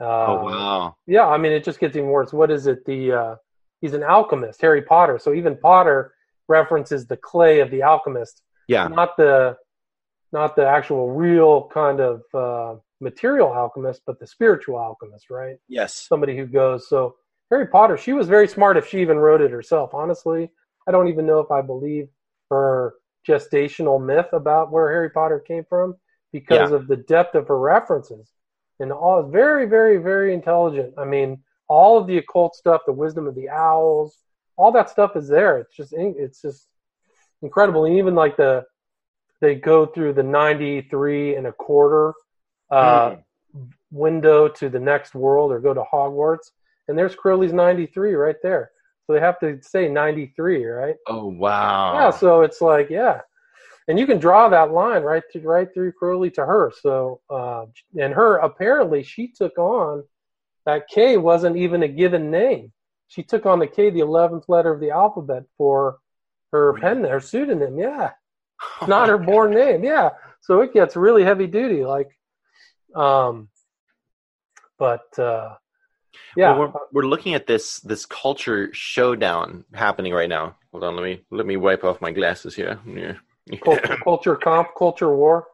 Uh, 0.00 0.04
oh 0.04 0.44
wow! 0.44 0.96
Yeah, 1.06 1.26
I 1.26 1.38
mean, 1.38 1.52
it 1.52 1.64
just 1.64 1.80
gets 1.80 1.96
even 1.96 2.08
worse. 2.08 2.32
What 2.32 2.50
is 2.50 2.66
it? 2.66 2.84
The 2.86 3.12
uh, 3.12 3.36
he's 3.82 3.92
an 3.92 4.02
alchemist, 4.02 4.62
Harry 4.62 4.80
Potter. 4.80 5.18
So 5.18 5.34
even 5.34 5.58
Potter 5.58 6.14
references 6.48 7.06
the 7.06 7.16
clay 7.16 7.60
of 7.60 7.70
the 7.70 7.82
alchemist. 7.82 8.40
Yeah. 8.68 8.88
Not 8.88 9.16
the, 9.16 9.56
not 10.32 10.56
the 10.56 10.66
actual 10.66 11.10
real 11.10 11.68
kind 11.72 12.00
of 12.00 12.22
uh, 12.32 12.80
material 13.02 13.52
alchemist, 13.52 14.02
but 14.06 14.18
the 14.18 14.26
spiritual 14.26 14.78
alchemist, 14.78 15.28
right? 15.28 15.56
Yes. 15.68 15.94
Somebody 15.94 16.36
who 16.36 16.46
goes, 16.46 16.88
so 16.88 17.16
Harry 17.50 17.66
Potter, 17.66 17.98
she 17.98 18.12
was 18.12 18.28
very 18.28 18.48
smart 18.48 18.76
if 18.76 18.88
she 18.88 19.00
even 19.00 19.18
wrote 19.18 19.42
it 19.42 19.50
herself. 19.50 19.92
Honestly, 19.92 20.50
I 20.86 20.92
don't 20.92 21.08
even 21.08 21.26
know 21.26 21.40
if 21.40 21.50
I 21.50 21.60
believe 21.60 22.08
her 22.50 22.94
gestational 23.28 24.02
myth 24.02 24.28
about 24.32 24.72
where 24.72 24.90
Harry 24.90 25.10
Potter 25.10 25.40
came 25.40 25.64
from 25.68 25.96
because 26.32 26.70
yeah. 26.70 26.76
of 26.76 26.86
the 26.86 26.96
depth 26.96 27.34
of 27.34 27.48
her 27.48 27.58
references. 27.58 28.30
And 28.80 28.90
all 28.90 29.22
very, 29.22 29.66
very, 29.66 29.98
very 29.98 30.32
intelligent. 30.32 30.94
I 30.96 31.04
mean, 31.04 31.42
all 31.68 31.98
of 31.98 32.06
the 32.06 32.18
occult 32.18 32.56
stuff, 32.56 32.82
the 32.86 32.92
wisdom 32.92 33.26
of 33.26 33.34
the 33.34 33.48
owls, 33.48 34.16
all 34.56 34.72
that 34.72 34.90
stuff 34.90 35.14
is 35.16 35.28
there. 35.28 35.58
It's 35.58 35.76
just, 35.76 35.92
it's 35.92 36.42
just 36.42 36.66
incredible. 37.42 37.84
And 37.84 37.98
even 37.98 38.14
like 38.14 38.36
the, 38.36 38.64
they 39.40 39.54
go 39.56 39.86
through 39.86 40.14
the 40.14 40.22
93 40.22 41.36
and 41.36 41.46
a 41.46 41.52
quarter 41.52 42.14
uh, 42.72 43.16
mm. 43.56 43.72
window 43.90 44.48
to 44.48 44.68
the 44.68 44.80
next 44.80 45.14
world 45.14 45.52
or 45.52 45.60
go 45.60 45.74
to 45.74 45.84
Hogwarts. 45.92 46.50
And 46.88 46.98
there's 46.98 47.14
Crowley's 47.14 47.52
93 47.52 48.14
right 48.14 48.36
there. 48.42 48.70
So 49.06 49.12
they 49.12 49.20
have 49.20 49.38
to 49.40 49.60
say 49.62 49.88
93, 49.88 50.64
right? 50.64 50.96
Oh, 51.06 51.26
wow. 51.26 51.94
Yeah, 51.94 52.10
so 52.10 52.42
it's 52.42 52.60
like, 52.60 52.88
yeah. 52.90 53.20
And 53.88 53.98
you 53.98 54.06
can 54.06 54.18
draw 54.18 54.48
that 54.48 54.72
line 54.72 55.02
right 55.02 55.22
to, 55.32 55.40
right 55.40 55.68
through 55.72 55.92
Crowley 55.92 56.30
to 56.32 56.46
her. 56.46 56.72
So, 56.80 57.20
uh, 57.28 57.66
and 57.98 58.14
her, 58.14 58.36
apparently, 58.36 59.02
she 59.02 59.28
took 59.28 59.58
on 59.58 60.04
that 60.66 60.88
K 60.88 61.16
wasn't 61.16 61.56
even 61.56 61.82
a 61.82 61.88
given 61.88 62.30
name. 62.30 62.72
She 63.08 63.24
took 63.24 63.44
on 63.44 63.58
the 63.58 63.66
K, 63.66 63.90
the 63.90 64.00
11th 64.00 64.44
letter 64.48 64.72
of 64.72 64.80
the 64.80 64.90
alphabet, 64.90 65.42
for 65.58 65.98
her 66.52 66.74
pen, 66.74 67.02
her 67.04 67.20
pseudonym. 67.20 67.76
Yeah. 67.76 68.12
not 68.88 69.08
her 69.08 69.18
born 69.18 69.52
name. 69.52 69.84
Yeah, 69.84 70.10
so 70.40 70.60
it 70.60 70.72
gets 70.72 70.96
really 70.96 71.24
heavy 71.24 71.46
duty. 71.46 71.84
Like, 71.84 72.10
um, 72.94 73.48
but 74.78 75.18
uh, 75.18 75.54
yeah, 76.36 76.56
well, 76.56 76.72
we're, 76.92 77.02
we're 77.02 77.08
looking 77.08 77.34
at 77.34 77.46
this 77.46 77.80
this 77.80 78.06
culture 78.06 78.70
showdown 78.72 79.64
happening 79.74 80.12
right 80.12 80.28
now. 80.28 80.56
Hold 80.72 80.84
on, 80.84 80.96
let 80.96 81.04
me 81.04 81.22
let 81.30 81.46
me 81.46 81.56
wipe 81.56 81.84
off 81.84 82.00
my 82.00 82.12
glasses 82.12 82.54
here. 82.54 82.80
Yeah. 82.86 83.14
culture, 83.62 83.96
culture 84.04 84.36
comp, 84.36 84.68
culture 84.76 85.14
war. 85.14 85.46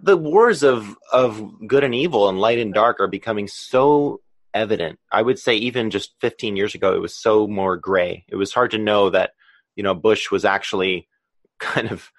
The 0.00 0.16
wars 0.16 0.62
of 0.62 0.96
of 1.12 1.66
good 1.66 1.84
and 1.84 1.94
evil 1.94 2.28
and 2.28 2.38
light 2.38 2.58
and 2.58 2.72
dark 2.72 3.00
are 3.00 3.08
becoming 3.08 3.48
so 3.48 4.20
evident. 4.54 4.98
I 5.10 5.22
would 5.22 5.38
say 5.38 5.54
even 5.56 5.90
just 5.90 6.14
15 6.20 6.56
years 6.56 6.74
ago, 6.74 6.94
it 6.94 7.00
was 7.00 7.14
so 7.14 7.46
more 7.46 7.76
gray. 7.76 8.24
It 8.28 8.36
was 8.36 8.52
hard 8.52 8.72
to 8.72 8.78
know 8.78 9.10
that 9.10 9.32
you 9.76 9.82
know 9.82 9.94
Bush 9.94 10.30
was 10.30 10.44
actually 10.44 11.08
kind 11.58 11.90
of 11.90 12.10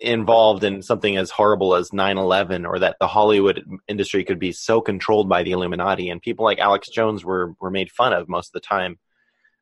involved 0.00 0.62
in 0.62 0.82
something 0.82 1.16
as 1.16 1.30
horrible 1.30 1.74
as 1.74 1.90
9/11 1.90 2.66
or 2.66 2.78
that 2.78 2.96
the 3.00 3.08
Hollywood 3.08 3.64
industry 3.88 4.24
could 4.24 4.38
be 4.38 4.52
so 4.52 4.80
controlled 4.80 5.28
by 5.28 5.42
the 5.42 5.52
Illuminati 5.52 6.08
and 6.08 6.22
people 6.22 6.44
like 6.44 6.58
Alex 6.58 6.88
Jones 6.88 7.24
were 7.24 7.54
were 7.60 7.70
made 7.70 7.90
fun 7.90 8.12
of 8.12 8.28
most 8.28 8.48
of 8.48 8.52
the 8.52 8.60
time. 8.60 8.98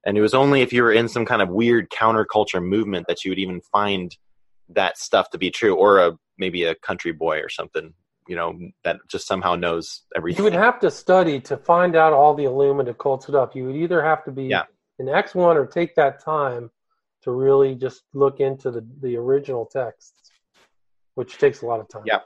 And 0.05 0.16
it 0.16 0.20
was 0.20 0.35
only 0.35 0.62
if 0.62 0.72
you 0.72 0.83
were 0.83 0.92
in 0.92 1.09
some 1.09 1.25
kind 1.25 1.42
of 1.42 1.49
weird 1.49 1.90
counterculture 1.90 2.64
movement 2.64 3.07
that 3.09 3.25
you 3.25 3.31
would 3.31 3.38
even 3.38 3.61
find 3.61 4.16
that 4.68 4.99
stuff 4.99 5.31
to 5.31 5.38
be 5.38 5.51
true 5.51 5.75
or 5.75 5.99
a 5.99 6.18
maybe 6.38 6.64
a 6.64 6.75
country 6.75 7.12
boy 7.12 7.40
or 7.40 7.49
something, 7.49 7.94
you 8.29 8.37
know, 8.37 8.59
that 8.85 8.99
just 9.09 9.27
somehow 9.27 9.55
knows 9.55 10.03
everything. 10.14 10.38
You 10.38 10.44
would 10.44 10.53
have 10.53 10.79
to 10.81 10.90
study 10.90 11.40
to 11.40 11.57
find 11.57 11.96
out 11.96 12.12
all 12.12 12.35
the 12.35 12.44
Illuminati 12.44 12.96
cult 12.99 13.22
stuff. 13.22 13.55
You 13.55 13.66
would 13.66 13.77
either 13.77 14.03
have 14.03 14.25
to 14.25 14.31
be 14.31 14.44
yeah. 14.44 14.64
an 14.99 15.07
X1 15.07 15.57
or 15.57 15.66
take 15.66 15.94
that 15.96 16.22
time 16.22 16.70
to 17.22 17.33
really 17.33 17.75
just 17.75 18.03
look 18.12 18.38
into 18.38 18.70
the, 18.70 18.87
the 19.01 19.16
original 19.16 19.66
texts 19.66 20.26
which 21.17 21.37
takes 21.39 21.63
a 21.63 21.67
lot 21.67 21.81
of 21.81 21.89
time. 21.89 22.05
Yeah. 22.07 22.21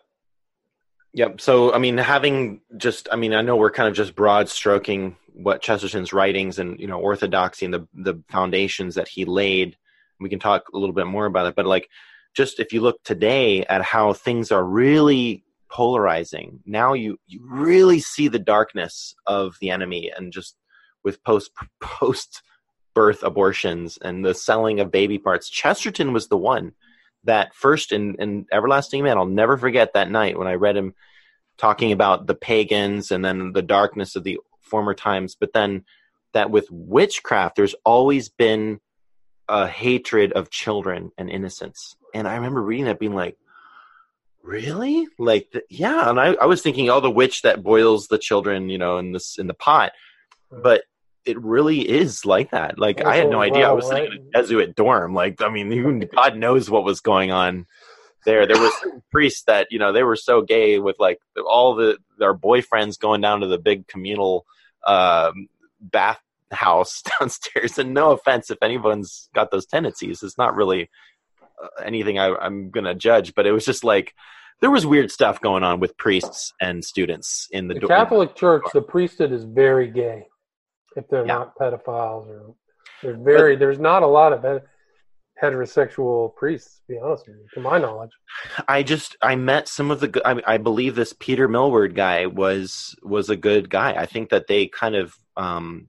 Yep. 1.14 1.40
So, 1.40 1.72
I 1.72 1.78
mean, 1.78 1.96
having 1.96 2.60
just, 2.76 3.08
I 3.10 3.16
mean, 3.16 3.34
I 3.34 3.40
know 3.40 3.56
we're 3.56 3.70
kind 3.70 3.88
of 3.88 3.94
just 3.94 4.14
broad 4.14 4.48
stroking 4.48 5.16
what 5.32 5.62
Chesterton's 5.62 6.12
writings 6.12 6.58
and, 6.58 6.78
you 6.78 6.86
know, 6.86 7.00
orthodoxy 7.00 7.64
and 7.64 7.74
the, 7.74 7.88
the 7.94 8.22
foundations 8.28 8.96
that 8.96 9.08
he 9.08 9.24
laid. 9.24 9.76
We 10.20 10.28
can 10.28 10.38
talk 10.38 10.68
a 10.68 10.78
little 10.78 10.94
bit 10.94 11.06
more 11.06 11.26
about 11.26 11.46
it, 11.46 11.56
but 11.56 11.66
like, 11.66 11.88
just 12.36 12.60
if 12.60 12.72
you 12.72 12.80
look 12.80 13.02
today 13.02 13.64
at 13.64 13.82
how 13.82 14.12
things 14.12 14.52
are 14.52 14.64
really 14.64 15.42
polarizing, 15.68 16.60
now 16.64 16.92
you, 16.92 17.18
you 17.26 17.40
really 17.44 17.98
see 17.98 18.28
the 18.28 18.38
darkness 18.38 19.14
of 19.26 19.56
the 19.60 19.70
enemy 19.70 20.12
and 20.16 20.32
just 20.32 20.56
with 21.02 21.24
post, 21.24 21.50
post 21.80 22.42
birth 22.94 23.22
abortions 23.22 23.98
and 24.02 24.24
the 24.24 24.34
selling 24.34 24.78
of 24.78 24.92
baby 24.92 25.18
parts. 25.18 25.48
Chesterton 25.48 26.12
was 26.12 26.28
the 26.28 26.36
one 26.36 26.72
that 27.24 27.54
first 27.54 27.92
in, 27.92 28.16
in 28.16 28.46
Everlasting 28.50 29.02
Man, 29.04 29.18
I'll 29.18 29.26
never 29.26 29.56
forget 29.56 29.92
that 29.94 30.10
night 30.10 30.38
when 30.38 30.48
I 30.48 30.54
read 30.54 30.76
him 30.76 30.94
talking 31.58 31.92
about 31.92 32.26
the 32.26 32.34
pagans 32.34 33.10
and 33.10 33.24
then 33.24 33.52
the 33.52 33.62
darkness 33.62 34.16
of 34.16 34.24
the 34.24 34.38
former 34.60 34.94
times, 34.94 35.34
but 35.34 35.52
then 35.52 35.84
that 36.32 36.50
with 36.50 36.66
witchcraft, 36.70 37.56
there's 37.56 37.74
always 37.84 38.28
been 38.28 38.80
a 39.48 39.66
hatred 39.66 40.32
of 40.32 40.50
children 40.50 41.10
and 41.18 41.28
innocence. 41.28 41.96
And 42.14 42.26
I 42.26 42.36
remember 42.36 42.62
reading 42.62 42.86
that 42.86 43.00
being 43.00 43.14
like, 43.14 43.36
really? 44.42 45.06
Like, 45.18 45.48
the, 45.52 45.62
yeah. 45.68 46.08
And 46.08 46.20
I, 46.20 46.34
I 46.34 46.46
was 46.46 46.62
thinking, 46.62 46.88
oh, 46.88 47.00
the 47.00 47.10
witch 47.10 47.42
that 47.42 47.62
boils 47.62 48.06
the 48.06 48.18
children, 48.18 48.68
you 48.68 48.78
know, 48.78 48.98
in 48.98 49.12
this, 49.12 49.38
in 49.38 49.46
the 49.46 49.54
pot. 49.54 49.92
But 50.50 50.84
it 51.24 51.40
really 51.42 51.88
is 51.88 52.24
like 52.24 52.50
that. 52.50 52.78
Like 52.78 53.04
I 53.04 53.16
had 53.16 53.30
no 53.30 53.40
idea. 53.40 53.68
I 53.68 53.72
was 53.72 53.90
right? 53.90 54.04
sitting 54.04 54.20
in 54.20 54.28
a 54.34 54.42
Jesuit 54.42 54.74
dorm. 54.74 55.14
Like 55.14 55.42
I 55.42 55.48
mean, 55.48 56.08
God 56.14 56.36
knows 56.36 56.70
what 56.70 56.84
was 56.84 57.00
going 57.00 57.30
on 57.30 57.66
there. 58.24 58.46
There 58.46 58.60
was 58.60 58.72
priests 59.10 59.42
that 59.44 59.68
you 59.70 59.78
know 59.78 59.92
they 59.92 60.02
were 60.02 60.16
so 60.16 60.42
gay 60.42 60.78
with 60.78 60.96
like 60.98 61.20
all 61.46 61.74
the 61.74 61.98
their 62.18 62.34
boyfriends 62.34 62.98
going 62.98 63.20
down 63.20 63.40
to 63.40 63.46
the 63.46 63.58
big 63.58 63.86
communal 63.86 64.46
um, 64.86 65.48
bath 65.80 66.20
house 66.50 67.02
downstairs. 67.20 67.78
And 67.78 67.94
no 67.94 68.12
offense 68.12 68.50
if 68.50 68.58
anyone's 68.62 69.28
got 69.34 69.50
those 69.50 69.66
tendencies, 69.66 70.22
it's 70.22 70.38
not 70.38 70.56
really 70.56 70.90
uh, 71.62 71.82
anything 71.84 72.18
I, 72.18 72.34
I'm 72.34 72.70
gonna 72.70 72.94
judge. 72.94 73.34
But 73.34 73.46
it 73.46 73.52
was 73.52 73.66
just 73.66 73.84
like 73.84 74.14
there 74.62 74.70
was 74.70 74.86
weird 74.86 75.10
stuff 75.10 75.40
going 75.40 75.64
on 75.64 75.80
with 75.80 75.96
priests 75.98 76.54
and 76.60 76.82
students 76.82 77.46
in 77.50 77.68
the, 77.68 77.74
the 77.74 77.86
Catholic 77.86 78.34
Church. 78.34 78.64
The 78.72 78.82
priesthood 78.82 79.32
is 79.32 79.44
very 79.44 79.90
gay 79.90 80.26
if 80.96 81.08
they're 81.08 81.26
Yeah. 81.26 81.34
not 81.34 81.56
pedophiles 81.56 82.28
or 82.28 82.54
there's 83.02 83.18
very 83.18 83.56
there's 83.56 83.78
not 83.78 84.02
a 84.02 84.06
lot 84.06 84.32
of 84.32 84.42
he- 84.42 84.66
heterosexual 85.42 86.34
priests 86.36 86.80
to 86.86 86.94
be 86.94 86.98
honest 86.98 87.26
with 87.26 87.36
you 87.36 87.46
to 87.54 87.60
my 87.60 87.78
knowledge 87.78 88.10
I 88.68 88.82
just 88.82 89.16
I 89.22 89.36
met 89.36 89.68
some 89.68 89.90
of 89.90 90.00
the 90.00 90.42
I 90.46 90.58
believe 90.58 90.94
this 90.94 91.14
Peter 91.18 91.48
Milward 91.48 91.94
guy 91.94 92.26
was 92.26 92.94
was 93.02 93.30
a 93.30 93.36
good 93.36 93.68
guy. 93.70 93.92
I 93.92 94.06
think 94.06 94.30
that 94.30 94.46
they 94.46 94.66
kind 94.66 94.94
of 94.94 95.14
um, 95.36 95.88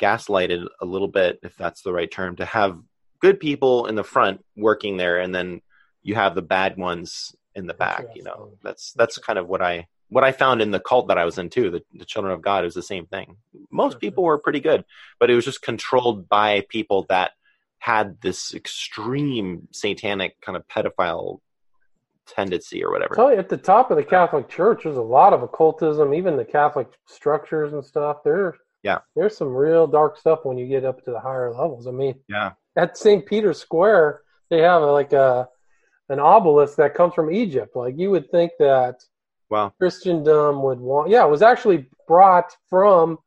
gaslighted 0.00 0.66
a 0.80 0.84
little 0.84 1.08
bit, 1.08 1.40
if 1.42 1.56
that's 1.56 1.82
the 1.82 1.92
right 1.92 2.10
term, 2.10 2.36
to 2.36 2.44
have 2.44 2.78
good 3.20 3.40
people 3.40 3.86
in 3.86 3.94
the 3.94 4.04
front 4.04 4.44
working 4.56 4.96
there, 4.96 5.18
and 5.18 5.34
then 5.34 5.60
you 6.02 6.14
have 6.14 6.34
the 6.34 6.42
bad 6.42 6.76
ones 6.76 7.34
in 7.54 7.66
the 7.66 7.74
back. 7.74 8.06
You 8.14 8.22
know, 8.24 8.56
that's 8.62 8.92
that's 8.92 9.18
kind 9.18 9.38
of 9.38 9.48
what 9.48 9.62
I 9.62 9.86
what 10.14 10.22
I 10.24 10.30
found 10.30 10.62
in 10.62 10.70
the 10.70 10.78
cult 10.78 11.08
that 11.08 11.18
I 11.18 11.24
was 11.24 11.38
in 11.38 11.50
too. 11.50 11.70
The, 11.72 11.82
the 11.92 12.04
Children 12.04 12.32
of 12.34 12.40
God 12.40 12.64
is 12.64 12.72
the 12.74 12.82
same 12.82 13.06
thing. 13.06 13.36
Most 13.70 13.98
people 13.98 14.22
were 14.22 14.38
pretty 14.38 14.60
good, 14.60 14.84
but 15.18 15.28
it 15.28 15.34
was 15.34 15.44
just 15.44 15.60
controlled 15.60 16.28
by 16.28 16.64
people 16.68 17.04
that 17.08 17.32
had 17.80 18.20
this 18.20 18.54
extreme 18.54 19.66
satanic 19.72 20.40
kind 20.40 20.56
of 20.56 20.66
pedophile 20.68 21.40
tendency 22.26 22.82
or 22.84 22.90
whatever. 22.92 23.14
tell 23.14 23.32
you 23.32 23.38
at 23.38 23.48
the 23.50 23.56
top 23.56 23.90
of 23.90 23.98
the 23.98 24.02
catholic 24.02 24.48
church 24.48 24.84
there's 24.84 24.96
a 24.96 25.02
lot 25.02 25.34
of 25.34 25.42
occultism 25.42 26.14
even 26.14 26.36
the 26.38 26.44
catholic 26.44 26.88
structures 27.06 27.74
and 27.74 27.84
stuff 27.84 28.24
there 28.24 28.54
Yeah. 28.82 29.00
there's 29.14 29.36
some 29.36 29.52
real 29.54 29.86
dark 29.86 30.16
stuff 30.16 30.40
when 30.44 30.56
you 30.56 30.66
get 30.66 30.86
up 30.86 31.04
to 31.04 31.10
the 31.10 31.20
higher 31.20 31.50
levels 31.52 31.86
i 31.86 31.90
mean 31.90 32.14
Yeah. 32.28 32.52
at 32.76 32.96
st 32.96 33.26
peter's 33.26 33.58
square 33.60 34.22
they 34.48 34.60
have 34.62 34.80
like 34.82 35.12
a 35.12 35.48
an 36.08 36.18
obelisk 36.18 36.76
that 36.76 36.94
comes 36.94 37.12
from 37.12 37.30
egypt 37.30 37.76
like 37.76 37.98
you 37.98 38.10
would 38.10 38.30
think 38.30 38.52
that 38.58 39.04
Wow. 39.50 39.72
Christendom 39.78 40.62
would 40.62 40.80
want. 40.80 41.10
Yeah, 41.10 41.24
it 41.24 41.30
was 41.30 41.42
actually 41.42 41.86
brought 42.08 42.56
from 42.68 43.18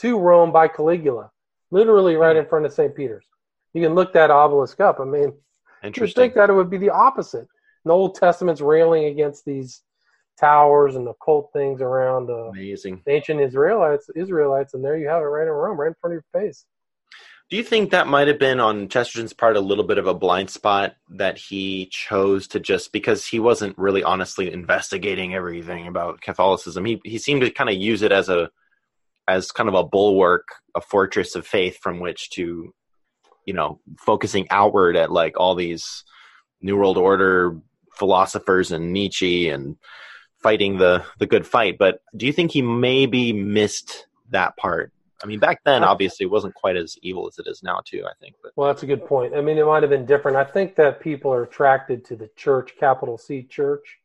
to 0.00 0.18
Rome 0.18 0.52
by 0.52 0.68
Caligula, 0.68 1.30
literally 1.70 2.16
right 2.16 2.36
in 2.36 2.46
front 2.46 2.66
of 2.66 2.72
St. 2.72 2.94
Peter's. 2.94 3.26
You 3.74 3.82
can 3.82 3.94
look 3.94 4.12
that 4.14 4.30
obelisk 4.30 4.80
up. 4.80 4.98
I 5.00 5.04
mean, 5.04 5.22
you 5.22 5.28
would 5.28 5.86
Interesting. 5.86 6.22
think 6.22 6.34
that 6.34 6.50
it 6.50 6.54
would 6.54 6.70
be 6.70 6.78
the 6.78 6.90
opposite. 6.90 7.46
The 7.84 7.92
Old 7.92 8.14
Testament's 8.14 8.60
railing 8.60 9.04
against 9.06 9.44
these 9.44 9.82
towers 10.38 10.96
and 10.96 11.06
occult 11.08 11.50
things 11.52 11.80
around 11.80 12.30
uh, 12.30 12.48
Amazing. 12.48 13.02
ancient 13.06 13.40
Israelites, 13.40 14.08
Israelites, 14.16 14.74
and 14.74 14.84
there 14.84 14.96
you 14.96 15.08
have 15.08 15.22
it 15.22 15.26
right 15.26 15.46
in 15.46 15.52
Rome, 15.52 15.78
right 15.78 15.88
in 15.88 15.94
front 16.00 16.16
of 16.16 16.22
your 16.22 16.42
face. 16.42 16.64
Do 17.50 17.56
you 17.56 17.64
think 17.64 17.90
that 17.90 18.06
might 18.06 18.28
have 18.28 18.38
been 18.38 18.60
on 18.60 18.88
Chesterton's 18.88 19.32
part 19.32 19.56
a 19.56 19.60
little 19.60 19.82
bit 19.82 19.98
of 19.98 20.06
a 20.06 20.14
blind 20.14 20.50
spot 20.50 20.94
that 21.08 21.36
he 21.36 21.86
chose 21.86 22.46
to 22.48 22.60
just 22.60 22.92
because 22.92 23.26
he 23.26 23.40
wasn't 23.40 23.76
really 23.76 24.04
honestly 24.04 24.52
investigating 24.52 25.34
everything 25.34 25.88
about 25.88 26.20
Catholicism? 26.20 26.84
He 26.84 27.00
he 27.04 27.18
seemed 27.18 27.40
to 27.40 27.50
kind 27.50 27.68
of 27.68 27.74
use 27.74 28.02
it 28.02 28.12
as 28.12 28.28
a 28.28 28.50
as 29.26 29.50
kind 29.50 29.68
of 29.68 29.74
a 29.74 29.82
bulwark, 29.82 30.46
a 30.76 30.80
fortress 30.80 31.34
of 31.34 31.44
faith 31.44 31.78
from 31.82 31.98
which 31.98 32.30
to, 32.30 32.72
you 33.46 33.54
know, 33.54 33.80
focusing 33.98 34.46
outward 34.50 34.96
at 34.96 35.10
like 35.10 35.34
all 35.36 35.56
these 35.56 36.04
New 36.62 36.76
World 36.76 36.98
Order 36.98 37.58
philosophers 37.94 38.70
and 38.70 38.92
Nietzsche 38.92 39.48
and 39.48 39.76
fighting 40.40 40.78
the 40.78 41.04
the 41.18 41.26
good 41.26 41.48
fight. 41.48 41.78
But 41.78 42.00
do 42.16 42.26
you 42.26 42.32
think 42.32 42.52
he 42.52 42.62
maybe 42.62 43.32
missed 43.32 44.06
that 44.28 44.56
part? 44.56 44.92
I 45.22 45.26
mean, 45.26 45.38
back 45.38 45.60
then, 45.64 45.84
obviously, 45.84 46.24
it 46.24 46.30
wasn't 46.30 46.54
quite 46.54 46.76
as 46.76 46.96
evil 47.02 47.26
as 47.28 47.38
it 47.38 47.46
is 47.46 47.62
now, 47.62 47.80
too. 47.84 48.04
I 48.06 48.12
think, 48.20 48.36
but 48.42 48.52
Well, 48.56 48.68
that's 48.68 48.82
a 48.82 48.86
good 48.86 49.04
point. 49.04 49.34
I 49.34 49.40
mean, 49.40 49.58
it 49.58 49.66
might 49.66 49.82
have 49.82 49.90
been 49.90 50.06
different. 50.06 50.36
I 50.36 50.44
think 50.44 50.76
that 50.76 51.00
people 51.00 51.32
are 51.32 51.42
attracted 51.42 52.04
to 52.06 52.16
the 52.16 52.30
church, 52.36 52.74
capital 52.78 53.18
C 53.18 53.42
church, 53.42 53.98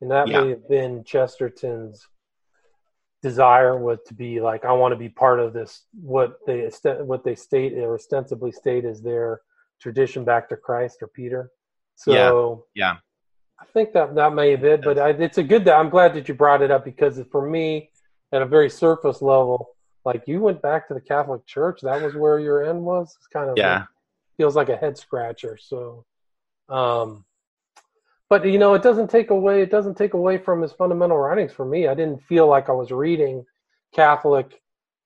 and 0.00 0.10
that 0.10 0.28
Yeah. 0.28 0.42
may 0.42 0.48
have 0.50 0.68
been 0.68 1.04
Chesterton's 1.04 2.06
desire 3.22 3.76
was 3.76 3.98
to 4.06 4.14
be 4.14 4.40
like, 4.40 4.64
I 4.64 4.72
want 4.72 4.92
to 4.92 4.96
be 4.96 5.08
part 5.08 5.40
of 5.40 5.52
this. 5.52 5.84
What 6.00 6.38
they 6.46 6.70
what 7.02 7.24
they 7.24 7.34
state 7.34 7.76
or 7.76 7.94
ostensibly 7.94 8.52
state 8.52 8.84
is 8.84 9.02
their 9.02 9.42
tradition 9.80 10.24
back 10.24 10.48
to 10.48 10.56
Christ 10.56 11.02
or 11.02 11.08
Peter. 11.08 11.50
So 11.96 12.66
Yeah. 12.74 12.96
I 13.60 13.64
think 13.74 13.92
that 13.92 14.14
that 14.14 14.32
may 14.32 14.52
have 14.52 14.62
been, 14.62 14.80
but 14.80 14.98
I, 14.98 15.10
it's 15.10 15.36
a 15.36 15.42
good. 15.42 15.66
That 15.66 15.76
I'm 15.78 15.90
glad 15.90 16.14
that 16.14 16.28
you 16.28 16.34
brought 16.34 16.62
it 16.62 16.70
up 16.70 16.82
because 16.82 17.20
for 17.30 17.46
me, 17.46 17.90
at 18.32 18.40
a 18.40 18.46
very 18.46 18.70
surface 18.70 19.20
level, 19.20 19.76
like 20.04 20.22
you 20.26 20.40
went 20.40 20.62
back 20.62 20.88
to 20.88 20.94
the 20.94 21.00
Catholic 21.00 21.44
Church, 21.46 21.80
that 21.82 22.00
was 22.02 22.14
where 22.14 22.38
your 22.38 22.64
end 22.68 22.82
was. 22.82 23.14
It's 23.18 23.26
kind 23.26 23.50
of 23.50 23.56
yeah, 23.58 23.84
feels 24.36 24.56
like 24.56 24.68
a 24.68 24.76
head 24.76 24.96
scratcher. 24.96 25.58
So, 25.60 26.04
um, 26.68 27.24
but 28.28 28.44
you 28.46 28.58
know, 28.58 28.74
it 28.74 28.82
doesn't 28.82 29.10
take 29.10 29.30
away 29.30 29.62
it 29.62 29.70
doesn't 29.70 29.96
take 29.96 30.14
away 30.14 30.38
from 30.38 30.62
his 30.62 30.72
fundamental 30.72 31.18
writings. 31.18 31.52
For 31.52 31.64
me, 31.64 31.88
I 31.88 31.94
didn't 31.94 32.22
feel 32.24 32.46
like 32.46 32.68
I 32.68 32.72
was 32.72 32.90
reading 32.90 33.44
Catholic. 33.92 34.60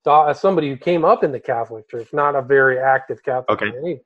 thought- 0.05 0.29
As 0.29 0.39
somebody 0.41 0.69
who 0.69 0.77
came 0.77 1.05
up 1.05 1.25
in 1.25 1.33
the 1.33 1.41
Catholic 1.41 1.89
Church, 1.89 2.13
not 2.13 2.35
a 2.37 2.43
very 2.43 2.79
active 2.79 3.23
Catholic 3.23 3.51
Okay. 3.63 3.71
by, 3.71 3.77
any, 3.79 4.01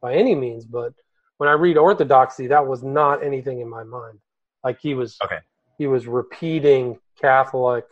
by 0.00 0.14
any 0.14 0.34
means, 0.34 0.64
but 0.64 0.94
when 1.36 1.48
I 1.50 1.52
read 1.52 1.76
Orthodoxy, 1.76 2.46
that 2.46 2.66
was 2.66 2.82
not 2.82 3.22
anything 3.22 3.60
in 3.60 3.68
my 3.68 3.84
mind. 3.84 4.18
Like 4.64 4.78
he 4.80 4.94
was, 4.94 5.18
Okay. 5.22 5.40
he 5.76 5.86
was 5.86 6.06
repeating 6.06 6.98
Catholic 7.20 7.84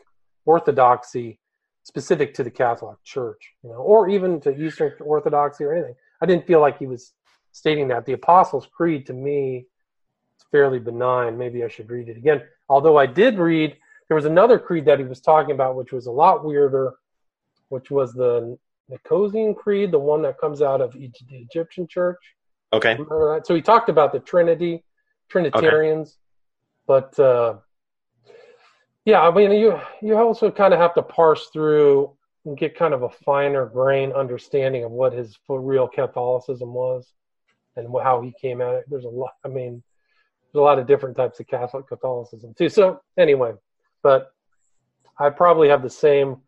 Orthodoxy 0.47 1.39
specific 1.85 2.35
to 2.35 2.43
the 2.43 2.51
Catholic 2.51 2.97
Church, 3.05 3.53
you 3.63 3.71
know, 3.71 3.77
or 3.77 4.09
even 4.09 4.41
to 4.41 4.51
Eastern 4.51 4.93
Orthodoxy 5.01 5.65
or 5.65 5.73
anything. 5.73 5.95
I 6.21 6.27
didn't 6.27 6.47
feel 6.47 6.61
like 6.61 6.79
he 6.79 6.87
was 6.87 7.13
stating 7.53 7.89
that. 7.89 8.07
The 8.07 8.15
Apostles' 8.15 8.67
Creed 8.67 9.07
to 9.07 9.13
me 9.13 9.67
is 10.39 10.47
fairly 10.51 10.79
benign. 10.79 11.39
Maybe 11.39 11.63
I 11.63 11.69
should 11.69 11.91
read 11.91 12.09
it 12.09 12.17
again. 12.17 12.43
Although 12.69 12.97
I 12.97 13.07
did 13.07 13.39
read, 13.39 13.77
there 14.09 14.15
was 14.15 14.25
another 14.25 14.59
creed 14.59 14.87
that 14.87 14.99
he 14.99 15.05
was 15.05 15.21
talking 15.21 15.55
about, 15.55 15.77
which 15.77 15.93
was 15.93 16.07
a 16.07 16.11
lot 16.11 16.45
weirder, 16.45 16.95
which 17.69 17.91
was 17.91 18.13
the 18.13 18.59
Nicosian 18.91 19.55
Creed, 19.55 19.91
the 19.93 19.99
one 19.99 20.23
that 20.23 20.39
comes 20.39 20.63
out 20.63 20.81
of 20.81 20.93
the 20.93 21.11
Egyptian 21.31 21.87
Church. 21.87 22.19
Okay. 22.73 22.99
So 23.45 23.55
he 23.55 23.63
talked 23.63 23.89
about 23.89 24.13
the 24.13 24.21
Trinity, 24.21 24.83
Trinitarians, 25.29 26.17
but 26.87 27.19
uh, 27.19 27.57
yeah, 29.05 29.21
I 29.21 29.35
mean, 29.35 29.53
you 29.53 29.79
you 30.01 30.17
also 30.17 30.51
kind 30.51 30.73
of 30.73 30.81
have 30.81 30.95
to 30.95 31.03
parse 31.03 31.49
through 31.53 32.13
and 32.45 32.57
get 32.57 32.77
kind 32.77 32.95
of 32.95 33.03
a 33.03 33.11
finer 33.11 33.67
grain 33.67 34.13
understanding 34.13 34.85
of 34.85 34.91
what 34.91 35.13
his 35.13 35.39
real 35.49 35.89
Catholicism 35.89 36.73
was 36.73 37.13
and 37.77 37.89
how 38.03 38.23
he 38.23 38.33
came 38.41 38.61
at 38.61 38.75
it. 38.75 38.85
There's 38.89 39.05
a 39.05 39.09
lot. 39.09 39.35
I 39.45 39.49
mean, 39.49 39.83
there's 40.53 40.61
a 40.61 40.65
lot 40.65 40.79
of 40.79 40.87
different 40.87 41.17
types 41.17 41.41
of 41.41 41.47
Catholic 41.47 41.87
Catholicism 41.87 42.55
too. 42.57 42.69
So 42.69 43.01
anyway, 43.19 43.53
but 44.03 44.33
I 45.19 45.31
probably 45.31 45.69
have 45.69 45.83
the 45.83 45.91
same 45.91 46.39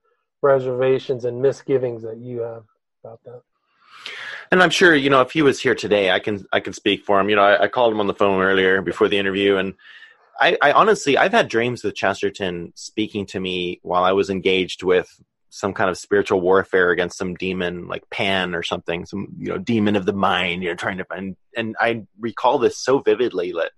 reservations 0.43 1.25
and 1.25 1.41
misgivings 1.41 2.03
that 2.03 2.19
you 2.19 2.41
have 2.41 2.65
about 3.05 3.21
that. 3.25 3.43
And 4.51 4.63
I'm 4.63 4.71
sure, 4.71 4.95
you 4.95 5.11
know, 5.11 5.21
if 5.21 5.33
he 5.33 5.43
was 5.43 5.61
here 5.61 5.75
today, 5.75 6.11
I 6.11 6.21
can 6.21 6.47
I 6.53 6.61
can 6.61 6.73
speak 6.73 7.05
for 7.05 7.21
him. 7.21 7.29
You 7.29 7.37
know, 7.37 7.43
I, 7.43 7.65
I 7.65 7.69
called 7.69 7.93
him 7.93 8.01
on 8.01 8.07
the 8.07 8.15
phone 8.15 8.41
earlier 8.43 8.81
before 8.81 9.09
the 9.09 9.19
interview, 9.19 9.57
and 9.57 9.75
I, 10.41 10.57
I 10.63 10.73
honestly 10.73 11.17
I've 11.17 11.33
had 11.33 11.49
dreams 11.49 11.83
with 11.83 11.95
Chesterton 11.95 12.73
speaking 12.75 13.27
to 13.27 13.41
me 13.41 13.81
while 13.83 14.05
I 14.05 14.13
was 14.13 14.31
engaged 14.31 14.83
with 14.83 15.09
some 15.51 15.73
kind 15.73 15.89
of 15.89 15.97
spiritual 15.97 16.41
warfare 16.41 16.91
against 16.91 17.17
some 17.17 17.35
demon 17.35 17.89
like 17.89 18.09
Pan 18.11 18.55
or 18.55 18.63
something, 18.63 19.07
some 19.07 19.29
you 19.39 19.49
know 19.49 19.59
demon 19.59 19.97
of 19.97 20.07
the 20.07 20.13
mind. 20.13 20.63
You 20.63 20.71
know, 20.71 20.75
trying 20.75 20.99
to 20.99 21.05
find. 21.05 21.37
And 21.57 21.77
I 21.81 22.03
recall 22.21 22.59
this 22.59 22.77
so 22.77 22.99
vividly 22.99 23.53
that 23.53 23.73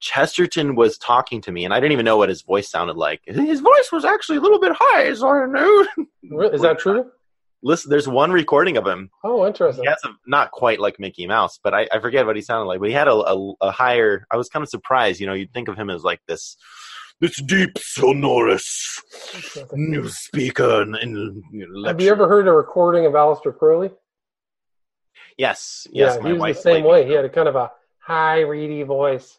Chesterton 0.00 0.74
was 0.74 0.98
talking 0.98 1.40
to 1.42 1.52
me, 1.52 1.64
and 1.64 1.72
I 1.72 1.78
didn't 1.78 1.92
even 1.92 2.04
know 2.04 2.16
what 2.16 2.28
his 2.28 2.42
voice 2.42 2.68
sounded 2.68 2.96
like. 2.96 3.20
His 3.26 3.60
voice 3.60 3.92
was 3.92 4.04
actually 4.04 4.38
a 4.38 4.40
little 4.40 4.60
bit 4.60 4.72
high, 4.74 5.14
so 5.14 5.28
I 5.28 5.46
knew. 5.46 5.88
Is 6.52 6.62
that 6.62 6.78
true? 6.78 7.10
Listen, 7.62 7.90
there's 7.90 8.08
one 8.08 8.32
recording 8.32 8.76
of 8.78 8.86
him 8.86 9.10
Oh, 9.22 9.46
interesting. 9.46 9.84
he 9.84 9.88
has 9.90 9.98
a, 10.04 10.08
not 10.26 10.50
quite 10.50 10.80
like 10.80 10.98
Mickey 10.98 11.26
Mouse, 11.26 11.58
but 11.62 11.74
I, 11.74 11.86
I 11.92 11.98
forget 12.00 12.24
what 12.24 12.36
he 12.36 12.42
sounded 12.42 12.64
like. 12.66 12.80
But 12.80 12.88
he 12.88 12.94
had 12.94 13.08
a, 13.08 13.12
a, 13.14 13.52
a 13.60 13.70
higher. 13.70 14.26
I 14.30 14.36
was 14.36 14.48
kind 14.48 14.62
of 14.62 14.68
surprised. 14.70 15.20
You 15.20 15.26
know, 15.26 15.34
you'd 15.34 15.52
think 15.52 15.68
of 15.68 15.76
him 15.76 15.90
as 15.90 16.02
like 16.02 16.20
this, 16.26 16.56
this 17.20 17.36
deep 17.42 17.76
sonorous 17.78 19.02
new 19.72 20.08
speaker. 20.08 20.82
In, 20.82 20.94
in 20.96 21.42
you 21.52 21.66
know, 21.70 21.88
Have 21.88 22.00
you 22.00 22.10
ever 22.10 22.26
heard 22.26 22.48
a 22.48 22.52
recording 22.52 23.04
of 23.04 23.12
Aleister 23.12 23.56
Crowley? 23.56 23.90
Yes, 25.36 25.86
yes. 25.90 26.14
yeah, 26.16 26.22
my 26.22 26.28
he 26.28 26.32
was 26.34 26.40
wife 26.40 26.56
the 26.56 26.62
same 26.62 26.84
way. 26.84 27.06
He 27.06 27.12
had 27.12 27.24
a 27.24 27.28
kind 27.30 27.48
of 27.48 27.56
a 27.56 27.70
high, 27.98 28.40
reedy 28.40 28.82
voice. 28.82 29.38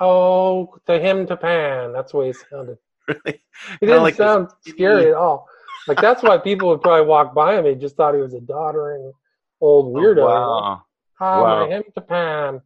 Oh, 0.00 0.74
to 0.86 0.98
him 0.98 1.26
to 1.26 1.36
Pan. 1.36 1.92
That's 1.92 2.12
the 2.12 2.18
way 2.18 2.26
he 2.28 2.32
sounded. 2.32 2.78
Really? 3.08 3.40
He 3.80 3.86
didn't 3.86 4.02
like 4.02 4.16
this 4.16 4.26
sound 4.26 4.48
scary 4.66 5.08
at 5.10 5.14
all. 5.14 5.46
Like 5.86 6.00
that's 6.00 6.22
why 6.22 6.38
people 6.38 6.68
would 6.68 6.80
probably 6.82 7.06
walk 7.06 7.34
by 7.34 7.56
him. 7.56 7.64
They 7.64 7.74
just 7.74 7.96
thought 7.96 8.14
he 8.14 8.20
was 8.20 8.34
a 8.34 8.40
doddering 8.40 9.12
old 9.60 9.94
Oh, 9.96 9.98
weirdo. 10.00 10.16
know? 10.16 10.24
wow. 10.26 10.82
Ah, 11.20 11.42
Wow. 11.42 11.66
my 11.66 11.74
him 11.74 11.82
to 11.94 12.00
Pan. 12.00 12.60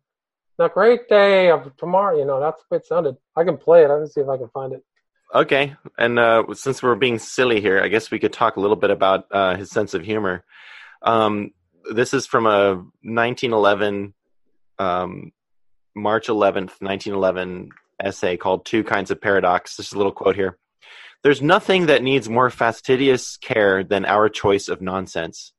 The 0.59 0.69
great 0.69 1.09
day 1.09 1.51
of 1.51 1.75
tomorrow. 1.77 2.19
You 2.19 2.25
know, 2.25 2.41
that's 2.41 2.63
way 2.71 2.79
it 2.79 2.87
sounded. 2.87 3.17
I 3.37 3.45
can 3.45 3.57
play 3.57 3.85
it. 3.85 3.91
I 3.91 3.97
can 3.99 4.07
see 4.09 4.21
if 4.21 4.29
I 4.29 4.37
can 4.37 4.49
find 4.49 4.73
it. 4.73 4.83
Okay, 5.33 5.77
and 5.97 6.19
uh, 6.19 6.43
since 6.55 6.83
we're 6.83 6.97
being 6.97 7.21
silly 7.21 7.61
here, 7.61 7.81
I 7.81 7.87
guess 7.87 8.11
we 8.11 8.19
could 8.19 8.33
talk 8.33 8.57
a 8.57 8.61
little 8.61 8.75
bit 8.77 8.91
about 8.91 9.27
uh, 9.31 9.55
his 9.57 9.71
sense 9.71 9.95
of 9.95 10.03
humor. 10.05 10.45
Um, 11.03 11.53
this 11.95 12.13
is 12.13 12.27
from 12.27 12.47
a 12.47 12.75
1911, 13.03 14.13
um, 14.81 15.31
March 15.95 16.27
11th, 16.27 16.81
1911 16.83 17.71
essay 18.03 18.37
called 18.37 18.65
Two 18.67 18.83
Kinds 18.83 19.13
of 19.13 19.21
Paradox. 19.21 19.77
Just 19.77 19.95
a 19.95 19.97
little 19.97 20.11
quote 20.13 20.35
here. 20.35 20.59
There's 21.23 21.43
nothing 21.43 21.87
that 21.87 22.03
needs 22.03 22.31
more 22.31 22.49
fastidious 22.49 23.37
care 23.37 23.85
than 23.85 24.07
our 24.07 24.31
choice 24.31 24.69
of 24.69 24.81
nonsense. 24.81 25.53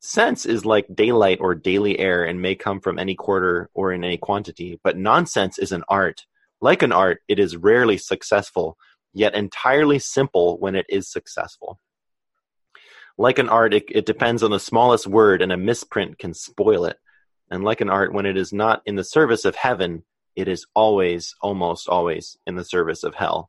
Sense 0.00 0.44
is 0.44 0.66
like 0.66 0.94
daylight 0.94 1.38
or 1.40 1.54
daily 1.54 1.98
air 1.98 2.24
and 2.24 2.42
may 2.42 2.54
come 2.54 2.78
from 2.78 2.98
any 2.98 3.14
quarter 3.14 3.70
or 3.72 3.92
in 3.92 4.04
any 4.04 4.18
quantity, 4.18 4.78
but 4.84 4.98
nonsense 4.98 5.58
is 5.58 5.72
an 5.72 5.82
art. 5.88 6.26
Like 6.60 6.82
an 6.82 6.92
art, 6.92 7.22
it 7.26 7.38
is 7.38 7.56
rarely 7.56 7.96
successful, 7.96 8.76
yet 9.14 9.34
entirely 9.34 9.98
simple 9.98 10.58
when 10.58 10.74
it 10.74 10.84
is 10.90 11.10
successful. 11.10 11.78
Like 13.16 13.38
an 13.38 13.48
art, 13.48 13.72
it, 13.72 13.84
it 13.88 14.04
depends 14.04 14.42
on 14.42 14.50
the 14.50 14.60
smallest 14.60 15.06
word, 15.06 15.40
and 15.40 15.52
a 15.52 15.56
misprint 15.56 16.18
can 16.18 16.34
spoil 16.34 16.84
it. 16.84 16.98
And 17.50 17.64
like 17.64 17.80
an 17.80 17.88
art, 17.88 18.12
when 18.12 18.26
it 18.26 18.36
is 18.36 18.52
not 18.52 18.82
in 18.84 18.96
the 18.96 19.04
service 19.04 19.46
of 19.46 19.56
heaven, 19.56 20.04
it 20.36 20.48
is 20.48 20.66
always, 20.74 21.34
almost 21.40 21.88
always, 21.88 22.36
in 22.46 22.56
the 22.56 22.64
service 22.64 23.04
of 23.04 23.14
hell. 23.14 23.48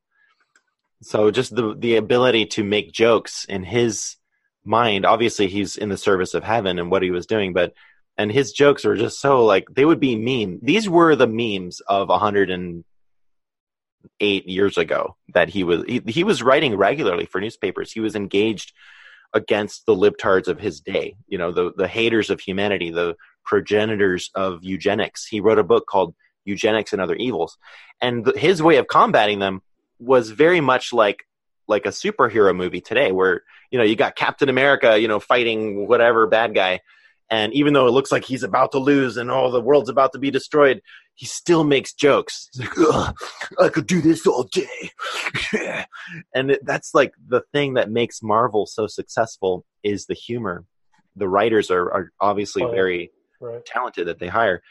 So 1.04 1.32
just 1.32 1.56
the 1.56 1.76
the 1.78 1.96
ability 1.98 2.48
to 2.48 2.64
make 2.64 2.92
jokes 2.92 3.46
in 3.46 3.64
his 3.64 4.16
mind, 4.64 5.06
obviously 5.06 5.48
he's 5.48 5.78
in 5.78 5.90
the 5.90 5.98
service 5.98 6.34
of 6.34 6.44
heaven 6.44 6.80
and 6.80 6.90
what 6.90 7.04
he 7.04 7.12
was 7.12 7.26
doing, 7.26 7.54
but 7.54 7.74
and 8.18 8.32
his 8.32 8.52
jokes 8.52 8.86
are 8.86 8.96
just 8.96 9.20
so 9.20 9.46
like 9.46 9.66
they 9.72 9.86
would 9.86 10.00
be 10.00 10.16
meme. 10.16 10.60
These 10.62 10.90
were 10.90 11.16
the 11.16 11.28
memes 11.28 11.82
of 11.82 12.10
hundred 12.10 12.50
and 12.50 12.84
eight 14.20 14.48
years 14.48 14.78
ago 14.78 15.16
that 15.34 15.50
he 15.50 15.64
was 15.64 15.84
he, 15.88 16.02
he 16.08 16.24
was 16.24 16.44
writing 16.44 16.76
regularly 16.76 17.26
for 17.26 17.42
newspapers. 17.42 17.92
He 17.92 18.00
was 18.00 18.16
engaged 18.16 18.74
against 19.34 19.86
the 19.86 19.96
libtards 19.96 20.48
of 20.48 20.60
his 20.60 20.80
day, 20.80 21.16
you 21.28 21.38
know, 21.38 21.52
the 21.52 21.74
the 21.76 21.88
haters 21.88 22.30
of 22.30 22.40
humanity, 22.40 22.92
the 22.92 23.16
progenitors 23.44 24.30
of 24.36 24.64
eugenics. 24.64 25.26
He 25.26 25.42
wrote 25.42 25.60
a 25.60 25.64
book 25.64 25.86
called 25.88 26.16
Eugenics 26.46 26.94
and 26.94 27.02
Other 27.02 27.16
Evils, 27.16 27.58
and 28.02 28.26
th 28.26 28.38
his 28.38 28.62
way 28.62 28.78
of 28.78 28.88
combating 28.88 29.40
them 29.40 29.62
was 30.00 30.30
very 30.32 30.62
much 30.62 30.94
like 30.94 31.24
like 31.68 31.86
a 31.86 31.90
superhero 31.90 32.56
movie 32.56 32.82
today, 32.82 33.12
where 33.12 33.44
you 33.72 33.78
know 33.78 33.84
you 33.86 33.96
got 33.96 34.16
Captain 34.16 34.50
America, 34.50 35.00
you 35.00 35.08
know, 35.08 35.20
fighting 35.20 35.88
whatever 35.88 36.28
bad 36.28 36.54
guy, 36.54 36.80
and 37.30 37.54
even 37.54 37.74
though 37.74 37.88
it 37.88 37.92
looks 37.92 38.12
like 38.12 38.26
he's 38.26 38.44
about 38.44 38.72
to 38.74 38.80
lose 38.80 39.18
and 39.18 39.32
all 39.32 39.50
the 39.52 39.62
world's 39.62 39.90
about 39.90 40.12
to 40.14 40.20
be 40.20 40.30
destroyed, 40.30 40.82
he 41.16 41.26
still 41.26 41.64
makes 41.64 41.94
jokes. 41.94 42.50
He's 42.54 42.70
like, 42.78 43.16
I 43.60 43.70
could 43.70 43.88
do 43.88 44.02
this 44.02 44.28
all 44.28 44.44
day. 44.44 44.92
and 46.36 46.52
it, 46.52 46.66
that's 46.66 46.94
like 46.94 47.14
the 47.28 47.42
thing 47.54 47.76
that 47.76 47.90
makes 47.90 48.22
Marvel 48.22 48.66
so 48.66 48.88
successful 48.88 49.66
is 49.84 50.06
the 50.06 50.14
humor. 50.14 50.66
The 51.16 51.30
writers 51.30 51.70
are, 51.72 51.92
are 51.92 52.12
obviously 52.20 52.64
Oh, 52.64 52.72
very 52.72 53.12
Right. 53.40 53.66
talented 53.66 54.08
that 54.08 54.20
they 54.20 54.28
hire. 54.28 54.62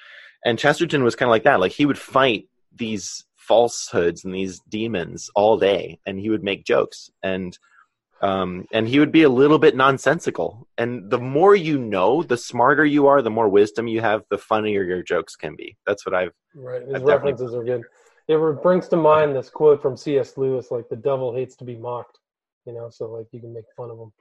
And 0.45 0.59
Chesterton 0.59 1.05
was 1.05 1.15
kind 1.15 1.29
of 1.29 1.31
like 1.31 1.45
that. 1.45 1.61
Like 1.61 1.73
he 1.73 1.85
would 1.87 1.99
fight 1.99 2.49
these 2.75 3.25
falsehoods 3.43 4.25
and 4.25 4.35
these 4.35 4.61
demons 4.69 5.31
all 5.35 5.59
day 5.59 5.99
and 6.07 6.19
he 6.19 6.31
would 6.31 6.43
make 6.45 6.65
jokes 6.65 7.11
and 7.23 7.59
um, 8.21 8.67
and 8.73 8.87
he 8.87 9.01
would 9.01 9.11
be 9.11 9.25
a 9.25 9.29
little 9.29 9.59
bit 9.59 9.75
nonsensical. 9.75 10.69
And 10.79 11.11
the 11.11 11.19
more 11.19 11.57
you 11.57 11.77
know, 11.77 12.23
the 12.23 12.37
smarter 12.37 12.85
you 12.85 13.09
are, 13.09 13.21
the 13.21 13.31
more 13.31 13.49
wisdom 13.49 13.89
you 13.89 14.01
have, 14.01 14.23
the 14.31 14.39
funnier 14.39 14.85
your 14.85 15.03
jokes 15.03 15.35
can 15.35 15.57
be. 15.57 15.77
That's 15.89 16.07
what 16.07 16.15
I've 16.15 16.31
Right. 16.55 16.83
His 16.87 16.95
I've 16.95 17.03
references 17.03 17.53
are 17.53 17.65
good. 17.65 17.83
It 18.29 18.63
brings 18.63 18.87
to 18.89 18.97
mind 18.97 19.35
this 19.35 19.51
quote 19.51 19.83
from 19.83 19.97
C.S. 19.97 20.37
Lewis, 20.37 20.71
like 20.71 20.89
the 20.89 20.95
devil 20.95 21.35
hates 21.35 21.57
to 21.57 21.65
be 21.65 21.75
mocked. 21.77 22.21
You 22.65 22.75
know, 22.75 22.91
so 22.91 23.11
like 23.11 23.27
you 23.33 23.41
can 23.41 23.53
make 23.53 23.65
fun 23.77 23.91
of 23.91 23.99
him. 23.99 24.13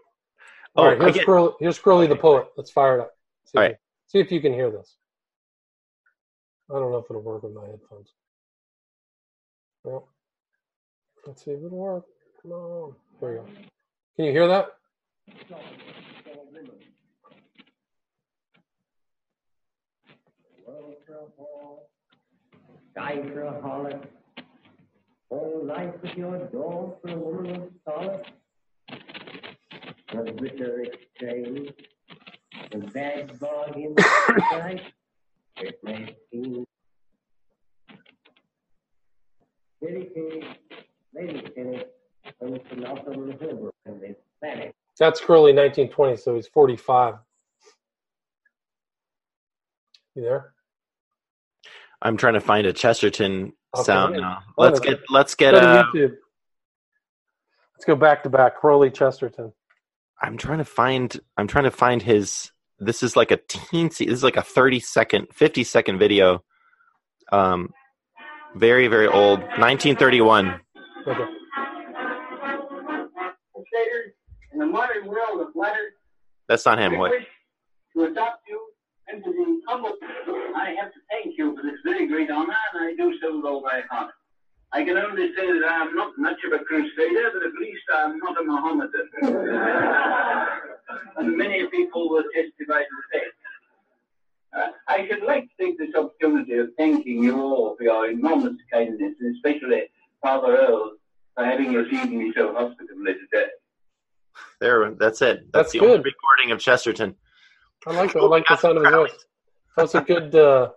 Oh, 0.75 0.81
All 0.83 0.85
right, 0.87 0.99
here's 0.99 1.13
get- 1.17 1.25
Crowley, 1.25 1.53
here's 1.59 1.77
Crowley 1.77 2.07
the 2.07 2.15
poet. 2.15 2.47
Let's 2.57 2.71
fire 2.71 2.97
it 2.97 3.01
up. 3.01 3.11
See 3.45 3.57
All 3.59 3.63
if, 3.65 3.69
right. 3.69 3.77
see 4.07 4.17
if 4.19 4.31
you 4.31 4.41
can 4.41 4.53
hear 4.53 4.71
this. 4.71 4.95
I 6.71 6.79
don't 6.79 6.91
know 6.91 6.97
if 6.97 7.05
it'll 7.09 7.21
work 7.21 7.43
with 7.43 7.53
my 7.53 7.67
headphones. 7.67 8.13
Well, 9.83 10.07
let's 11.25 11.43
see 11.43 11.51
if 11.51 11.63
it'll 11.63 11.77
work. 11.77 12.05
Come 12.41 12.51
on. 12.51 12.95
There 13.19 13.29
we 13.29 13.35
go. 13.37 13.45
Can 14.15 14.25
you 14.25 14.31
hear 14.31 14.47
that? 14.47 14.69
Harlot. 23.61 24.03
All 25.29 25.61
life 25.65 25.93
with 26.01 26.15
your 26.17 26.37
dog 26.47 27.01
for 27.01 27.09
a 27.09 27.17
woman 27.17 27.55
of 27.55 27.69
solace. 27.85 28.27
The 30.11 30.31
bitter 30.33 30.81
exchange, 30.81 31.71
the 32.71 32.79
bad 32.79 33.39
bargain 33.39 33.95
price, 33.95 34.81
it 35.57 35.79
may 35.83 36.15
seem. 36.31 36.65
Kitty, 36.65 36.65
kitty, 36.65 36.65
lady 36.65 36.65
kitty, 36.65 36.67
comes 36.67 36.67
to 36.67 36.67
Malcolm 37.89 37.89
the 37.89 37.89
Hoover 37.89 37.89
and 37.89 37.89
they 37.91 37.97
vanish. 37.97 38.07
That's 44.99 45.19
Crowley, 45.19 45.53
1920, 45.53 46.17
so 46.17 46.35
he's 46.35 46.47
45. 46.47 47.15
You 50.15 50.21
there? 50.21 50.53
I'm 52.01 52.17
trying 52.17 52.33
to 52.33 52.41
find 52.41 52.67
a 52.67 52.73
Chesterton 52.73 53.53
Okay. 53.73 53.83
sound 53.83 54.17
now. 54.17 54.39
Oh, 54.57 54.63
Let's 54.63 54.79
get 54.81 54.99
let's 55.09 55.33
get 55.35 55.51
to 55.51 55.57
uh 55.57 55.83
YouTube. 55.93 56.17
Let's 57.75 57.85
go 57.85 57.95
back 57.95 58.23
to 58.23 58.29
back. 58.29 58.57
Crowley 58.57 58.91
Chesterton. 58.91 59.53
I'm 60.21 60.37
trying 60.37 60.57
to 60.57 60.65
find 60.65 61.17
I'm 61.37 61.47
trying 61.47 61.63
to 61.63 61.71
find 61.71 62.01
his 62.01 62.51
this 62.79 63.01
is 63.01 63.15
like 63.15 63.31
a 63.31 63.37
teensy 63.37 64.07
this 64.07 64.15
is 64.17 64.23
like 64.23 64.35
a 64.35 64.41
30 64.41 64.79
second 64.81 65.27
50 65.33 65.63
second 65.63 65.99
video. 65.99 66.43
Um 67.31 67.69
very 68.55 68.87
very 68.87 69.07
old 69.07 69.39
1931. 69.39 70.59
Okay. 71.07 71.23
In 74.53 74.59
the 74.59 74.65
modern 74.65 75.07
world 75.07 75.41
of 75.41 75.47
letters, 75.55 75.93
That's 76.47 76.65
not 76.65 76.77
him. 76.79 76.91
we 76.93 76.97
What? 76.97 77.11
to 77.95 78.03
adopt 78.03 78.41
you 78.47 78.59
into 79.11 79.29
the 79.31 79.61
humble. 79.67 79.93
I 80.55 80.75
have 80.79 80.91
to 80.93 80.99
thank 81.09 81.37
you 81.37 81.55
for 81.55 81.63
this 81.63 81.79
very 81.85 82.07
great 82.07 82.29
honor, 82.29 82.55
and 82.73 82.85
I 82.85 82.95
do 82.95 83.17
so 83.21 83.35
with 83.37 83.45
all 83.45 83.61
my 83.61 83.81
heart. 83.89 84.11
I 84.73 84.83
can 84.85 84.97
only 84.97 85.27
say 85.35 85.47
that 85.51 85.63
I 85.69 85.81
am 85.83 85.95
not 85.95 86.11
much 86.17 86.37
of 86.45 86.53
a 86.53 86.63
crusader, 86.63 87.31
but 87.33 87.43
at 87.43 87.53
least 87.59 87.83
I 87.93 88.03
am 88.03 88.17
not 88.19 88.39
a 88.39 88.43
Mohammedan. 88.43 89.09
and 91.17 91.37
many 91.37 91.67
people 91.67 92.09
will 92.09 92.23
testify 92.33 92.79
to 92.79 92.89
the 92.99 93.03
same. 93.13 93.31
Uh, 94.55 94.67
I 94.87 95.07
should 95.07 95.23
like 95.23 95.43
to 95.43 95.65
take 95.65 95.77
this 95.77 95.95
opportunity 95.95 96.57
of 96.57 96.69
thanking 96.77 97.23
you 97.23 97.41
all 97.41 97.75
for 97.77 97.83
your 97.83 98.09
enormous 98.09 98.57
kindness, 98.71 99.13
and 99.19 99.35
especially 99.35 99.83
Father 100.21 100.57
Earl 100.57 100.93
for 101.35 101.45
having 101.45 101.73
received 101.73 102.11
me 102.11 102.33
so 102.35 102.53
hospitably 102.53 103.13
today. 103.13 103.47
There 104.59 104.91
that's 104.91 105.21
it. 105.21 105.51
That's, 105.51 105.51
That's 105.53 105.71
the 105.71 105.79
only 105.79 105.97
recording 105.97 106.51
of 106.51 106.59
Chesterton. 106.59 107.15
I 107.87 107.93
like 107.93 108.15
I 108.15 108.19
like 108.19 108.45
the 108.47 108.57
sound 108.57 108.77
of 108.77 108.83
his 108.83 108.93
voice. 108.93 109.25
That's 109.75 109.95
a 109.95 110.01
good 110.01 110.35
uh, 110.35 110.69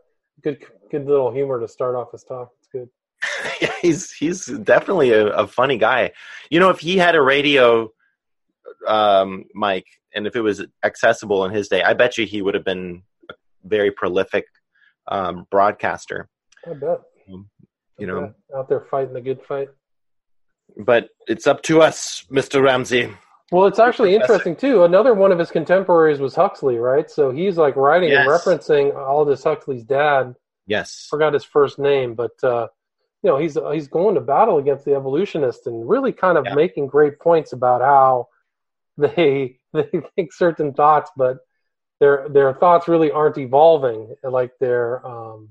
good 0.42 0.64
good 0.90 1.06
little 1.06 1.32
humor 1.32 1.60
to 1.60 1.68
start 1.68 1.94
off 1.94 2.12
his 2.12 2.24
talk. 2.24 2.50
It's 2.60 2.68
good. 2.68 2.88
yeah, 3.60 3.72
he's 3.82 4.12
he's 4.12 4.46
definitely 4.46 5.10
a, 5.12 5.26
a 5.28 5.46
funny 5.46 5.76
guy. 5.76 6.12
You 6.50 6.60
know, 6.60 6.70
if 6.70 6.80
he 6.80 6.96
had 6.96 7.14
a 7.14 7.20
radio 7.20 7.90
um, 8.86 9.44
mic 9.54 9.84
and 10.14 10.26
if 10.26 10.36
it 10.36 10.40
was 10.40 10.64
accessible 10.82 11.44
in 11.44 11.52
his 11.52 11.68
day, 11.68 11.82
I 11.82 11.92
bet 11.94 12.16
you 12.16 12.26
he 12.26 12.40
would 12.40 12.54
have 12.54 12.64
been 12.64 13.02
a 13.02 13.13
very 13.64 13.90
prolific 13.90 14.46
um, 15.08 15.46
broadcaster. 15.50 16.28
I 16.68 16.74
bet. 16.74 17.00
You 17.26 17.44
I 18.00 18.04
know, 18.04 18.20
bet. 18.22 18.34
out 18.58 18.68
there 18.68 18.80
fighting 18.90 19.14
the 19.14 19.20
good 19.20 19.40
fight. 19.46 19.68
but 20.76 21.08
it's 21.26 21.46
up 21.46 21.62
to 21.62 21.80
us, 21.82 22.24
Mister 22.30 22.60
Ramsey. 22.62 23.10
Well, 23.52 23.66
it's 23.66 23.78
actually 23.78 24.14
interesting 24.14 24.56
too. 24.56 24.84
Another 24.84 25.14
one 25.14 25.30
of 25.30 25.38
his 25.38 25.50
contemporaries 25.50 26.18
was 26.18 26.34
Huxley, 26.34 26.76
right? 26.78 27.08
So 27.10 27.30
he's 27.30 27.56
like 27.58 27.76
writing 27.76 28.10
and 28.10 28.24
Yes. 28.26 28.44
referencing 28.44 28.96
Aldous 28.96 29.44
Huxley's 29.44 29.84
dad. 29.84 30.34
Yes, 30.66 31.06
Forgot 31.10 31.34
his 31.34 31.44
first 31.44 31.78
name, 31.78 32.14
but 32.14 32.32
uh, 32.42 32.68
you 33.22 33.30
know 33.30 33.36
he's 33.38 33.56
he's 33.72 33.86
going 33.88 34.14
to 34.14 34.20
battle 34.22 34.58
against 34.58 34.84
the 34.86 34.94
evolutionists 34.94 35.66
and 35.66 35.88
really 35.88 36.10
kind 36.12 36.38
of 36.38 36.46
Yeah. 36.46 36.54
making 36.54 36.86
great 36.88 37.20
points 37.20 37.52
about 37.52 37.80
how 37.82 38.28
they 38.96 39.58
they 39.72 39.90
think 40.16 40.32
certain 40.32 40.72
thoughts, 40.72 41.10
but 41.16 41.36
their 42.00 42.28
their 42.28 42.52
thoughts 42.52 42.88
really 42.88 43.10
aren't 43.10 43.38
evolving 43.38 44.14
like 44.22 44.52
their 44.58 45.06
um, 45.06 45.48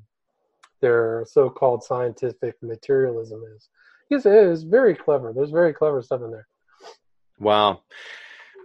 their 0.81 1.25
so-called 1.27 1.83
scientific 1.83 2.55
materialism 2.61 3.41
is. 3.55 3.69
He's 4.09 4.25
is 4.25 4.63
very 4.63 4.95
clever. 4.95 5.33
There's 5.33 5.49
very 5.49 5.73
clever 5.73 6.01
stuff 6.01 6.21
in 6.21 6.31
there. 6.31 6.47
Wow. 7.39 7.81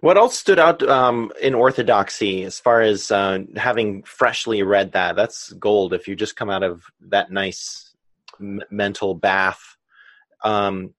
What 0.01 0.17
else 0.17 0.39
stood 0.39 0.59
out 0.59 0.83
um, 0.89 1.33
in 1.41 1.55
orthodoxy 1.55 2.45
as 2.45 2.61
far 2.61 2.83
as 2.83 3.11
uh, 3.11 3.41
having 3.57 4.03
freshly 4.05 4.63
read 4.63 4.93
that? 4.93 5.17
That's 5.17 5.53
gold 5.55 5.93
if 5.93 6.07
you 6.07 6.15
just 6.15 6.37
come 6.37 6.51
out 6.51 6.63
of 6.63 6.85
that 7.09 7.33
nice 7.33 7.95
m- 8.41 8.61
mental 8.71 9.15
bath. 9.15 9.77
Um, 10.45 10.95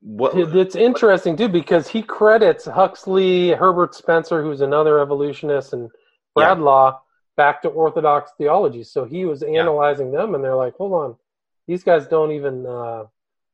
what? 0.00 0.36
It's 0.36 0.76
interesting 0.76 1.36
too 1.36 1.48
because 1.48 1.88
he 1.88 2.02
credits 2.02 2.66
Huxley, 2.66 3.50
Herbert 3.50 3.94
Spencer, 3.94 4.42
who's 4.42 4.60
another 4.60 5.00
evolutionist, 5.00 5.72
and 5.72 5.90
Yeah. 6.40 6.54
Bradlaugh 6.54 6.98
back 7.36 7.62
to 7.62 7.68
Orthodox 7.68 8.32
theology. 8.38 8.84
So 8.84 9.04
he 9.04 9.24
was 9.24 9.42
Yeah. 9.42 9.60
analyzing 9.60 10.10
them, 10.10 10.34
and 10.34 10.42
they're 10.42 10.56
like, 10.56 10.76
"Hold 10.76 10.92
on, 10.92 11.16
these 11.66 11.84
guys 11.84 12.06
don't 12.06 12.32
even 12.32 12.66
uh, 12.66 13.04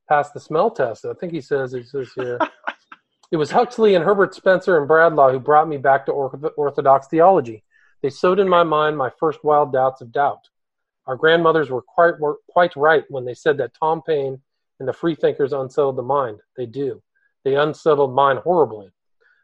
pass 0.08 0.30
the 0.32 0.40
smell 0.40 0.70
test." 0.70 1.04
I 1.04 1.14
think 1.14 1.32
he 1.32 1.40
says 1.40 1.74
it 1.74 1.86
says 1.86 2.10
here. 2.14 2.38
it 3.30 3.36
was 3.36 3.50
Huxley 3.50 3.94
and 3.94 4.04
Herbert 4.04 4.34
Spencer 4.34 4.78
and 4.78 4.88
Bradlaugh 4.88 5.30
who 5.30 5.38
brought 5.40 5.68
me 5.68 5.76
back 5.76 6.06
to 6.06 6.12
Orthodox 6.12 7.08
theology. 7.08 7.62
They 8.02 8.10
sowed 8.10 8.38
in 8.38 8.48
my 8.48 8.62
mind 8.62 8.96
my 8.96 9.10
first 9.10 9.42
wild 9.44 9.72
doubts 9.72 10.00
of 10.00 10.12
doubt. 10.12 10.48
Our 11.06 11.16
grandmothers 11.16 11.70
were 11.70 11.82
quite 11.82 12.18
were 12.18 12.38
quite 12.48 12.74
right 12.76 13.04
when 13.08 13.24
they 13.24 13.34
said 13.34 13.58
that 13.58 13.74
Tom 13.74 14.02
Paine 14.02 14.40
and 14.78 14.88
the 14.88 14.92
freethinkers 14.92 15.52
unsettled 15.52 15.96
the 15.96 16.02
mind. 16.02 16.40
They 16.56 16.66
do. 16.66 17.02
They 17.44 17.54
unsettled 17.54 18.12
mine 18.14 18.38
horribly. 18.38 18.90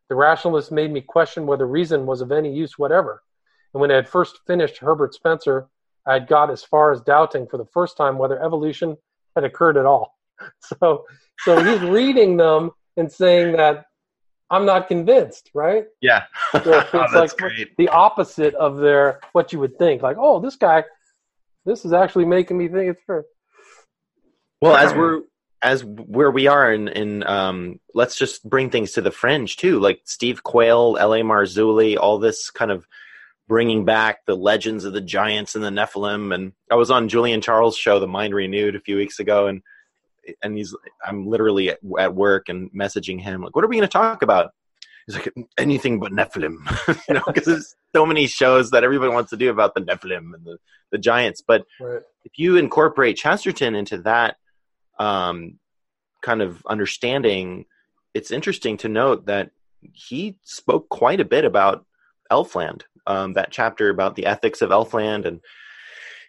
The 0.09 0.17
rationalists 0.17 0.71
made 0.71 0.93
me 0.93 1.01
question 1.01 1.47
whether 1.47 1.67
reason 1.67 2.05
was 2.05 2.21
of 2.21 2.33
any 2.33 2.53
use 2.53 2.77
whatever. 2.79 3.23
And 3.75 3.81
when 3.81 3.91
I 3.91 3.97
had 3.97 4.09
first 4.09 4.41
finished 4.47 4.79
Herbert 4.79 5.15
Spencer, 5.15 5.69
I 6.07 6.15
had 6.15 6.27
got 6.27 6.51
as 6.51 6.63
far 6.65 6.93
as 6.93 7.01
doubting 7.01 7.47
for 7.47 7.57
the 7.59 7.67
first 7.67 7.97
time 7.97 8.19
whether 8.19 8.43
evolution 8.43 8.97
had 9.35 9.45
occurred 9.45 9.77
at 9.77 9.87
all. 9.87 10.17
So, 10.61 11.05
so 11.45 11.63
he's 11.63 11.81
reading 11.89 12.37
them 12.37 12.73
and 12.97 13.11
saying 13.13 13.57
that 13.59 13.85
I'm 14.51 14.67
not 14.67 14.89
convinced, 14.89 15.51
right? 15.55 15.85
yeah, 16.01 16.25
So 16.53 16.59
it's 16.59 16.67
Oh, 16.67 16.83
that's 16.93 17.15
like 17.15 17.37
great. 17.37 17.77
the 17.77 17.89
opposite 17.89 18.55
of 18.57 18.79
their 18.79 19.21
what 19.33 19.53
you 19.53 19.61
would 19.61 19.79
think. 19.79 20.03
Like, 20.03 20.17
oh, 20.19 20.41
this 20.41 20.57
guy, 20.57 20.83
this 21.65 21.85
is 21.85 21.93
actually 21.93 22.25
making 22.25 22.59
me 22.59 22.67
think 22.69 22.91
it's 22.91 23.05
true. 23.05 23.23
Well, 24.61 24.75
as 24.77 24.93
we're 24.93 25.23
as 25.63 25.85
where 25.85 26.31
we 26.31 26.49
are 26.49 26.73
in 26.73 26.89
in 26.89 27.23
um, 27.27 27.79
let's 27.95 28.17
just 28.17 28.49
bring 28.49 28.69
things 28.69 28.93
to 28.93 29.01
the 29.01 29.11
fringe 29.13 29.57
too, 29.57 29.79
like 29.79 30.01
Steve 30.05 30.43
Quayle, 30.43 30.97
L. 30.99 31.15
A. 31.15 31.21
Marzulli, 31.21 31.97
all 31.97 32.19
this 32.19 32.51
kind 32.51 32.71
of 32.71 32.87
bringing 33.49 33.85
back 33.85 34.25
the 34.27 34.37
legends 34.37 34.85
of 34.85 34.93
the 34.93 35.01
giants 35.01 35.55
and 35.55 35.65
the 35.65 35.71
Nephilim. 35.71 36.35
And 36.35 36.53
I 36.71 36.77
was 36.77 36.91
on 36.91 37.09
Julian 37.09 37.41
Charles' 37.41 37.77
show, 37.77 37.99
The 37.99 38.07
Mind 38.07 38.35
Renewed, 38.35 38.77
a 38.77 38.81
few 38.81 38.97
weeks 38.97 39.19
ago, 39.19 39.47
and 39.47 39.63
and 40.43 40.57
he's 40.57 40.75
I'm 41.05 41.27
literally 41.27 41.71
at, 41.71 41.79
at 41.99 42.15
work 42.15 42.49
and 42.49 42.71
messaging 42.73 43.21
him 43.21 43.43
like, 43.43 43.55
"What 43.57 43.65
are 43.65 43.69
we 43.69 43.77
going 43.77 43.89
to 43.89 43.93
talk 43.93 44.23
about?" 44.23 44.53
He's 45.07 45.17
like, 45.17 45.33
"Anything 45.59 45.99
but 45.99 46.13
Nephilim," 46.13 46.59
you 47.09 47.15
know, 47.15 47.23
because 47.27 47.45
there's 47.47 47.75
so 47.95 48.07
many 48.07 48.27
shows 48.29 48.71
that 48.71 48.85
everybody 48.85 49.13
wants 49.13 49.31
to 49.31 49.37
do 49.37 49.51
about 49.51 49.75
the 49.75 49.81
Nephilim 49.81 50.35
and 50.35 50.45
the 50.45 50.59
the 50.93 50.99
giants, 50.99 51.43
but 51.47 51.65
Right. 51.81 52.03
if 52.25 52.39
you 52.39 52.57
incorporate 52.59 53.17
Chesterton 53.17 53.75
into 53.75 53.97
that 54.03 54.37
um, 54.99 55.59
kind 56.21 56.43
of 56.43 56.65
understanding, 56.67 57.65
it's 58.15 58.31
interesting 58.31 58.77
to 58.79 58.89
note 58.89 59.25
that 59.27 59.51
he 59.95 60.37
spoke 60.43 60.89
quite 60.91 61.19
a 61.19 61.25
bit 61.25 61.45
about 61.47 61.87
Elfland, 62.31 62.83
um, 63.07 63.35
that 63.35 63.51
chapter 63.51 63.89
about 63.91 64.17
the 64.17 64.27
ethics 64.27 64.63
of 64.63 64.71
Elfland, 64.71 65.27
and 65.27 65.41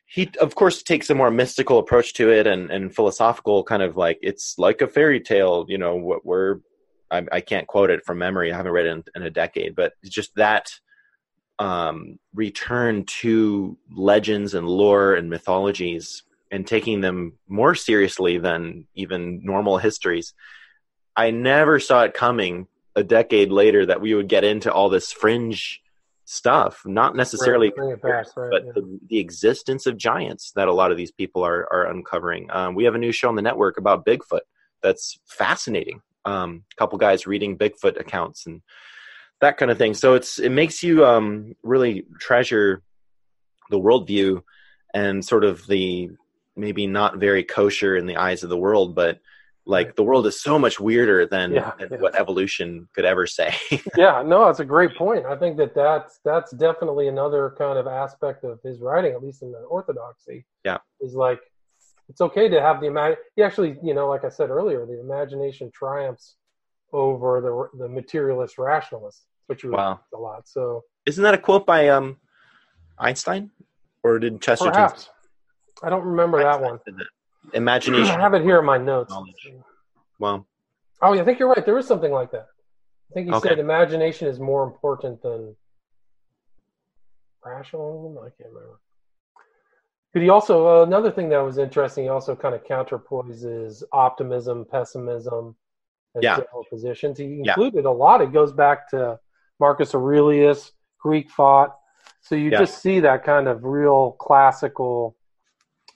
he, 0.05 0.29
of 0.39 0.55
course, 0.55 0.83
takes 0.83 1.09
a 1.09 1.15
more 1.15 1.31
mystical 1.31 1.79
approach 1.79 2.13
to 2.15 2.31
it 2.31 2.47
and, 2.47 2.69
and 2.71 2.95
philosophical, 2.95 3.63
kind 3.63 3.81
of 3.81 3.97
like 3.97 4.19
it's 4.21 4.55
like 4.57 4.81
a 4.81 4.87
fairy 4.87 5.19
tale. 5.19 5.65
You 5.67 5.77
know, 5.77 5.95
what 5.95 6.25
we're 6.25 6.59
I, 7.13 7.23
I 7.31 7.41
can't 7.41 7.67
quote 7.67 7.91
it 7.91 8.03
from 8.05 8.17
memory. 8.17 8.51
I 8.51 8.57
haven't 8.57 8.71
read 8.71 8.87
it 8.87 8.91
in, 8.91 9.03
in 9.15 9.23
a 9.23 9.29
decade, 9.29 9.75
but 9.75 9.93
just 10.03 10.35
that 10.35 10.71
um, 11.59 12.19
return 12.33 13.05
to 13.05 13.77
legends 13.95 14.55
and 14.55 14.67
lore 14.67 15.13
and 15.13 15.29
mythologies 15.29 16.23
and 16.51 16.67
taking 16.67 17.01
them 17.01 17.33
more 17.47 17.75
seriously 17.75 18.37
than 18.37 18.87
even 18.95 19.41
normal 19.43 19.77
histories. 19.77 20.33
I 21.15 21.31
never 21.31 21.79
saw 21.79 22.03
it 22.03 22.13
coming 22.13 22.67
a 22.95 23.03
decade 23.03 23.51
later 23.51 23.85
that 23.85 24.01
we 24.01 24.13
would 24.13 24.27
get 24.27 24.43
into 24.43 24.71
all 24.71 24.89
this 24.89 25.11
fringe 25.11 25.81
stuff, 26.25 26.81
not 26.85 27.15
necessarily 27.15 27.67
Right, 27.67 27.75
bring 27.75 27.89
it 27.91 28.01
back, 28.01 28.25
right, 28.35 28.49
but 28.51 28.65
yeah. 28.65 28.71
the, 28.75 28.99
the 29.07 29.19
existence 29.19 29.85
of 29.85 29.97
giants 29.97 30.51
that 30.55 30.67
a 30.67 30.73
lot 30.73 30.91
of 30.91 30.97
these 30.97 31.11
people 31.11 31.43
are, 31.43 31.67
are 31.71 31.87
uncovering. 31.89 32.47
Um, 32.51 32.75
we 32.75 32.85
have 32.85 32.95
a 32.95 32.99
new 32.99 33.11
show 33.11 33.29
on 33.29 33.35
the 33.35 33.41
network 33.41 33.77
about 33.77 34.05
Bigfoot 34.05 34.41
that's 34.81 35.19
fascinating. 35.27 36.01
Um, 36.25 36.63
a 36.71 36.75
couple 36.77 36.97
guys 36.97 37.27
reading 37.27 37.57
Bigfoot 37.57 37.99
accounts 37.99 38.45
and 38.45 38.61
that 39.41 39.57
kind 39.57 39.71
of 39.71 39.77
thing. 39.77 39.93
So 39.93 40.13
it's 40.13 40.39
it 40.39 40.51
makes 40.51 40.81
you 40.81 41.05
um, 41.05 41.53
really 41.63 42.05
treasure 42.19 42.81
the 43.69 43.79
worldview 43.79 44.41
and 44.93 45.23
sort 45.23 45.43
of 45.43 45.65
the 45.67 46.11
maybe 46.55 46.87
not 46.87 47.17
very 47.17 47.43
kosher 47.43 47.97
in 47.97 48.05
the 48.05 48.17
eyes 48.17 48.43
of 48.43 48.49
the 48.49 48.57
world, 48.57 48.95
but 48.95 49.19
like 49.65 49.95
the 49.95 50.03
world 50.03 50.27
is 50.27 50.41
so 50.41 50.59
much 50.59 50.79
weirder 50.79 51.25
than, 51.25 51.53
Yeah, 51.53 51.71
than 51.79 51.89
yeah. 51.91 51.97
what 51.99 52.15
evolution 52.15 52.87
could 52.93 53.05
ever 53.05 53.25
say. 53.25 53.55
yeah, 53.97 54.21
no, 54.25 54.49
it's 54.49 54.59
a 54.59 54.65
great 54.65 54.95
point. 54.97 55.25
I 55.25 55.35
think 55.37 55.57
that 55.57 55.73
that's 55.73 56.19
that's 56.25 56.51
definitely 56.51 57.07
another 57.07 57.55
kind 57.57 57.77
of 57.77 57.87
aspect 57.87 58.43
of 58.43 58.59
his 58.63 58.79
writing, 58.81 59.13
at 59.13 59.23
least 59.23 59.41
in 59.41 59.51
the 59.51 59.59
orthodoxy. 59.59 60.45
Yeah. 60.65 60.79
is 61.01 61.13
like 61.15 61.39
it's 62.09 62.19
okay 62.19 62.49
to 62.49 62.59
have 62.61 62.81
the 62.81 62.87
imag. 62.87 63.15
He 63.35 63.43
actually, 63.43 63.77
you 63.81 63.93
know, 63.93 64.09
like 64.09 64.25
I 64.25 64.29
said 64.29 64.49
earlier, 64.49 64.85
the 64.85 64.99
imagination 64.99 65.71
triumphs 65.73 66.35
over 66.91 67.39
the 67.41 67.77
the 67.79 67.87
materialist 67.89 68.57
rationalist, 68.57 69.25
which 69.47 69.63
you 69.63 69.71
Wow. 69.71 70.01
a 70.13 70.17
lot. 70.17 70.47
So 70.47 70.83
Isn't 71.05 71.23
that 71.23 71.33
a 71.33 71.37
quote 71.37 71.65
by 71.65 71.87
um, 71.87 72.17
Einstein, 72.97 73.49
or 74.03 74.19
did 74.19 74.41
Chesterton? 74.41 74.73
perhaps 74.73 75.09
I 75.81 75.89
don't 75.89 76.03
remember 76.05 76.43
that 76.43 76.61
one. 76.61 76.79
Imagination. 77.53 78.15
I 78.15 78.21
have 78.21 78.33
it 78.33 78.43
here 78.43 78.59
in 78.59 78.65
my 78.65 78.77
notes. 78.77 79.11
Knowledge. 79.11 79.51
Well, 80.19 80.47
Oh, 81.01 81.11
yeah, 81.13 81.21
I 81.21 81.25
think 81.25 81.37
you're 81.37 81.49
right. 81.49 81.65
There 81.65 81.77
is 81.77 81.85
something 81.85 82.11
like 82.13 82.31
that. 82.31 82.47
I 83.11 83.13
think 83.13 83.27
he 83.27 83.33
Okay. 83.33 83.49
said 83.49 83.59
imagination 83.59 84.27
is 84.27 84.39
more 84.39 84.63
important 84.63 85.21
than 85.21 85.53
rationalism. 87.43 88.17
I 88.19 88.29
can't 88.29 88.53
remember. 88.53 88.79
But 90.13 90.21
he 90.21 90.29
also 90.29 90.81
uh, 90.81 90.85
another 90.85 91.11
thing 91.11 91.27
that 91.29 91.39
was 91.39 91.57
interesting. 91.57 92.05
He 92.05 92.09
also 92.09 92.35
kind 92.35 92.55
of 92.55 92.63
counterpoises 92.63 93.83
optimism, 93.91 94.63
pessimism, 94.65 95.55
as 96.15 96.23
Yeah. 96.23 96.35
general 96.37 96.63
positions. 96.69 97.17
He 97.17 97.25
Yeah. 97.25 97.51
included 97.51 97.85
a 97.85 97.91
lot. 97.91 98.21
It 98.21 98.31
goes 98.31 98.53
back 98.53 98.87
to 98.91 99.19
Marcus 99.59 99.93
Aurelius, 99.93 100.71
Greek 100.99 101.29
thought. 101.31 101.77
So 102.21 102.35
you 102.35 102.51
Yeah. 102.51 102.59
just 102.59 102.79
see 102.81 103.01
that 103.01 103.23
kind 103.25 103.47
of 103.49 103.65
real 103.65 104.13
classical 104.13 105.17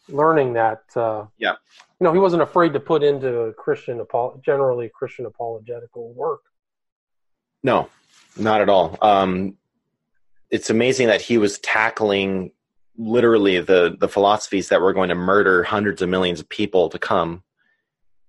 learning 0.10 0.54
that 0.54 0.84
uh, 0.96 1.26
Yeah. 1.38 1.56
you 2.00 2.04
know 2.06 2.14
he 2.14 2.20
wasn't 2.20 2.42
afraid 2.42 2.74
to 2.74 2.80
put 2.80 3.04
into 3.04 3.54
Christian 3.58 4.02
generally 4.44 4.90
Christian 4.94 5.26
apologetical 5.26 6.14
work. 6.14 6.42
No, 7.64 7.90
not 8.38 8.62
at 8.62 8.70
all. 8.70 8.98
Um, 9.02 9.58
it's 10.50 10.70
amazing 10.70 11.08
that 11.08 11.22
he 11.22 11.38
was 11.38 11.60
tackling 11.60 12.52
literally 12.98 13.60
the 13.60 13.96
the 14.00 14.08
philosophies 14.08 14.70
that 14.70 14.82
were 14.82 14.94
going 14.94 15.10
to 15.10 15.16
murder 15.16 15.64
hundreds 15.64 16.02
of 16.02 16.10
millions 16.10 16.40
of 16.40 16.50
people 16.50 16.90
to 16.90 17.00
come 17.00 17.44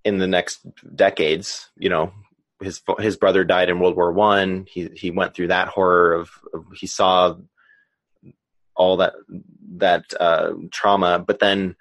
in 0.05 0.19
the 0.19 0.27
next 0.27 0.61
decades. 0.97 1.71
You 1.77 1.91
know, 1.91 2.13
his 2.61 2.83
his 2.99 3.17
brother 3.17 3.45
died 3.45 3.69
in 3.69 3.79
World 3.79 3.97
War 3.97 4.13
One. 4.13 4.67
He 4.69 4.89
he 4.95 5.11
went 5.11 5.35
through 5.35 5.49
that 5.49 5.69
horror 5.69 6.15
of, 6.15 6.31
of 6.53 6.65
he 6.75 6.87
saw 6.87 7.37
all 8.79 8.97
that 8.97 9.15
that 9.77 10.05
uh, 10.19 10.53
trauma, 10.71 11.19
but 11.19 11.41
then 11.41 11.77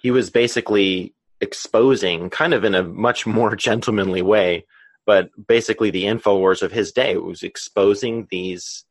he 0.00 0.12
was 0.12 0.30
basically 0.30 1.14
exposing, 1.40 2.30
kind 2.30 2.54
of 2.54 2.64
in 2.64 2.74
a 2.74 2.84
much 2.84 3.26
more 3.26 3.56
gentlemanly 3.68 4.22
way, 4.22 4.64
but 5.06 5.30
basically 5.48 5.90
the 5.90 6.04
infowars 6.04 6.62
of 6.62 6.70
his 6.70 6.92
day 6.92 7.16
was 7.16 7.42
exposing 7.42 8.28
these 8.30 8.84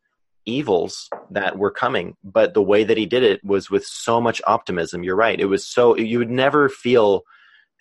evils 0.46 1.10
that 1.32 1.58
were 1.58 1.72
coming 1.72 2.18
but 2.22 2.54
the 2.54 2.62
way 2.62 2.84
that 2.84 2.98
he 2.98 3.06
did 3.06 3.24
it 3.24 3.42
was 3.46 3.70
with 3.70 3.86
so 3.86 4.20
much 4.20 4.42
optimism. 4.46 5.02
You're 5.02 5.16
right. 5.16 5.40
It 5.40 5.46
was 5.46 5.66
so 5.66 5.96
you 5.96 6.20
would 6.20 6.30
never 6.30 6.68
feel 6.68 7.24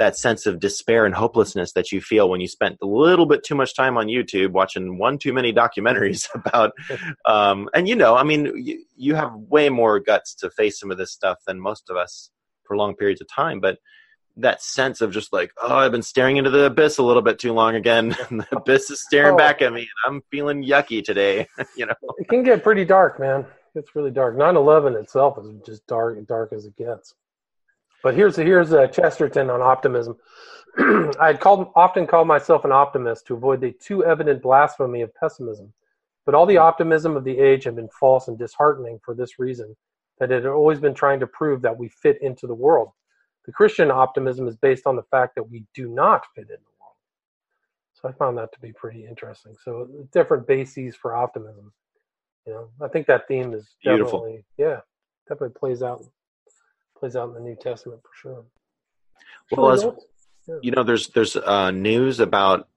that 0.02 0.16
sense 0.16 0.46
of 0.46 0.58
despair 0.58 1.06
and 1.06 1.14
hopelessness 1.14 1.72
that 1.74 1.92
you 1.92 2.00
feel 2.00 2.28
when 2.28 2.40
you 2.40 2.48
spent 2.48 2.76
a 2.82 2.86
little 2.86 3.24
bit 3.24 3.44
too 3.44 3.54
much 3.54 3.72
time 3.76 3.96
on 3.96 4.08
youtube 4.08 4.50
watching 4.50 4.98
one 4.98 5.16
too 5.16 5.32
many 5.32 5.52
documentaries 5.62 6.26
about 6.34 6.72
um 7.26 7.68
and 7.72 7.88
you 7.88 7.94
know 7.94 8.16
i 8.16 8.24
mean 8.24 8.42
you, 8.56 8.84
you 8.96 9.14
have 9.14 9.32
way 9.34 9.68
more 9.68 10.00
guts 10.00 10.34
to 10.34 10.50
face 10.50 10.80
some 10.80 10.90
of 10.90 10.98
this 10.98 11.12
stuff 11.12 11.38
than 11.46 11.60
most 11.60 11.88
of 11.88 11.96
us 11.96 12.30
for 12.64 12.76
long 12.76 12.96
periods 12.96 13.20
of 13.20 13.28
time 13.28 13.60
but 13.60 13.78
that 14.36 14.62
sense 14.62 15.02
of 15.02 15.10
just 15.12 15.30
like, 15.30 15.52
oh, 15.62 15.76
I've 15.76 15.92
been 15.92 16.02
staring 16.02 16.38
into 16.38 16.48
the 16.48 16.64
abyss 16.64 16.96
a 16.96 17.02
little 17.02 17.20
bit 17.20 17.38
too 17.38 17.52
long 17.52 17.74
again. 17.74 18.16
and 18.30 18.40
the 18.40 18.56
abyss 18.56 18.90
is 18.90 19.02
staring 19.02 19.34
Oh. 19.34 19.36
back 19.36 19.60
at 19.60 19.72
me, 19.74 19.80
and 19.82 19.90
I'm 20.06 20.22
feeling 20.30 20.64
yucky 20.64 21.04
today. 21.04 21.46
you 21.76 21.84
know, 21.84 21.94
It 22.16 22.28
can 22.28 22.42
get 22.42 22.62
pretty 22.62 22.86
dark, 22.86 23.20
man. 23.20 23.44
It's 23.74 23.94
really 23.94 24.10
dark. 24.10 24.36
9/11 24.36 24.98
itself 25.00 25.38
is 25.38 25.50
just 25.66 25.86
dark, 25.86 26.26
dark 26.26 26.52
as 26.54 26.64
it 26.64 26.76
gets. 26.76 27.14
But 28.02 28.14
here's 28.14 28.36
here's 28.36 28.72
uh, 28.72 28.88
Chesterton 28.88 29.50
on 29.50 29.62
optimism. 29.62 30.16
I 30.78 31.28
had 31.28 31.40
called 31.40 31.70
often 31.76 32.06
called 32.06 32.26
myself 32.26 32.64
an 32.64 32.72
optimist 32.72 33.26
to 33.26 33.34
avoid 33.34 33.60
the 33.60 33.72
too 33.72 34.04
evident 34.04 34.42
blasphemy 34.42 35.02
of 35.02 35.14
pessimism. 35.14 35.72
But 36.24 36.34
all 36.34 36.46
the 36.46 36.58
optimism 36.58 37.16
of 37.16 37.24
the 37.24 37.38
age 37.38 37.64
had 37.64 37.76
been 37.76 37.88
false 37.88 38.28
and 38.28 38.38
disheartening 38.38 39.00
for 39.04 39.14
this 39.14 39.38
reason, 39.38 39.76
that 40.18 40.30
it 40.30 40.44
had 40.44 40.52
always 40.52 40.78
been 40.78 40.94
trying 40.94 41.20
to 41.20 41.26
prove 41.26 41.62
that 41.62 41.76
we 41.76 41.88
fit 41.88 42.18
into 42.22 42.46
the 42.46 42.54
world. 42.54 42.90
The 43.44 43.52
Christian 43.52 43.90
optimism 43.90 44.46
is 44.46 44.56
based 44.56 44.86
on 44.86 44.94
the 44.94 45.02
fact 45.02 45.34
that 45.34 45.50
we 45.50 45.64
do 45.74 45.88
not 45.88 46.24
fit 46.34 46.44
in 46.44 46.56
the 46.62 46.72
world. 46.80 46.94
So 47.94 48.08
I 48.08 48.12
found 48.12 48.38
that 48.38 48.52
to 48.52 48.60
be 48.60 48.72
pretty 48.72 49.04
interesting. 49.04 49.56
So 49.64 49.88
different 50.12 50.46
bases 50.46 50.94
for 50.94 51.16
optimism. 51.16 51.72
You 52.46 52.52
know, 52.52 52.68
I 52.80 52.88
think 52.88 53.08
that 53.08 53.26
theme 53.26 53.52
is 53.52 53.74
Beautiful. 53.82 54.20
definitely 54.20 54.44
yeah, 54.58 54.80
definitely 55.28 55.58
plays 55.58 55.82
out 55.82 56.04
plays 57.02 57.16
out 57.16 57.28
in 57.30 57.34
the 57.34 57.40
New 57.40 57.56
Testament 57.56 58.00
for 58.02 58.10
sure. 58.14 58.44
Well, 59.50 59.72
as- 59.72 59.84
yeah. 60.46 60.54
you 60.62 60.70
know, 60.70 60.84
there's 60.84 61.08
there's 61.08 61.34
uh, 61.34 61.72
news 61.72 62.20
about 62.20 62.68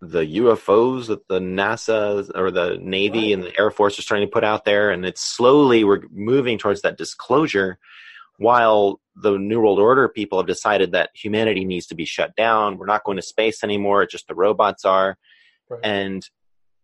the 0.00 0.24
UFOs 0.40 1.08
that 1.08 1.28
the 1.28 1.38
NASA 1.38 2.30
or 2.34 2.50
the 2.50 2.78
Navy 2.80 3.34
and 3.34 3.42
the 3.42 3.58
Air 3.58 3.70
Force 3.70 3.98
is 3.98 4.06
trying 4.06 4.22
to 4.22 4.30
put 4.32 4.42
out 4.42 4.64
there, 4.64 4.90
and 4.90 5.04
it's 5.04 5.20
slowly 5.20 5.84
we're 5.84 6.02
moving 6.10 6.56
towards 6.56 6.80
that 6.82 6.96
disclosure. 6.96 7.78
While 8.38 9.00
the 9.14 9.36
New 9.36 9.60
World 9.60 9.78
Order 9.78 10.08
people 10.08 10.38
have 10.38 10.46
decided 10.46 10.92
that 10.92 11.10
humanity 11.14 11.64
needs 11.66 11.86
to 11.88 11.94
be 11.94 12.06
shut 12.06 12.34
down, 12.36 12.78
we're 12.78 12.86
not 12.86 13.04
going 13.04 13.16
to 13.16 13.22
space 13.22 13.62
anymore. 13.62 14.02
It's 14.02 14.12
just 14.12 14.28
the 14.28 14.34
robots 14.34 14.84
are. 14.84 15.18
Right. 15.70 15.80
and 15.82 16.28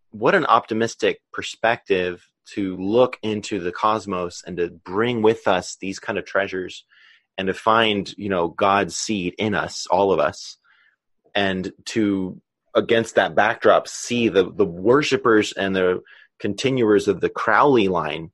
what 0.09 0.33
an 0.33 0.45
optimistic 0.47 1.21
perspective 1.31 2.27
to 2.53 2.75
look 2.77 3.17
into 3.21 3.59
the 3.59 3.71
cosmos 3.71 4.43
and 4.45 4.57
to 4.57 4.69
bring 4.69 5.21
with 5.21 5.47
us 5.47 5.77
these 5.79 5.99
kind 5.99 6.17
of 6.17 6.25
treasures 6.25 6.83
and 7.37 7.47
to 7.47 7.53
find 7.53 8.13
you 8.17 8.29
know 8.29 8.47
god's 8.47 8.95
seed 8.95 9.33
in 9.37 9.53
us 9.53 9.87
all 9.87 10.11
of 10.11 10.19
us 10.19 10.57
and 11.33 11.71
to 11.85 12.39
against 12.75 13.15
that 13.15 13.35
backdrop 13.35 13.87
see 13.87 14.29
the 14.29 14.51
the 14.51 14.65
worshipers 14.65 15.53
and 15.53 15.75
the 15.75 16.01
continuers 16.39 17.07
of 17.07 17.21
the 17.21 17.29
crowley 17.29 17.87
line 17.87 18.31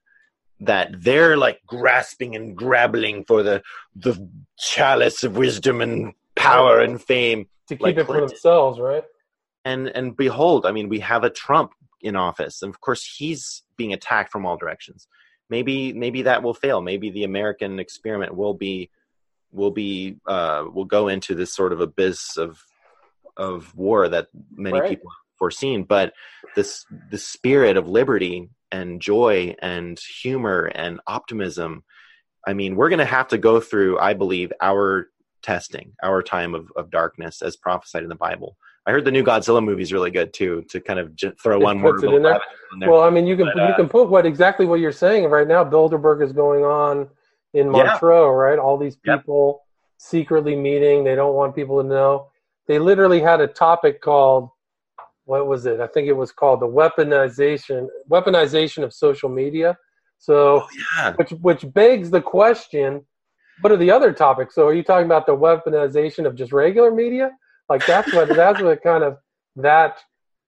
that 0.60 0.90
they're 1.02 1.38
like 1.38 1.60
grasping 1.68 2.36
and 2.36 2.56
grabbling 2.56 3.24
for 3.26 3.44
the 3.44 3.62
the 3.96 4.28
chalice 4.58 5.24
of 5.24 5.38
wisdom 5.38 5.82
and 5.82 6.14
power 6.36 6.80
and 6.80 7.02
fame 7.02 7.48
to 7.68 7.76
keep 7.76 7.82
like 7.82 7.98
it 7.98 8.02
for 8.02 8.14
Clinton. 8.14 8.30
themselves, 8.30 8.80
right? 8.80 9.04
and 9.68 9.90
and 9.90 10.16
behold 10.16 10.66
i 10.66 10.72
mean 10.72 10.88
we 10.90 11.00
have 11.00 11.24
a 11.24 11.30
trump 11.30 11.72
in 12.02 12.16
office 12.16 12.62
and 12.62 12.74
of 12.74 12.80
course 12.80 13.04
he's 13.18 13.64
being 13.76 13.94
attacked 13.94 14.32
from 14.32 14.46
all 14.46 14.58
directions 14.58 15.08
maybe 15.50 15.94
maybe 15.94 16.24
that 16.24 16.44
will 16.44 16.54
fail. 16.54 16.82
Maybe 16.82 17.10
the 17.10 17.24
american 17.24 17.80
experiment 17.80 18.36
will 18.36 18.54
be 18.54 18.90
will 19.52 19.72
be 19.72 20.18
uh 20.26 20.66
will 20.72 20.86
go 20.86 21.08
into 21.08 21.36
this 21.36 21.54
sort 21.54 21.74
of 21.74 21.82
abyss 21.82 22.38
of 22.38 22.62
of 23.38 23.76
war 23.76 24.10
that 24.10 24.28
many 24.52 24.80
Right. 24.80 24.90
people 24.90 25.10
have 25.10 25.38
foreseen. 25.38 25.84
But 25.84 26.14
this 26.56 26.86
the 27.12 27.18
spirit 27.18 27.78
of 27.78 27.88
liberty 27.88 28.50
and 28.72 29.02
joy 29.02 29.56
and 29.60 29.98
humor 30.22 30.66
and 30.76 31.00
optimism 31.08 31.84
i 32.46 32.54
mean 32.54 32.76
we're 32.76 32.90
going 32.90 33.00
to 33.00 33.06
have 33.06 33.28
to 33.30 33.38
go 33.38 33.60
through 33.62 33.98
i 34.00 34.14
believe 34.14 34.52
our 34.62 35.10
testing 35.42 35.94
our 36.04 36.22
time 36.22 36.54
of, 36.54 36.70
of 36.76 36.90
darkness 36.92 37.42
as 37.42 37.56
prophesied 37.56 38.04
in 38.04 38.10
the 38.10 38.16
bible 38.16 38.58
I 38.88 38.92
heard 38.92 39.04
the 39.04 39.12
new 39.12 39.24
Godzilla 39.24 39.62
movie 39.64 39.82
is 39.84 39.92
really 39.92 40.12
good 40.12 40.34
too. 40.34 40.64
To 40.70 40.80
kind 40.80 40.98
of 40.98 41.14
j- 41.14 41.34
throw 41.44 41.60
It 41.60 41.64
one 41.64 41.78
more 41.78 41.92
puts 41.92 42.04
it 42.04 42.06
little 42.06 42.18
in 42.18 42.24
there. 42.24 42.42
in 42.74 42.80
there. 42.80 42.90
Well, 42.90 43.02
I 43.02 43.10
mean, 43.10 43.28
you 43.28 43.36
can 43.36 43.48
But, 43.54 43.60
uh, 43.62 43.68
you 43.68 43.74
can 43.76 43.90
put 43.90 44.10
what 44.10 44.26
exactly 44.26 44.66
what 44.66 44.80
you're 44.80 44.94
saying 44.94 45.30
right 45.30 45.48
now. 45.48 45.64
Bilderberg 45.66 46.24
is 46.24 46.32
going 46.32 46.64
on 46.64 47.10
in 47.54 47.68
Yeah. 47.68 47.84
Montreux, 47.84 48.30
right? 48.30 48.58
All 48.58 48.78
these 48.78 48.98
Yep. 49.04 49.20
people 49.20 49.66
secretly 49.98 50.56
meeting. 50.56 51.04
They 51.04 51.16
don't 51.16 51.36
want 51.36 51.54
people 51.54 51.82
to 51.82 51.88
know. 51.88 52.30
They 52.68 52.80
literally 52.80 53.20
had 53.20 53.42
a 53.42 53.48
topic 53.48 54.02
called 54.02 54.50
what 55.26 55.48
was 55.48 55.66
it? 55.66 55.82
I 55.82 55.88
think 55.88 56.08
it 56.08 56.14
was 56.14 56.32
called 56.32 56.62
the 56.62 56.68
weaponization 56.68 57.90
weaponization 58.10 58.84
of 58.86 58.94
social 58.94 59.28
media. 59.28 59.78
So, 60.18 60.62
oh, 60.62 60.68
yeah, 60.98 61.14
which 61.16 61.32
which 61.42 61.74
begs 61.74 62.10
the 62.10 62.22
question: 62.22 63.06
What 63.60 63.74
are 63.74 63.78
the 63.78 63.92
other 63.92 64.14
topics? 64.14 64.56
So, 64.56 64.66
are 64.66 64.74
you 64.74 64.84
talking 64.84 65.06
about 65.06 65.26
the 65.26 65.36
weaponization 65.36 66.26
of 66.26 66.36
just 66.36 66.54
regular 66.54 66.92
media? 66.92 67.32
Like 67.70 67.86
that's 67.86 68.12
what 68.14 68.30
that's 68.30 68.62
what 68.62 68.82
kind 68.82 69.04
of 69.04 69.18
that 69.58 70.00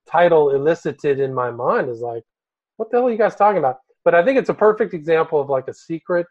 title 0.10 0.52
elicited 0.52 1.20
in 1.20 1.34
my 1.34 1.52
mind 1.52 1.90
is 1.90 2.02
like, 2.02 2.24
what 2.78 2.90
the 2.90 2.98
hell 2.98 3.08
are 3.08 3.12
you 3.12 3.18
guys 3.18 3.36
talking 3.36 3.58
about? 3.60 3.80
But 4.06 4.16
I 4.16 4.24
think 4.24 4.40
it's 4.40 4.50
a 4.50 4.54
perfect 4.54 4.94
example 4.94 5.40
of 5.40 5.50
like 5.50 5.68
a 5.68 5.74
secret, 5.74 6.26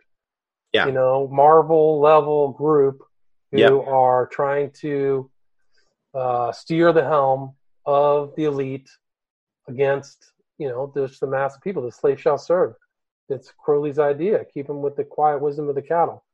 Yeah. 0.72 0.86
you 0.86 0.93
know, 0.93 1.28
Marvel 1.28 2.01
level 2.01 2.53
group 2.53 3.03
who 3.53 3.59
Yeah. 3.59 3.70
are 3.70 4.26
trying 4.26 4.70
to 4.80 5.30
uh, 6.14 6.53
steer 6.53 6.93
the 6.93 7.05
helm 7.05 7.55
of 7.84 8.34
the 8.36 8.45
elite 8.45 8.91
against, 9.68 10.32
you 10.57 10.68
know, 10.68 10.91
just 10.97 11.20
the 11.20 11.26
mass 11.26 11.55
of 11.55 11.62
people. 11.62 11.82
The 11.82 11.93
slave 11.93 12.20
shall 12.20 12.39
serve. 12.39 12.74
It's 13.28 13.53
Crowley's 13.53 13.99
idea. 13.99 14.45
Keep 14.47 14.66
them 14.68 14.80
with 14.80 14.97
the 14.97 15.05
quiet 15.05 15.41
wisdom 15.41 15.68
of 15.68 15.74
the 15.74 15.82
cattle. 15.82 16.24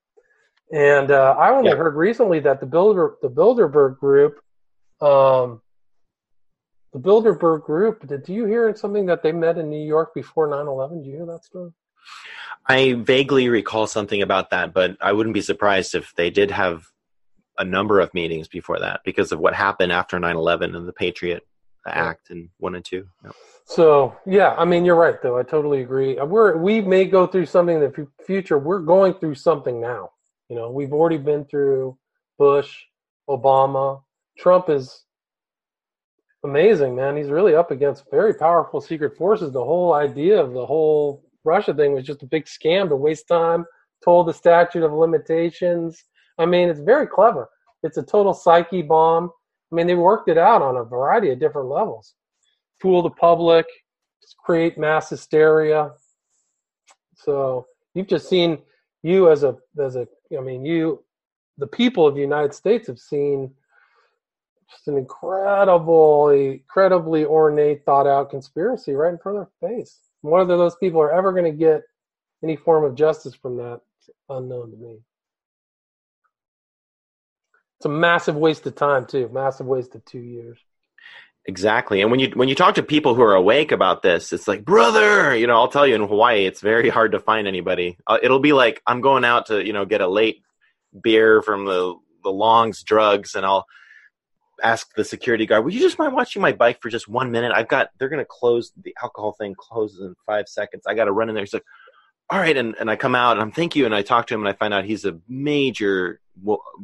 And 0.74 1.12
uh, 1.12 1.36
I 1.38 1.50
only 1.52 1.70
Yeah. 1.70 1.76
heard 1.76 1.94
recently 1.94 2.40
that 2.40 2.58
the 2.58 2.66
Builder, 2.66 3.14
the 3.22 3.30
Bilderberg 3.30 3.96
group, 4.00 4.40
um, 5.00 5.62
the 6.92 6.98
Bilderberg 6.98 7.62
group. 7.62 8.04
Did 8.08 8.28
you 8.28 8.44
hear 8.44 8.74
something 8.74 9.06
that 9.06 9.22
they 9.22 9.30
met 9.30 9.56
in 9.56 9.70
New 9.70 9.84
York 9.86 10.12
before 10.14 10.48
9/11? 10.48 10.98
Did 10.98 11.06
you 11.06 11.16
hear 11.16 11.26
that 11.26 11.44
story? 11.44 11.72
I 12.68 12.94
vaguely 12.94 13.48
recall 13.48 13.86
something 13.86 14.20
about 14.22 14.50
that, 14.50 14.74
but 14.74 14.96
I 15.00 15.12
wouldn't 15.12 15.34
be 15.34 15.42
surprised 15.42 15.94
if 15.94 16.12
they 16.16 16.30
did 16.30 16.50
have 16.50 16.86
a 17.56 17.64
number 17.64 18.00
of 18.00 18.12
meetings 18.12 18.48
before 18.48 18.80
that 18.80 19.00
because 19.04 19.30
of 19.30 19.38
what 19.38 19.54
happened 19.54 19.92
after 19.92 20.18
9/11 20.18 20.74
and 20.74 20.88
the 20.88 20.92
Patriot 20.92 21.46
Act 21.86 22.30
and 22.30 22.48
one 22.58 22.74
and 22.74 22.84
two. 22.84 23.06
Yeah. 23.22 23.30
So 23.66 24.16
yeah, 24.26 24.54
I 24.58 24.64
mean 24.64 24.84
you're 24.84 24.96
right 24.96 25.22
though. 25.22 25.38
I 25.38 25.44
totally 25.44 25.82
agree. 25.82 26.18
Uh, 26.18 26.24
We're 26.26 26.56
we 26.56 26.80
may 26.80 27.04
go 27.04 27.28
through 27.28 27.46
something 27.46 27.76
in 27.76 27.82
the 27.92 28.08
future. 28.26 28.58
We're 28.58 28.80
going 28.80 29.14
through 29.14 29.36
something 29.36 29.80
now. 29.80 30.10
You 30.48 30.56
know, 30.56 30.70
we've 30.70 30.92
already 30.92 31.18
been 31.18 31.44
through 31.44 31.96
Bush, 32.38 32.70
Obama. 33.28 34.02
Trump 34.38 34.68
is 34.68 35.04
amazing, 36.44 36.94
man. 36.94 37.16
He's 37.16 37.28
really 37.28 37.54
up 37.54 37.70
against 37.70 38.10
very 38.10 38.34
powerful 38.34 38.80
secret 38.80 39.16
forces. 39.16 39.52
The 39.52 39.64
whole 39.64 39.94
idea 39.94 40.40
of 40.40 40.52
the 40.52 40.66
whole 40.66 41.24
Russia 41.44 41.72
thing 41.72 41.92
was 41.94 42.04
just 42.04 42.22
a 42.22 42.26
big 42.26 42.44
scam 42.44 42.88
to 42.88 42.96
waste 42.96 43.28
time, 43.28 43.64
told 44.04 44.28
the 44.28 44.34
statute 44.34 44.84
of 44.84 44.92
limitations. 44.92 46.04
I 46.38 46.46
mean, 46.46 46.68
it's 46.68 46.80
very 46.80 47.06
clever. 47.06 47.48
It's 47.82 47.96
a 47.96 48.02
total 48.02 48.34
psyche 48.34 48.82
bomb. 48.82 49.30
I 49.72 49.74
mean, 49.74 49.86
they 49.86 49.94
worked 49.94 50.28
it 50.28 50.38
out 50.38 50.62
on 50.62 50.76
a 50.76 50.84
variety 50.84 51.30
of 51.30 51.40
different 51.40 51.68
levels. 51.68 52.14
Fool 52.80 53.02
the 53.02 53.10
public, 53.10 53.66
create 54.44 54.76
mass 54.78 55.10
hysteria. 55.10 55.92
So 57.16 57.66
you've 57.94 58.08
just 58.08 58.28
seen 58.28 58.58
you 59.04 59.30
as 59.30 59.44
a 59.44 59.56
as 59.78 59.96
a 59.96 60.08
I 60.36 60.40
mean 60.40 60.64
you 60.64 61.04
the 61.58 61.66
people 61.66 62.06
of 62.06 62.14
the 62.14 62.20
United 62.20 62.54
States 62.54 62.88
have 62.88 62.98
seen 62.98 63.52
just 64.70 64.88
an 64.88 64.96
incredibly 64.96 66.52
incredibly 66.52 67.24
ornate 67.24 67.84
thought 67.84 68.06
out 68.06 68.30
conspiracy 68.30 68.94
right 68.94 69.12
in 69.12 69.18
front 69.18 69.38
of 69.38 69.46
their 69.60 69.70
face. 69.70 70.00
Whether 70.22 70.56
those 70.56 70.74
people 70.76 71.00
are 71.00 71.12
ever 71.12 71.32
going 71.32 71.44
to 71.44 71.56
get 71.56 71.82
any 72.42 72.56
form 72.56 72.84
of 72.84 72.94
justice 72.94 73.34
from 73.34 73.58
that 73.58 73.80
unknown 74.28 74.70
to 74.70 74.76
me. 74.76 74.98
It's 77.78 77.86
a 77.86 77.90
massive 77.90 78.36
waste 78.36 78.66
of 78.66 78.74
time 78.74 79.04
too. 79.04 79.28
Massive 79.32 79.66
waste 79.66 79.94
of 79.94 80.04
two 80.06 80.20
years. 80.20 80.58
Exactly. 81.46 82.00
And 82.00 82.10
when 82.10 82.20
you 82.20 82.30
when 82.34 82.48
you 82.48 82.54
talk 82.54 82.76
to 82.76 82.82
people 82.82 83.14
who 83.14 83.22
are 83.22 83.34
awake 83.34 83.70
about 83.70 84.02
this, 84.02 84.32
it's 84.32 84.48
like, 84.48 84.64
brother, 84.64 85.36
you 85.36 85.46
know, 85.46 85.56
I'll 85.56 85.68
tell 85.68 85.86
you 85.86 85.94
in 85.94 86.00
Hawaii, 86.00 86.46
it's 86.46 86.62
very 86.62 86.88
hard 86.88 87.12
to 87.12 87.20
find 87.20 87.46
anybody. 87.46 87.98
Uh, 88.06 88.18
it'll 88.22 88.40
be 88.40 88.54
like 88.54 88.80
I'm 88.86 89.02
going 89.02 89.24
out 89.26 89.46
to, 89.46 89.64
you 89.64 89.74
know, 89.74 89.84
get 89.84 90.00
a 90.00 90.08
late 90.08 90.42
beer 91.02 91.42
from 91.42 91.66
the 91.66 91.96
the 92.22 92.30
Long's 92.32 92.82
Drugs, 92.82 93.34
and 93.34 93.44
I'll 93.44 93.66
ask 94.62 94.88
the 94.94 95.04
security 95.04 95.44
guard, 95.44 95.64
"Would 95.66 95.74
you 95.74 95.80
just 95.80 95.98
mind 95.98 96.14
watching 96.14 96.40
my 96.40 96.52
bike 96.52 96.80
for 96.80 96.88
just 96.88 97.08
one 97.08 97.30
minute? 97.30 97.52
I've 97.54 97.68
got 97.68 97.90
they're 97.98 98.08
going 98.08 98.24
to 98.24 98.28
close 98.28 98.72
the 98.82 98.94
alcohol 99.02 99.32
thing 99.38 99.54
closes 99.58 100.00
in 100.00 100.14
five 100.24 100.48
seconds. 100.48 100.84
I 100.86 100.94
got 100.94 101.04
to 101.04 101.12
run 101.12 101.28
in 101.28 101.34
there." 101.34 101.44
He's 101.44 101.52
like, 101.52 101.64
"All 102.30 102.38
right," 102.38 102.56
and 102.56 102.74
and 102.80 102.90
I 102.90 102.96
come 102.96 103.14
out 103.14 103.32
and 103.32 103.42
I'm 103.42 103.52
thank 103.52 103.76
you, 103.76 103.84
and 103.84 103.94
I 103.94 104.00
talk 104.00 104.28
to 104.28 104.34
him, 104.34 104.40
and 104.40 104.48
I 104.48 104.54
find 104.54 104.72
out 104.72 104.86
he's 104.86 105.04
a 105.04 105.18
major 105.28 106.20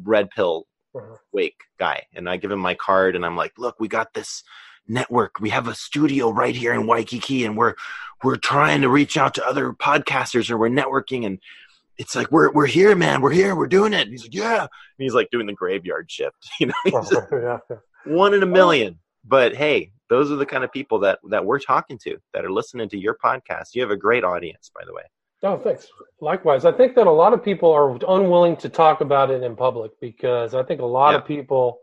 red 0.04 0.28
pill 0.30 0.66
uh-huh. 0.94 1.16
wake 1.32 1.60
guy. 1.78 2.06
And 2.14 2.28
i 2.28 2.36
give 2.36 2.50
him 2.50 2.58
my 2.58 2.74
card 2.74 3.16
and 3.16 3.24
i'm 3.24 3.36
like 3.36 3.58
look 3.58 3.78
we 3.78 3.88
got 3.88 4.12
this 4.14 4.42
network. 4.90 5.40
We 5.40 5.50
have 5.50 5.68
a 5.68 5.74
studio 5.74 6.30
right 6.30 6.54
here 6.54 6.74
in 6.74 6.86
waikiki 6.86 7.44
and 7.44 7.56
we're 7.56 7.74
we're 8.22 8.36
trying 8.36 8.82
to 8.82 8.88
reach 8.88 9.16
out 9.16 9.34
to 9.34 9.46
other 9.46 9.72
podcasters 9.72 10.50
and 10.50 10.58
we're 10.58 10.68
networking. 10.68 11.24
And 11.24 11.38
it's 11.96 12.14
like 12.14 12.30
we're 12.30 12.50
we're 12.52 12.66
here 12.66 12.94
man. 12.94 13.22
We're 13.22 13.32
here. 13.32 13.54
We're 13.54 13.68
doing 13.68 13.92
it. 13.92 14.02
And 14.02 14.10
he's 14.10 14.22
like 14.22 14.34
yeah. 14.34 14.60
And 14.60 14.68
he's 14.98 15.14
like 15.14 15.30
doing 15.30 15.46
the 15.46 15.52
graveyard 15.54 16.10
shift 16.10 16.36
you 16.60 16.66
know 16.66 16.74
yeah. 17.32 17.58
one 18.04 18.34
in 18.34 18.42
a 18.42 18.46
million. 18.46 18.98
But 19.24 19.54
hey 19.54 19.92
those 20.08 20.30
are 20.32 20.36
the 20.36 20.46
kind 20.46 20.64
of 20.64 20.72
people 20.72 20.98
that 21.00 21.20
that 21.30 21.44
we're 21.44 21.60
talking 21.60 21.98
to 21.98 22.18
that 22.34 22.44
are 22.44 22.52
listening 22.52 22.88
to 22.90 22.98
your 22.98 23.16
podcast. 23.22 23.74
You 23.74 23.82
have 23.82 23.90
a 23.90 23.96
great 23.96 24.24
audience 24.24 24.70
by 24.74 24.84
the 24.84 24.92
way 24.92 25.04
Oh, 25.42 25.58
thanks. 25.58 25.88
Likewise, 26.20 26.64
I 26.66 26.72
think 26.72 26.94
that 26.96 27.06
a 27.06 27.10
lot 27.10 27.32
of 27.32 27.42
people 27.42 27.72
are 27.72 27.96
unwilling 28.08 28.56
to 28.58 28.68
talk 28.68 29.00
about 29.00 29.30
it 29.30 29.42
in 29.42 29.56
public 29.56 29.92
because 30.00 30.54
I 30.54 30.62
think 30.62 30.82
a 30.82 30.86
lot 30.86 31.12
yeah. 31.12 31.18
of 31.18 31.26
people 31.26 31.78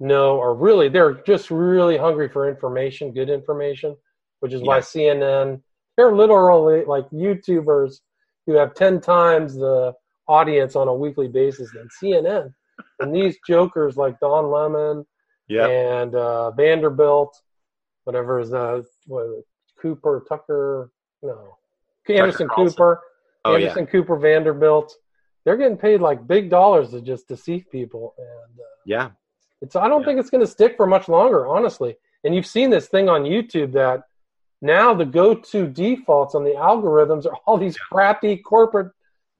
know 0.00 0.40
are 0.40 0.54
really 0.54 0.88
they're 0.88 1.14
just 1.22 1.50
really 1.50 1.96
hungry 1.96 2.28
for 2.28 2.48
information, 2.48 3.12
good 3.12 3.30
information, 3.30 3.96
which 4.40 4.52
is 4.52 4.60
yeah. 4.60 4.66
why 4.66 4.78
CNN 4.80 5.62
they're 5.96 6.14
literally 6.14 6.84
like 6.84 7.08
YouTubers 7.10 8.00
who 8.46 8.54
have 8.54 8.74
ten 8.74 9.00
times 9.00 9.54
the 9.54 9.92
audience 10.26 10.74
on 10.74 10.88
a 10.88 10.94
weekly 10.94 11.28
basis 11.28 11.70
than 11.72 11.88
CNN, 12.02 12.52
and 12.98 13.14
these 13.14 13.36
jokers 13.46 13.96
like 13.96 14.18
Don 14.18 14.50
Lemon 14.50 15.06
yep. 15.48 15.68
and 15.68 16.14
uh, 16.16 16.50
Vanderbilt, 16.52 17.36
whatever 18.04 18.40
is 18.40 18.52
uh, 18.52 18.82
what, 19.06 19.26
Cooper 19.80 20.24
Tucker, 20.28 20.90
no 21.22 21.56
Anderson 22.16 22.48
Cooper, 22.48 23.00
oh, 23.44 23.54
Anderson 23.54 23.84
yeah. 23.84 23.90
Cooper, 23.90 24.16
Vanderbilt. 24.16 24.94
They're 25.44 25.56
getting 25.56 25.76
paid 25.76 26.00
like 26.00 26.26
big 26.26 26.50
dollars 26.50 26.90
to 26.90 27.00
just 27.00 27.28
deceive 27.28 27.70
people, 27.70 28.14
and 28.18 28.60
uh, 28.60 28.76
yeah, 28.84 29.10
it's. 29.62 29.76
I 29.76 29.88
don't 29.88 30.00
yeah. 30.00 30.06
think 30.06 30.20
it's 30.20 30.30
going 30.30 30.44
to 30.44 30.50
stick 30.50 30.76
for 30.76 30.86
much 30.86 31.08
longer, 31.08 31.46
honestly. 31.46 31.96
And 32.24 32.34
you've 32.34 32.46
seen 32.46 32.70
this 32.70 32.88
thing 32.88 33.08
on 33.08 33.22
YouTube 33.22 33.72
that 33.72 34.04
now 34.60 34.92
the 34.94 35.06
go-to 35.06 35.66
defaults 35.66 36.34
on 36.34 36.44
the 36.44 36.50
algorithms 36.50 37.24
are 37.24 37.36
all 37.46 37.56
these 37.56 37.78
crappy 37.78 38.36
corporate 38.36 38.92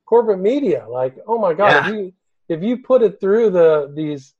corporate 0.07 0.41
media. 0.41 0.87
Like, 0.89 1.17
oh 1.27 1.39
my 1.39 1.55
god, 1.55 1.69
yeah. 1.69 1.89
if 1.89 1.95
you 1.95 2.13
if 2.49 2.63
you 2.63 2.79
put 2.79 3.03
it 3.03 3.21
through 3.21 3.51
the 3.51 3.93
these 3.95 4.35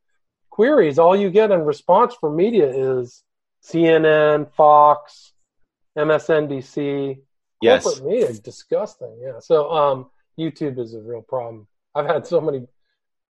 queries, 0.51 0.99
all 0.99 1.15
you 1.15 1.31
get 1.31 1.51
in 1.51 1.65
response 1.65 2.15
from 2.15 2.37
media 2.37 2.69
is 2.69 3.23
CNN, 3.63 4.53
Fox, 4.55 5.33
MSNBC, 5.97 7.21
yes. 7.61 7.85
corporate 7.85 8.07
media 8.07 8.33
disgusting. 8.35 9.17
Yeah. 9.23 9.39
So 9.41 9.71
um, 9.71 10.07
YouTube 10.39 10.79
is 10.79 10.95
a 10.95 11.01
real 11.01 11.23
problem. 11.23 11.67
I've 11.95 12.07
had 12.07 12.27
so 12.27 12.41
many. 12.41 12.67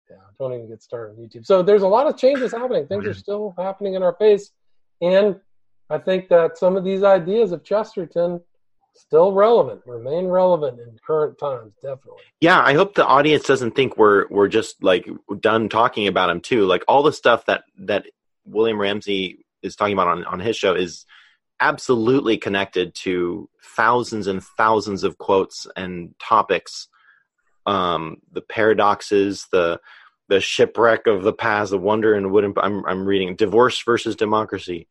Yeah, 0.09 0.17
don't 0.39 0.53
even 0.53 0.67
get 0.67 0.83
started 0.83 1.17
on 1.17 1.25
YouTube. 1.25 1.45
So 1.45 1.63
there's 1.63 1.83
a 1.83 1.87
lot 1.87 2.05
of 2.07 2.17
changes 2.17 2.51
happening. 2.51 2.85
Things 2.85 3.05
are 3.05 3.13
still 3.13 3.53
happening 3.57 3.93
in 3.93 4.03
our 4.03 4.13
face, 4.15 4.51
and 5.01 5.37
I 5.89 5.97
think 5.97 6.27
that 6.29 6.57
some 6.57 6.75
of 6.75 6.83
these 6.83 7.03
ideas 7.03 7.53
of 7.53 7.63
Chesterton 7.63 8.41
still 8.93 9.31
relevant, 9.33 9.81
remain 9.85 10.25
relevant 10.25 10.79
in 10.79 10.97
current 11.05 11.37
times, 11.37 11.73
definitely. 11.81 12.23
Yeah, 12.39 12.61
I 12.61 12.73
hope 12.73 12.95
the 12.95 13.05
audience 13.05 13.43
doesn't 13.43 13.75
think 13.75 13.97
we're 13.97 14.27
we're 14.29 14.47
just 14.47 14.83
like 14.83 15.07
done 15.39 15.69
talking 15.69 16.07
about 16.07 16.29
him 16.29 16.41
too. 16.41 16.65
Like 16.65 16.83
all 16.87 17.03
the 17.03 17.13
stuff 17.13 17.45
that 17.45 17.63
that 17.79 18.05
William 18.45 18.79
Ramsey 18.79 19.45
is 19.61 19.75
talking 19.75 19.93
about 19.93 20.07
on 20.07 20.25
on 20.25 20.39
his 20.39 20.55
show 20.57 20.73
is 20.73 21.05
absolutely 21.61 22.37
connected 22.37 22.93
to 22.95 23.47
thousands 23.63 24.27
and 24.27 24.43
thousands 24.43 25.03
of 25.03 25.17
quotes 25.17 25.67
and 25.77 26.13
topics. 26.19 26.87
Um, 27.65 28.17
the 28.31 28.41
paradoxes 28.41 29.45
the 29.51 29.79
the 30.27 30.39
shipwreck 30.39 31.07
of 31.07 31.23
the 31.23 31.33
past 31.33 31.71
the 31.71 31.77
wonder 31.77 32.15
and 32.15 32.31
wooden 32.31 32.53
I'm, 32.57 32.83
I'm 32.85 33.05
reading 33.05 33.35
divorce 33.35 33.81
versus 33.83 34.15
democracy 34.15 34.87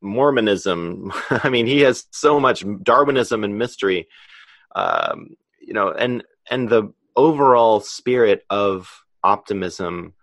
mormonism. 0.00 1.12
I 1.30 1.48
mean 1.48 1.66
he 1.66 1.82
has 1.82 2.06
so 2.10 2.40
much 2.40 2.64
darwinism 2.82 3.44
and 3.44 3.56
mystery. 3.56 4.08
Um, 4.74 5.36
you 5.60 5.74
know 5.74 5.92
and 5.92 6.24
and 6.50 6.68
the 6.68 6.92
overall 7.14 7.80
spirit 7.80 8.44
of 8.50 8.90
optimism 9.22 10.14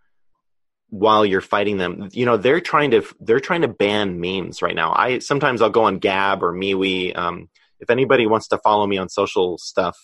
while 0.90 1.26
you're 1.26 1.42
fighting 1.42 1.78
them 1.78 2.10
you 2.12 2.26
know 2.26 2.38
they're 2.38 2.62
trying 2.62 2.92
to 2.92 3.04
they're 3.20 3.40
trying 3.40 3.62
to 3.62 3.68
ban 3.68 4.20
memes 4.20 4.62
right 4.62 4.76
now. 4.76 4.94
I 4.94 5.20
sometimes 5.20 5.62
i'll 5.62 5.70
go 5.70 5.84
on 5.84 5.98
gab 5.98 6.44
or 6.44 6.54
MeWe 6.54 7.18
um, 7.18 7.50
if 7.80 7.90
anybody 7.90 8.28
wants 8.28 8.48
to 8.50 8.58
follow 8.60 8.86
me 8.86 8.98
on 8.98 9.10
social 9.10 9.58
stuff 9.58 9.98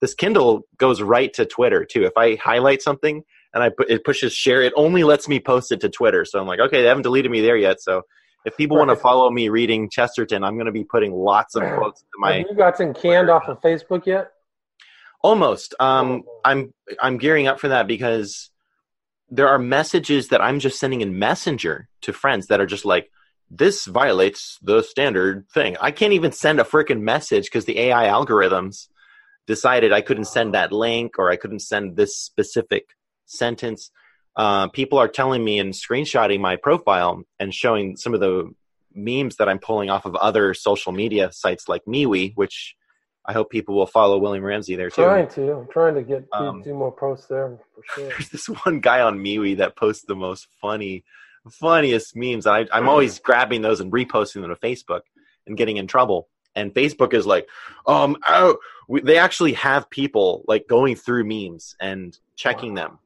this 0.00 0.14
kindle 0.14 0.62
goes 0.76 1.02
right 1.02 1.32
to 1.34 1.44
twitter 1.44 1.84
too. 1.84 2.04
If 2.04 2.12
i 2.16 2.36
highlight 2.36 2.82
something 2.82 3.22
and 3.52 3.62
i 3.62 3.70
put 3.70 3.90
it 3.90 4.04
pushes 4.04 4.32
share 4.32 4.62
it 4.62 4.72
only 4.76 5.04
lets 5.04 5.28
me 5.28 5.40
post 5.40 5.72
it 5.72 5.80
to 5.80 5.88
twitter. 5.88 6.24
So 6.24 6.40
i'm 6.40 6.46
like 6.46 6.60
okay 6.60 6.82
they 6.82 6.88
haven't 6.88 7.02
deleted 7.02 7.30
me 7.30 7.40
there 7.40 7.56
yet. 7.56 7.80
So 7.80 8.02
if 8.44 8.56
people 8.56 8.76
right. 8.76 8.86
want 8.86 8.96
to 8.96 9.02
follow 9.02 9.30
me 9.30 9.48
reading 9.48 9.90
chesterton 9.90 10.44
i'm 10.44 10.54
going 10.54 10.66
to 10.66 10.72
be 10.72 10.84
putting 10.84 11.12
lots 11.12 11.56
of 11.56 11.62
quotes 11.76 12.00
to 12.00 12.06
my 12.18 12.34
have 12.34 12.46
you 12.48 12.56
gotten 12.56 12.94
canned 12.94 13.28
off 13.28 13.48
of 13.48 13.60
facebook 13.60 14.06
yet? 14.06 14.30
Almost. 15.20 15.74
Um, 15.80 16.22
oh. 16.26 16.40
i'm 16.44 16.72
i'm 17.02 17.18
gearing 17.18 17.48
up 17.48 17.58
for 17.58 17.68
that 17.68 17.88
because 17.88 18.50
there 19.30 19.48
are 19.48 19.58
messages 19.58 20.28
that 20.28 20.42
I'm 20.42 20.58
just 20.58 20.78
sending 20.78 21.00
in 21.00 21.18
Messenger 21.18 21.88
to 22.02 22.12
friends 22.12 22.46
that 22.46 22.60
are 22.60 22.66
just 22.66 22.84
like, 22.84 23.10
this 23.50 23.86
violates 23.86 24.58
the 24.62 24.82
standard 24.82 25.48
thing. 25.52 25.76
I 25.80 25.90
can't 25.90 26.12
even 26.12 26.32
send 26.32 26.60
a 26.60 26.64
freaking 26.64 27.00
message 27.00 27.44
because 27.44 27.64
the 27.64 27.78
AI 27.78 28.08
algorithms 28.08 28.88
decided 29.46 29.92
I 29.92 30.02
couldn't 30.02 30.26
send 30.26 30.54
that 30.54 30.72
link 30.72 31.18
or 31.18 31.30
I 31.30 31.36
couldn't 31.36 31.60
send 31.60 31.96
this 31.96 32.16
specific 32.16 32.90
sentence. 33.24 33.90
Uh, 34.36 34.68
people 34.68 34.98
are 34.98 35.08
telling 35.08 35.42
me 35.42 35.58
and 35.58 35.72
screenshotting 35.72 36.40
my 36.40 36.56
profile 36.56 37.22
and 37.40 37.54
showing 37.54 37.96
some 37.96 38.14
of 38.14 38.20
the 38.20 38.50
memes 38.94 39.36
that 39.36 39.48
I'm 39.48 39.58
pulling 39.58 39.90
off 39.90 40.04
of 40.04 40.14
other 40.16 40.52
social 40.54 40.92
media 40.92 41.32
sites 41.32 41.68
like 41.68 41.84
MeWe, 41.86 42.32
which 42.34 42.76
I 43.28 43.34
hope 43.34 43.50
people 43.50 43.74
will 43.74 43.86
follow 43.86 44.16
William 44.16 44.42
Ramsey 44.42 44.74
there 44.74 44.88
too. 44.88 45.02
Trying 45.02 45.28
to, 45.28 45.52
I'm 45.52 45.68
trying 45.68 45.94
to 45.96 46.02
get 46.02 46.24
um, 46.32 46.62
do 46.62 46.72
more 46.72 46.90
posts 46.90 47.26
there 47.26 47.58
for 47.74 47.82
sure. 47.94 48.08
There's 48.08 48.30
this 48.30 48.46
one 48.46 48.80
guy 48.80 49.02
on 49.02 49.18
MeWe 49.18 49.58
that 49.58 49.76
posts 49.76 50.06
the 50.06 50.16
most 50.16 50.48
funny, 50.62 51.04
funniest 51.50 52.16
memes. 52.16 52.46
I, 52.46 52.66
I'm 52.72 52.88
always 52.88 53.18
grabbing 53.24 53.60
those 53.60 53.80
and 53.80 53.92
reposting 53.92 54.40
them 54.40 54.48
to 54.48 54.56
Facebook 54.56 55.02
and 55.46 55.58
getting 55.58 55.76
in 55.76 55.86
trouble. 55.86 56.28
And 56.56 56.72
Facebook 56.72 57.12
is 57.12 57.26
like, 57.26 57.46
um, 57.86 58.16
oh, 58.26 58.56
we, 58.88 59.02
they 59.02 59.18
actually 59.18 59.52
have 59.52 59.90
people 59.90 60.42
like 60.48 60.66
going 60.66 60.96
through 60.96 61.24
memes 61.24 61.76
and 61.80 62.18
checking 62.34 62.74
wow. 62.74 62.82
them 62.82 62.98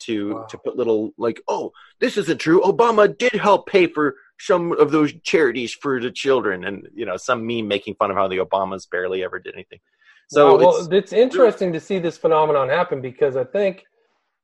to 0.00 0.34
wow. 0.34 0.42
to 0.46 0.58
put 0.58 0.76
little 0.76 1.14
like, 1.16 1.40
oh, 1.46 1.72
this 2.00 2.16
isn't 2.16 2.38
true. 2.38 2.60
Obama 2.62 3.16
did 3.16 3.32
help 3.32 3.68
pay 3.68 3.86
for 3.86 4.16
some 4.38 4.72
of 4.72 4.90
those 4.90 5.12
charities 5.22 5.74
for 5.74 6.00
the 6.00 6.10
children 6.10 6.64
and 6.64 6.88
you 6.94 7.04
know 7.04 7.16
some 7.16 7.46
meme 7.46 7.68
making 7.68 7.94
fun 7.96 8.10
of 8.10 8.16
how 8.16 8.28
the 8.28 8.38
obamas 8.38 8.88
barely 8.90 9.22
ever 9.24 9.38
did 9.38 9.54
anything 9.54 9.80
So 10.28 10.56
well, 10.58 10.76
it's, 10.76 10.88
it's 10.92 11.12
interesting 11.12 11.72
to 11.72 11.80
see 11.80 11.98
this 11.98 12.18
phenomenon 12.18 12.68
happen 12.68 13.00
because 13.00 13.36
I 13.36 13.44
think 13.44 13.84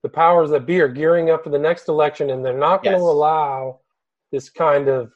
the 0.03 0.09
powers 0.09 0.51
that 0.51 0.66
be 0.66 0.80
are 0.80 0.88
gearing 0.88 1.30
up 1.30 1.45
for 1.45 1.51
the 1.51 1.59
next 1.59 1.88
election, 1.88 2.30
and 2.30 2.45
they're 2.45 2.59
not 2.59 2.82
going 2.82 2.92
Yes. 2.95 3.03
to 3.03 3.07
allow 3.07 3.80
this 4.32 4.51
kind 4.51 4.88
of 4.88 5.12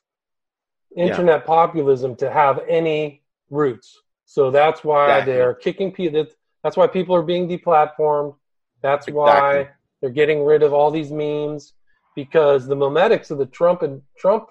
Yeah. 0.94 1.06
internet 1.06 1.44
populism 1.44 2.16
to 2.16 2.30
have 2.30 2.60
any 2.68 3.22
roots. 3.50 3.98
So 4.24 4.50
that's 4.50 4.84
why 4.84 5.08
Exactly. 5.08 5.32
they're 5.32 5.54
kicking 5.54 5.92
people. 5.92 6.26
That's 6.62 6.76
why 6.76 6.86
people 6.86 7.14
are 7.14 7.22
being 7.22 7.48
deplatformed. 7.48 8.34
That's 8.82 9.08
why 9.08 9.68
they're 10.00 10.10
getting 10.10 10.44
rid 10.44 10.62
of 10.62 10.72
all 10.72 10.90
these 10.90 11.10
memes 11.10 11.72
because 12.14 12.66
the 12.66 12.76
memetics 12.76 13.30
of 13.30 13.38
the 13.38 13.46
Trump 13.46 13.82
and 13.82 14.02
Trump 14.18 14.48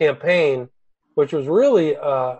campaign, 0.00 0.68
which 1.14 1.32
was 1.32 1.46
really 1.46 1.96
uh, 1.96 2.36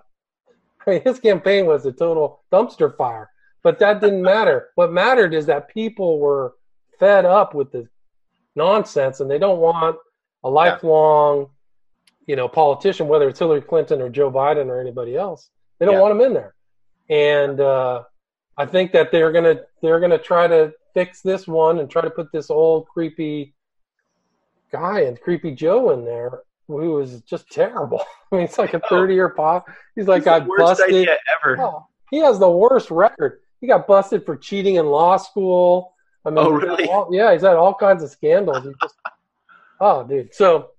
I 0.87 0.91
mean, 0.91 1.03
his 1.03 1.19
campaign 1.21 1.67
was 1.67 1.85
a 1.87 1.93
total 1.93 2.43
dumpster 2.53 2.97
fire. 2.97 3.29
But 3.63 3.79
that 3.81 4.01
didn't 4.01 4.23
matter. 4.23 4.71
What 4.75 4.93
mattered 4.93 5.35
is 5.35 5.45
that 5.47 5.69
people 5.69 6.19
were 6.19 6.55
fed 6.99 7.27
up 7.27 7.55
with 7.55 7.71
the 7.71 7.87
nonsense, 8.57 9.21
and 9.21 9.31
they 9.31 9.39
don't 9.39 9.59
want 9.61 9.97
a 10.45 10.49
lifelong, 10.49 11.51
you 12.27 12.37
know, 12.37 12.49
politician, 12.49 13.07
whether 13.07 13.29
it's 13.29 13.39
Hillary 13.39 13.61
Clinton 13.61 14.01
or 14.01 14.09
Joe 14.09 14.31
Biden 14.31 14.67
or 14.69 14.81
anybody 14.81 15.15
else. 15.15 15.51
They 15.79 15.85
don't 15.85 15.97
Yeah. 15.97 16.01
want 16.01 16.13
him 16.13 16.21
in 16.23 16.33
there. 16.33 16.55
And 17.11 17.61
uh, 17.61 18.05
I 18.57 18.65
think 18.65 18.93
that 18.93 19.13
they're 19.13 19.33
gonna 19.33 19.61
they're 19.83 20.01
gonna 20.01 20.19
try 20.19 20.47
to 20.47 20.73
fix 20.95 21.21
this 21.21 21.47
one 21.47 21.81
and 21.81 21.91
try 21.91 22.03
to 22.03 22.11
put 22.11 22.33
this 22.33 22.51
old 22.51 22.87
creepy 22.89 23.55
guy 24.73 25.01
and 25.01 25.21
creepy 25.21 25.53
Joe 25.55 25.91
in 25.91 26.05
there 26.05 26.43
who 26.79 27.01
is 27.01 27.21
just 27.23 27.51
terrible. 27.51 28.01
I 28.33 28.37
mean, 28.37 28.45
it's 28.45 28.59
like 28.59 28.75
a 28.75 28.79
Oh. 28.85 28.89
thirty 28.89 29.14
year 29.14 29.29
pop. 29.31 29.66
He's 29.97 30.07
like 30.09 30.18
it's 30.18 30.25
the 30.27 30.39
got 30.41 30.47
worst 30.49 30.61
busted. 30.61 30.89
idea 30.89 31.16
ever. 31.43 31.61
Oh, 31.61 31.87
he 32.11 32.18
has 32.18 32.39
the 32.39 32.51
worst 32.51 32.91
record. 32.91 33.41
He 33.61 33.66
got 33.66 33.87
busted 33.87 34.25
for 34.25 34.37
cheating 34.37 34.77
in 34.77 34.87
law 34.87 35.16
school. 35.16 35.95
I 36.25 36.31
mean, 36.31 36.39
Oh, 36.39 36.51
really? 36.51 36.89
all- 36.89 37.09
yeah, 37.12 37.33
he's 37.33 37.43
had 37.43 37.57
all 37.57 37.75
kinds 37.75 38.03
of 38.03 38.11
scandals. 38.11 38.64
He 38.64 38.73
just, 38.83 38.95
oh, 39.81 40.05
dude. 40.05 40.35
So 40.35 40.71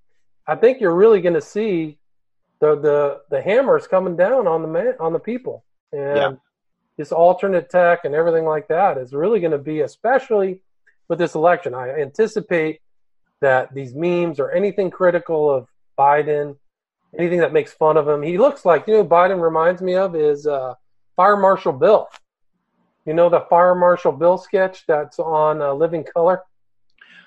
I 0.47 0.55
think 0.55 0.79
you're 0.81 0.95
really 0.95 1.21
going 1.21 1.33
to 1.35 1.41
see 1.41 1.97
the 2.59 2.75
the 2.75 3.21
the 3.29 3.41
hammers 3.41 3.87
coming 3.87 4.15
down 4.15 4.47
on 4.47 4.61
the 4.61 4.67
man 4.67 4.93
on 4.99 5.13
the 5.13 5.19
people, 5.19 5.63
and 5.91 6.17
Yeah. 6.17 6.31
this 6.97 7.11
alternate 7.11 7.69
tech 7.69 8.05
and 8.05 8.13
everything 8.15 8.45
like 8.45 8.67
that 8.67 8.97
is 8.97 9.13
really 9.13 9.39
going 9.39 9.51
to 9.51 9.57
be, 9.57 9.81
especially 9.81 10.61
with 11.07 11.17
this 11.19 11.35
election. 11.35 11.73
I 11.73 11.99
anticipate 11.99 12.81
that 13.41 13.73
these 13.73 13.95
memes 13.95 14.39
or 14.39 14.51
anything 14.51 14.91
critical 14.91 15.49
of 15.49 15.67
Biden, 16.01 16.55
anything 17.17 17.39
that 17.39 17.53
makes 17.53 17.73
fun 17.73 17.95
of 17.97 18.07
him, 18.07 18.21
he 18.23 18.37
looks 18.37 18.65
like 18.65 18.87
you 18.87 18.93
know. 18.95 19.05
Biden 19.05 19.39
reminds 19.41 19.81
me 19.81 19.95
of 19.95 20.15
is 20.15 20.47
uh, 20.47 20.73
Fire 21.15 21.37
Marshal 21.37 21.73
Bill. 21.73 22.07
You 23.05 23.13
know 23.13 23.29
the 23.29 23.41
Fire 23.49 23.75
Marshal 23.75 24.11
Bill 24.11 24.37
sketch 24.37 24.83
that's 24.87 25.19
on 25.19 25.61
uh, 25.61 25.73
Living 25.73 26.03
Color. 26.13 26.37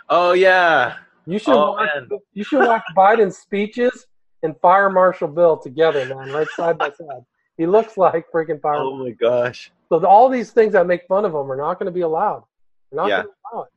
Oh 0.08 0.32
yeah. 0.32 0.96
You 1.26 1.38
should 1.38 1.54
Oh, 1.54 1.72
watch. 1.72 1.88
man. 1.94 2.08
You 2.34 2.44
should 2.44 2.64
watch 2.66 2.82
Biden's 2.96 3.38
speeches 3.38 4.06
and 4.42 4.54
Fire 4.60 4.90
Marshal 4.90 5.28
Bill 5.28 5.56
together, 5.56 6.04
man, 6.04 6.28
right 6.38 6.48
side 6.56 6.76
by 6.78 6.90
side. 6.90 7.22
He 7.56 7.66
looks 7.66 7.96
like 7.96 8.26
freaking 8.34 8.60
Fire. 8.60 8.76
Oh 8.78 8.96
my 8.96 9.10
gosh. 9.10 9.70
So 9.88 10.04
all 10.06 10.28
these 10.28 10.50
things 10.50 10.72
that 10.74 10.86
make 10.86 11.02
fun 11.06 11.24
of 11.24 11.32
him 11.32 11.50
are 11.52 11.56
not 11.56 11.78
going 11.78 11.86
to 11.86 11.92
be 12.00 12.02
allowed. 12.10 12.42
They're 12.90 13.00
not 13.02 13.08
Yeah. 13.08 13.22
going 13.22 13.28
to 13.28 13.34
allow 13.52 13.62
it. 13.68 13.72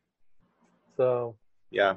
So 0.97 1.35
Yeah. 1.71 1.93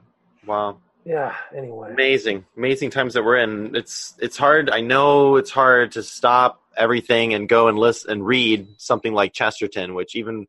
Wow. 0.46 0.78
Yeah. 1.05 1.34
Anyway, 1.57 1.90
Amazing. 1.92 2.44
Amazing 2.57 2.90
times 2.90 3.14
that 3.14 3.24
we're 3.24 3.38
in. 3.38 3.74
It's 3.76 4.14
it's 4.20 4.36
hard. 4.36 4.70
I 4.70 4.80
know 4.80 5.36
it's 5.36 5.51
hard 5.51 5.92
to 5.92 6.03
stop 6.03 6.62
everything 6.76 7.34
and 7.34 7.48
go 7.48 7.68
and 7.68 7.78
list 7.78 8.07
and 8.07 8.24
read 8.24 8.68
something 8.78 9.12
like 9.12 9.32
Chesterton, 9.32 9.94
which 9.94 10.14
even 10.16 10.46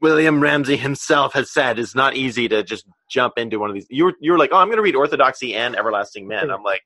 William 0.00 0.40
Ramsey 0.40 0.76
himself 0.76 1.32
has 1.34 1.50
said 1.50 1.78
is 1.78 1.94
not 1.94 2.14
easy 2.16 2.48
to 2.48 2.62
just 2.62 2.86
jump 3.10 3.38
into 3.38 3.58
one 3.58 3.70
of 3.70 3.74
these. 3.74 3.86
You're 3.88 4.14
you're 4.20 4.38
like, 4.38 4.50
oh, 4.52 4.56
I'm 4.58 4.68
going 4.68 4.76
to 4.76 4.82
read 4.82 4.96
Orthodoxy 4.96 5.54
and 5.54 5.74
Everlasting 5.76 6.26
Men. 6.28 6.46
Hmm. 6.46 6.50
I'm 6.52 6.62
like, 6.62 6.82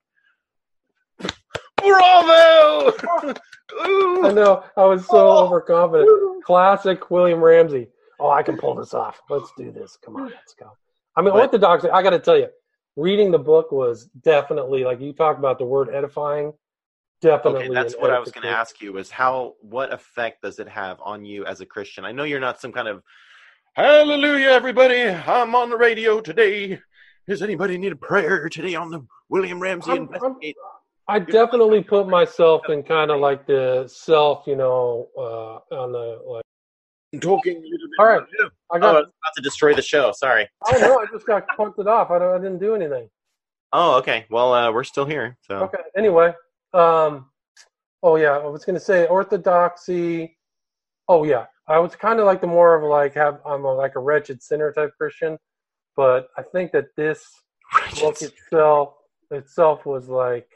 bravo! 1.77 2.93
I 3.81 4.33
know 4.33 4.65
I 4.77 4.85
was 4.85 5.07
so 5.07 5.17
Oh. 5.29 5.47
overconfident. 5.47 6.45
Classic 6.45 7.11
William 7.11 7.41
Ramsey. 7.41 7.89
Oh, 8.21 8.31
I 8.31 8.43
can 8.43 8.57
pull 8.57 8.75
this 8.75 8.95
off. 8.95 9.21
Let's 9.31 9.51
do 9.57 9.73
this. 9.73 9.97
Come 10.05 10.17
on, 10.17 10.25
let's 10.27 10.55
go. 10.55 10.71
I 11.17 11.23
mean, 11.23 11.33
But- 11.33 11.41
Orthodox. 11.43 11.85
I 11.85 12.03
got 12.03 12.11
to 12.11 12.19
tell 12.19 12.37
you, 12.39 12.49
reading 12.97 13.31
the 13.31 13.39
book 13.39 13.73
was 13.73 14.07
definitely 14.23 14.85
like 14.85 15.01
you 15.01 15.13
talk 15.13 15.39
about 15.39 15.59
the 15.59 15.65
word 15.65 15.89
edifying. 15.93 16.53
Definitely. 17.21 17.67
Okay, 17.67 17.75
that's 17.75 17.95
what 17.95 18.11
I 18.11 18.19
was 18.19 18.33
going 18.33 18.43
to 18.43 18.51
ask 18.51 18.81
you. 18.81 18.97
Is 18.99 19.11
how 19.11 19.55
what 19.61 19.93
effect 19.93 20.43
does 20.43 20.59
it 20.59 20.69
have 20.69 21.01
on 21.01 21.25
you 21.25 21.45
as 21.47 21.61
a 21.61 21.67
Christian? 21.67 22.05
I 22.05 22.13
know 22.13 22.25
you're 22.25 22.41
not 22.41 22.61
some 22.61 22.73
kind 22.73 22.89
of 22.89 23.03
Hallelujah, 23.75 24.49
everybody! 24.49 25.03
I'm 25.09 25.55
on 25.55 25.71
the 25.71 25.79
radio 25.79 26.21
today. 26.21 26.79
Does 27.27 27.41
anybody 27.41 27.79
need 27.79 27.93
a 27.93 27.97
prayer 27.97 28.49
today 28.51 28.75
on 28.75 28.91
the 28.91 29.07
William 29.31 29.61
Ramsey 29.61 29.93
I'm- 29.93 30.11
I'm- 30.23 30.37
I 31.09 31.19
definitely 31.19 31.83
put 31.83 32.07
myself 32.07 32.69
in 32.69 32.83
kind 32.83 33.11
of 33.11 33.21
like 33.21 33.47
the 33.47 33.87
self, 33.89 34.47
you 34.47 34.57
know, 34.57 35.09
uh, 35.17 35.75
on 35.75 35.93
the 35.93 36.21
like. 36.27 36.45
Talking 37.21 37.57
a 37.57 37.61
little 37.61 37.89
bit. 37.89 37.99
All 37.99 38.07
right. 38.07 38.23
Yeah. 38.41 38.47
I 38.71 38.75
Oh, 38.75 38.77
I 38.77 38.79
got. 38.81 38.95
was 38.95 39.03
about 39.05 39.35
to 39.37 39.43
destroy 39.43 39.75
the 39.75 39.83
show. 39.83 40.13
Sorry. 40.13 40.49
Oh 40.67 40.79
no, 40.79 40.99
I 40.99 41.07
just 41.13 41.27
got 41.27 41.47
punted 41.57 41.87
off. 41.87 42.11
I, 42.11 42.19
don't, 42.19 42.35
I 42.35 42.39
didn't 42.39 42.59
do 42.59 42.75
anything. 42.75 43.09
Oh, 43.73 43.97
okay. 43.99 44.27
Well, 44.31 44.53
uh, 44.53 44.71
we're 44.73 44.85
still 44.85 45.05
here. 45.07 45.37
So 45.43 45.57
Okay. 45.65 45.79
Anyway, 45.97 46.35
um, 46.75 47.31
oh 48.03 48.17
yeah, 48.17 48.33
I 48.39 48.47
was 48.47 48.65
gonna 48.65 48.81
say 48.81 49.07
orthodoxy. 49.07 50.37
Oh 51.09 51.25
yeah, 51.25 51.47
I 51.69 51.79
was 51.79 51.95
kind 51.97 52.19
of 52.21 52.27
like 52.27 52.41
the 52.41 52.47
more 52.47 52.75
of 52.77 52.83
like 52.85 53.15
have 53.15 53.41
I'm 53.47 53.65
a, 53.65 53.73
like 53.75 53.95
a 53.97 54.01
wretched 54.01 54.43
sinner 54.43 54.73
type 54.73 54.93
Christian, 54.99 55.39
but 55.97 56.29
I 56.39 56.43
think 56.43 56.73
that 56.73 56.87
this 56.97 57.25
book 58.01 58.21
itself 58.23 58.95
itself 59.31 59.85
was 59.87 60.09
like, 60.09 60.49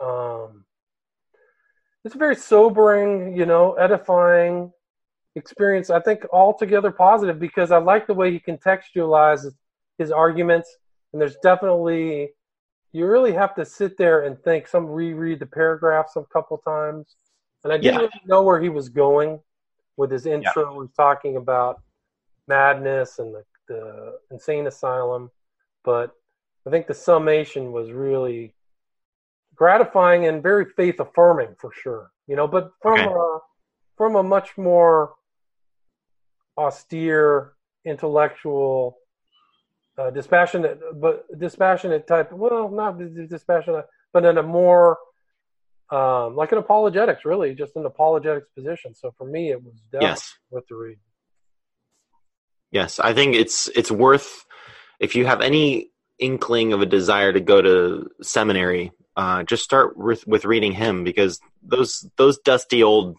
um, 0.00 0.64
it's 2.04 2.14
very 2.14 2.34
sobering, 2.36 3.36
you 3.36 3.46
know, 3.46 3.74
edifying 3.74 4.72
experience. 5.36 5.90
I 5.90 6.00
think 6.00 6.24
altogether 6.32 6.90
positive 6.90 7.38
because 7.38 7.70
I 7.70 7.78
like 7.78 8.06
the 8.06 8.14
way 8.14 8.30
he 8.32 8.40
contextualizes 8.40 9.54
his 9.98 10.10
arguments, 10.10 10.76
and 11.12 11.20
there's 11.20 11.36
definitely 11.42 12.32
you 12.92 13.06
really 13.06 13.32
have 13.32 13.54
to 13.54 13.64
sit 13.64 13.96
there 13.96 14.22
and 14.22 14.38
think. 14.42 14.68
Some 14.68 14.86
reread 14.86 15.40
the 15.40 15.46
paragraphs 15.46 16.16
a 16.16 16.24
couple 16.32 16.58
times, 16.58 17.16
and 17.64 17.72
I 17.72 17.78
didn't 17.78 17.94
Yeah. 17.94 17.98
really 17.98 18.10
know 18.26 18.42
where 18.42 18.60
he 18.60 18.68
was 18.68 18.88
going 18.88 19.40
with 19.96 20.10
his 20.10 20.26
intro. 20.26 20.72
He 20.72 20.78
was 20.78 20.90
talking 20.96 21.36
about 21.36 21.80
madness 22.48 23.18
and 23.18 23.34
the, 23.34 23.44
the 23.68 24.18
insane 24.30 24.66
asylum, 24.66 25.30
but 25.84 26.12
I 26.66 26.70
think 26.70 26.86
the 26.86 26.94
summation 26.94 27.72
was 27.72 27.92
really 27.92 28.54
gratifying 29.54 30.26
and 30.26 30.42
very 30.42 30.66
faith 30.76 31.00
affirming 31.00 31.54
for 31.58 31.70
sure. 31.72 32.10
You 32.26 32.36
know, 32.36 32.46
but 32.46 32.72
from 32.82 33.00
Okay. 33.00 33.14
a 33.14 33.38
from 33.96 34.16
a 34.16 34.22
much 34.22 34.56
more 34.58 35.14
austere, 36.56 37.52
intellectual, 37.84 38.98
uh, 39.98 40.10
dispassionate, 40.10 40.80
but 41.00 41.26
dispassionate 41.38 42.06
type. 42.06 42.32
Well, 42.32 42.70
not 42.70 42.98
dispassionate, 43.28 43.86
but 44.12 44.24
in 44.24 44.38
a 44.38 44.42
more 44.42 44.98
um, 45.90 46.36
like 46.36 46.52
an 46.52 46.58
apologetics, 46.58 47.24
really, 47.26 47.54
just 47.54 47.76
an 47.76 47.84
apologetics 47.84 48.48
position. 48.56 48.94
So 48.94 49.12
for 49.18 49.26
me, 49.26 49.50
it 49.50 49.62
was 49.62 49.74
definitely 49.92 50.08
yes, 50.08 50.34
worth 50.50 50.66
the 50.68 50.76
read. 50.76 50.98
yes. 52.70 52.98
I 52.98 53.12
think 53.12 53.36
it's 53.36 53.68
it's 53.76 53.90
worth 53.90 54.46
if 55.00 55.14
you 55.14 55.26
have 55.26 55.42
any 55.42 55.90
inkling 56.18 56.72
of 56.72 56.80
a 56.80 56.86
desire 56.86 57.32
to 57.32 57.40
go 57.40 57.60
to 57.60 58.08
seminary, 58.22 58.92
uh, 59.16 59.42
just 59.42 59.64
start 59.64 59.98
with 59.98 60.26
with 60.26 60.46
reading 60.46 60.72
him 60.72 61.04
because 61.04 61.40
those 61.62 62.08
those 62.16 62.38
dusty 62.38 62.82
old 62.82 63.18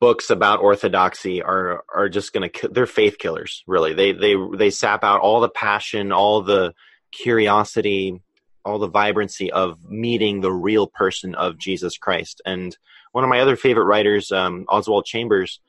books 0.00 0.30
about 0.30 0.60
orthodoxy 0.60 1.42
are 1.42 1.84
are 1.94 2.08
just 2.08 2.32
going 2.32 2.50
to 2.50 2.68
they're 2.68 2.86
faith 2.86 3.18
killers 3.18 3.62
really. 3.66 3.92
They 3.92 4.12
they 4.12 4.34
they 4.56 4.70
sap 4.70 5.04
out 5.04 5.20
all 5.20 5.40
the 5.40 5.48
passion 5.48 6.12
all 6.12 6.42
the 6.42 6.74
curiosity 7.12 8.20
all 8.64 8.78
the 8.78 8.88
vibrancy 8.88 9.50
of 9.50 9.78
meeting 9.88 10.40
the 10.40 10.52
real 10.52 10.86
person 10.86 11.34
of 11.34 11.58
jesus 11.58 11.96
christ. 11.96 12.42
And 12.44 12.76
one 13.12 13.24
of 13.24 13.30
my 13.30 13.40
other 13.40 13.56
favorite 13.56 13.86
writers 13.86 14.30
um, 14.30 14.66
oswald 14.68 15.04
chambers 15.04 15.60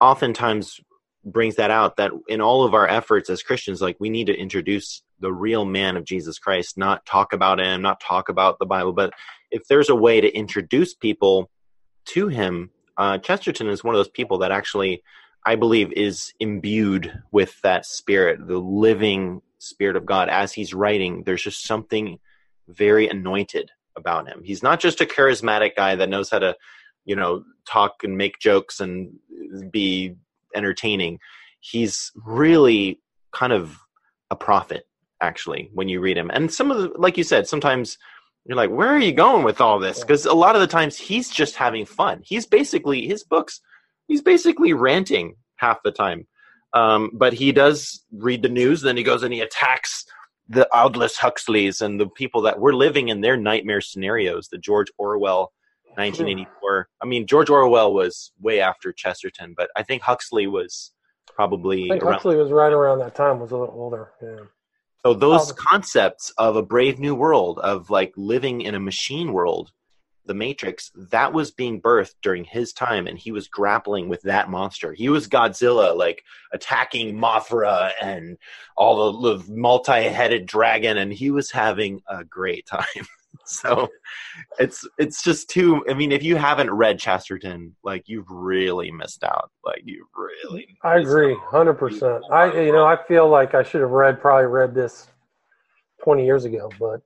oftentimes 0.00 0.80
brings 1.24 1.56
that 1.56 1.70
out 1.70 1.96
that 1.96 2.12
in 2.28 2.40
all 2.40 2.64
of 2.64 2.74
our 2.74 2.86
efforts 2.86 3.28
as 3.28 3.42
christians 3.42 3.80
like 3.80 3.96
we 3.98 4.08
need 4.08 4.28
to 4.28 4.36
introduce 4.38 5.02
the 5.20 5.32
real 5.32 5.64
man 5.64 5.96
of 5.96 6.04
jesus 6.04 6.38
christ 6.38 6.78
not 6.78 7.04
talk 7.04 7.32
about 7.32 7.58
him 7.58 7.82
not 7.82 8.00
talk 8.00 8.28
about 8.28 8.58
the 8.58 8.66
bible. 8.66 8.92
But 8.92 9.12
if 9.50 9.66
there's 9.68 9.88
a 9.88 9.94
way 9.94 10.20
to 10.20 10.32
introduce 10.34 10.94
people 10.94 11.50
to 12.06 12.28
him 12.28 12.70
uh, 12.98 13.18
Chesterton 13.18 13.68
is 13.68 13.82
one 13.82 13.94
of 13.94 13.98
those 13.98 14.08
people 14.08 14.38
that 14.38 14.52
actually, 14.52 15.02
I 15.46 15.56
believe, 15.56 15.92
is 15.92 16.32
imbued 16.40 17.12
with 17.32 17.60
that 17.62 17.86
spirit, 17.86 18.46
the 18.46 18.58
living 18.58 19.40
spirit 19.58 19.96
of 19.96 20.04
God. 20.04 20.28
As 20.28 20.52
he's 20.52 20.74
writing, 20.74 21.22
there's 21.24 21.42
just 21.42 21.64
something 21.64 22.18
very 22.68 23.08
anointed 23.08 23.70
about 23.96 24.28
him. 24.28 24.42
He's 24.44 24.62
not 24.62 24.80
just 24.80 25.00
a 25.00 25.06
charismatic 25.06 25.74
guy 25.76 25.96
that 25.96 26.08
knows 26.10 26.30
how 26.30 26.40
to 26.40 26.56
you 27.08 27.16
know 27.16 27.42
talk 27.66 28.04
and 28.04 28.16
make 28.16 28.38
jokes 28.38 28.78
and 28.78 29.10
be 29.72 30.14
entertaining 30.54 31.18
he's 31.60 32.12
really 32.24 33.00
kind 33.32 33.52
of 33.52 33.78
a 34.30 34.36
prophet 34.36 34.86
actually 35.20 35.70
when 35.72 35.88
you 35.88 36.00
read 36.00 36.16
him 36.16 36.30
and 36.32 36.52
some 36.52 36.70
of 36.70 36.78
the 36.78 36.88
like 36.96 37.16
you 37.16 37.24
said 37.24 37.48
sometimes 37.48 37.98
you're 38.48 38.56
like 38.56 38.70
where 38.70 38.88
are 38.88 38.98
you 38.98 39.12
going 39.12 39.44
with 39.44 39.60
all 39.60 39.78
this 39.78 40.00
because 40.00 40.26
a 40.26 40.32
lot 40.34 40.56
of 40.56 40.60
the 40.60 40.66
times 40.66 40.96
he's 40.96 41.30
just 41.30 41.54
having 41.54 41.84
fun 41.86 42.20
he's 42.24 42.46
basically 42.46 43.06
his 43.06 43.22
books 43.22 43.60
he's 44.08 44.22
basically 44.22 44.72
ranting 44.72 45.36
half 45.56 45.82
the 45.84 45.92
time 45.92 46.26
um, 46.74 47.10
but 47.14 47.32
he 47.32 47.52
does 47.52 48.04
read 48.12 48.42
the 48.42 48.48
news 48.48 48.82
then 48.82 48.96
he 48.96 49.02
goes 49.02 49.22
and 49.22 49.32
he 49.32 49.40
attacks 49.40 50.04
the 50.48 50.68
Aldous 50.74 51.16
Huxleys 51.16 51.80
and 51.80 52.00
the 52.00 52.08
people 52.08 52.42
that 52.42 52.58
were 52.58 52.74
living 52.74 53.08
in 53.08 53.20
their 53.20 53.36
nightmare 53.36 53.80
scenarios, 53.80 54.48
the 54.48 54.58
George 54.58 54.88
Orwell 54.96 55.52
1984. 55.96 56.88
I 57.02 57.06
mean, 57.06 57.26
George 57.26 57.50
Orwell 57.50 57.92
was 57.92 58.32
way 58.40 58.60
after 58.60 58.92
Chesterton, 58.92 59.54
but 59.56 59.70
I 59.76 59.82
think 59.82 60.02
Huxley 60.02 60.46
was 60.46 60.92
probably 61.26 61.84
I 61.84 61.94
think 61.94 62.02
around. 62.02 62.12
Huxley 62.14 62.36
was 62.36 62.50
right 62.50 62.72
around 62.72 63.00
that 63.00 63.14
time. 63.14 63.40
Was 63.40 63.50
a 63.50 63.56
little 63.56 63.74
older. 63.74 64.12
Yeah. 64.22 64.44
So 65.06 65.14
those 65.14 65.52
Oh. 65.52 65.54
concepts 65.56 66.30
of 66.38 66.56
a 66.56 66.62
brave 66.62 66.98
new 66.98 67.14
world, 67.14 67.58
of 67.60 67.88
like 67.90 68.12
living 68.16 68.60
in 68.62 68.74
a 68.74 68.80
machine 68.80 69.32
world, 69.32 69.70
the 70.26 70.34
Matrix, 70.34 70.90
that 70.94 71.32
was 71.32 71.50
being 71.52 71.80
birthed 71.80 72.16
during 72.22 72.44
his 72.44 72.72
time, 72.74 73.06
and 73.06 73.18
he 73.18 73.32
was 73.32 73.48
grappling 73.48 74.08
with 74.10 74.20
that 74.22 74.50
monster. 74.50 74.92
He 74.92 75.08
was 75.08 75.28
Godzilla, 75.28 75.96
like 75.96 76.22
attacking 76.52 77.16
Mothra 77.16 77.92
and 78.02 78.36
all 78.76 79.12
the, 79.22 79.38
the 79.38 79.44
multi-headed 79.52 80.44
dragon, 80.46 80.98
and 80.98 81.12
he 81.12 81.30
was 81.30 81.50
having 81.50 82.02
a 82.08 82.24
great 82.24 82.66
time. 82.70 83.06
so 83.44 83.88
it's 84.58 84.86
it's 84.98 85.22
just 85.22 85.48
too. 85.48 85.84
I 85.88 85.94
mean, 85.94 86.12
if 86.12 86.22
you 86.22 86.36
haven't 86.36 86.70
read 86.70 86.98
Chesterton, 86.98 87.74
like 87.82 88.04
you've 88.06 88.30
really 88.30 88.90
missed 88.90 89.24
out. 89.24 89.50
Like 89.64 89.82
you 89.84 90.06
really. 90.14 90.76
I 90.82 90.98
agree, 90.98 91.32
out. 91.32 91.40
hundred 91.50 91.74
percent. 91.74 92.24
I 92.30 92.52
you 92.60 92.72
know 92.72 92.86
I 92.86 92.96
feel 93.06 93.28
like 93.28 93.54
I 93.54 93.62
should 93.62 93.80
have 93.80 93.90
read 93.90 94.20
probably 94.20 94.46
read 94.46 94.74
this 94.74 95.08
twenty 96.02 96.24
years 96.24 96.44
ago, 96.44 96.70
but 96.78 97.02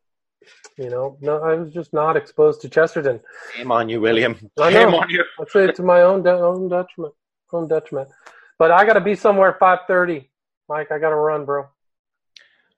you 0.77 0.91
know 0.91 1.16
no, 1.20 1.39
I 1.39 1.55
was 1.55 1.73
just 1.73 1.93
not 1.93 2.16
exposed 2.16 2.61
to 2.62 2.68
Chesterton. 2.68 3.20
Shame 3.55 3.73
on 3.73 3.89
you, 3.89 4.01
William. 4.01 4.35
Shame 4.59 4.95
on 4.95 5.11
you. 5.11 5.25
I 5.41 5.45
say 5.49 5.64
it 5.64 5.77
to 5.77 5.83
my 5.83 6.03
own 6.03 6.23
de- 6.23 6.31
own 6.31 6.68
detriment, 6.68 7.14
own 7.53 7.68
detriment. 7.68 8.09
But 8.59 8.70
I 8.70 8.85
got 8.85 8.95
to 8.95 9.01
be 9.01 9.14
somewhere 9.14 9.51
at 9.51 9.59
five 9.59 9.81
thirty, 9.87 10.31
Mike. 10.68 10.93
I 10.93 10.99
got 10.99 11.11
to 11.11 11.16
run, 11.16 11.45
bro. 11.45 11.66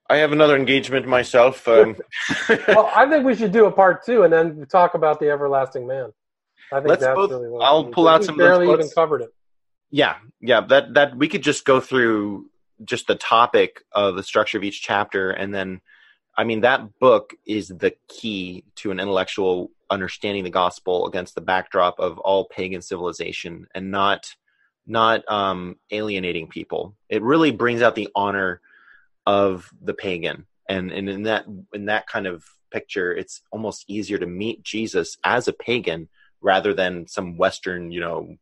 I 0.09 0.17
have 0.17 0.31
another 0.31 0.55
engagement 0.55 1.07
myself. 1.07 1.67
Um, 1.67 1.95
Well, 2.67 2.91
I 2.95 3.09
think 3.09 3.25
we 3.25 3.35
should 3.35 3.51
do 3.51 3.65
a 3.65 3.71
part 3.71 4.05
two 4.05 4.23
and 4.23 4.31
then 4.31 4.65
talk 4.69 4.93
about 4.93 5.19
the 5.19 5.29
everlasting 5.29 5.87
man. 5.87 6.11
I 6.71 6.77
think 6.77 6.89
Let's 6.89 7.01
that's 7.01 7.15
both- 7.15 7.31
really 7.31 7.49
what 7.49 7.63
I'll 7.63 7.85
pull 7.85 8.07
out 8.07 8.23
some 8.23 8.37
barely 8.37 8.71
even 8.71 8.89
covered 8.89 9.21
it. 9.21 9.29
yeah, 9.91 10.15
yeah. 10.41 10.61
That 10.61 10.93
that 10.95 11.15
we 11.15 11.27
could 11.27 11.43
just 11.43 11.65
go 11.65 11.79
through 11.79 12.49
just 12.83 13.07
the 13.07 13.15
topic 13.15 13.83
of 13.91 14.15
the 14.15 14.23
structure 14.23 14.57
of 14.57 14.63
each 14.63 14.81
chapter, 14.81 15.29
and 15.31 15.53
then, 15.53 15.79
I 16.37 16.43
mean, 16.43 16.61
that 16.61 16.99
book 16.99 17.33
is 17.45 17.67
the 17.69 17.93
key 18.09 18.63
to 18.77 18.91
an 18.91 18.99
intellectual 18.99 19.71
understanding 19.89 20.43
the 20.43 20.49
gospel 20.49 21.05
against 21.07 21.35
the 21.35 21.41
backdrop 21.41 21.99
of 21.99 22.17
all 22.19 22.45
pagan 22.45 22.81
civilization, 22.81 23.67
and 23.75 23.91
not 23.91 24.35
not 24.87 25.27
um, 25.31 25.77
alienating 25.91 26.47
people. 26.47 26.95
It 27.09 27.21
really 27.21 27.51
brings 27.51 27.81
out 27.81 27.95
the 27.95 28.09
honor 28.15 28.59
of 29.25 29.69
the 29.81 29.93
pagan, 29.93 30.45
and 30.69 30.91
and 30.91 31.09
in 31.09 31.23
that 31.23 31.45
in 31.73 31.85
that 31.85 32.07
kind 32.07 32.27
of 32.27 32.43
picture, 32.71 33.13
it's 33.13 33.41
almost 33.51 33.85
easier 33.87 34.17
to 34.17 34.25
meet 34.25 34.63
Jesus 34.63 35.17
as 35.23 35.47
a 35.47 35.53
pagan 35.53 36.09
rather 36.41 36.73
than 36.73 37.07
some 37.07 37.37
Western, 37.37 37.91
you 37.91 38.01
know. 38.01 38.35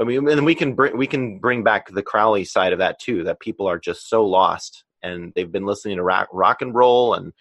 I 0.00 0.04
mean, 0.04 0.28
and 0.28 0.44
we 0.44 0.54
can 0.54 0.74
bring 0.74 0.96
we 0.96 1.06
can 1.06 1.38
bring 1.38 1.62
back 1.62 1.90
the 1.90 2.02
Crowley 2.02 2.44
side 2.44 2.72
of 2.72 2.80
that 2.80 2.98
too. 2.98 3.24
That 3.24 3.40
people 3.40 3.66
are 3.66 3.78
just 3.78 4.08
so 4.08 4.24
lost, 4.24 4.84
and 5.02 5.32
they've 5.34 5.50
been 5.50 5.66
listening 5.66 5.96
to 5.96 6.02
rock, 6.02 6.28
rock 6.32 6.62
and 6.62 6.74
roll, 6.74 7.14
and 7.14 7.32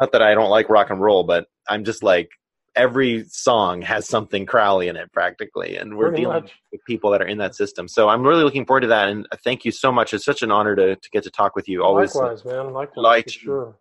not 0.00 0.12
that 0.12 0.22
I 0.22 0.34
don't 0.34 0.50
like 0.50 0.68
rock 0.68 0.90
and 0.90 1.00
roll, 1.00 1.24
but 1.24 1.46
I'm 1.68 1.84
just 1.84 2.02
like 2.02 2.30
every 2.76 3.24
song 3.28 3.82
has 3.82 4.06
something 4.08 4.46
Crowley 4.46 4.88
in 4.88 4.96
it 4.96 5.10
practically, 5.12 5.76
and 5.76 5.96
we're 5.96 6.08
Pretty 6.08 6.22
dealing 6.22 6.42
much. 6.42 6.52
with 6.70 6.84
people 6.84 7.10
that 7.10 7.22
are 7.22 7.26
in 7.26 7.38
that 7.38 7.54
system. 7.54 7.88
So 7.88 8.08
I'm 8.08 8.22
really 8.22 8.44
looking 8.44 8.66
forward 8.66 8.82
to 8.82 8.86
that, 8.88 9.08
and 9.08 9.26
thank 9.42 9.64
you 9.64 9.72
so 9.72 9.90
much. 9.90 10.14
It's 10.14 10.24
such 10.24 10.42
an 10.42 10.50
honor 10.50 10.76
to 10.76 10.96
to 10.96 11.10
get 11.10 11.24
to 11.24 11.30
talk 11.30 11.56
with 11.56 11.68
you. 11.68 11.82
Always, 11.82 12.14
Likewise, 12.14 12.44
man. 12.44 12.72
Likewise, 12.72 13.02
light 13.02 13.30
sure. 13.30 13.76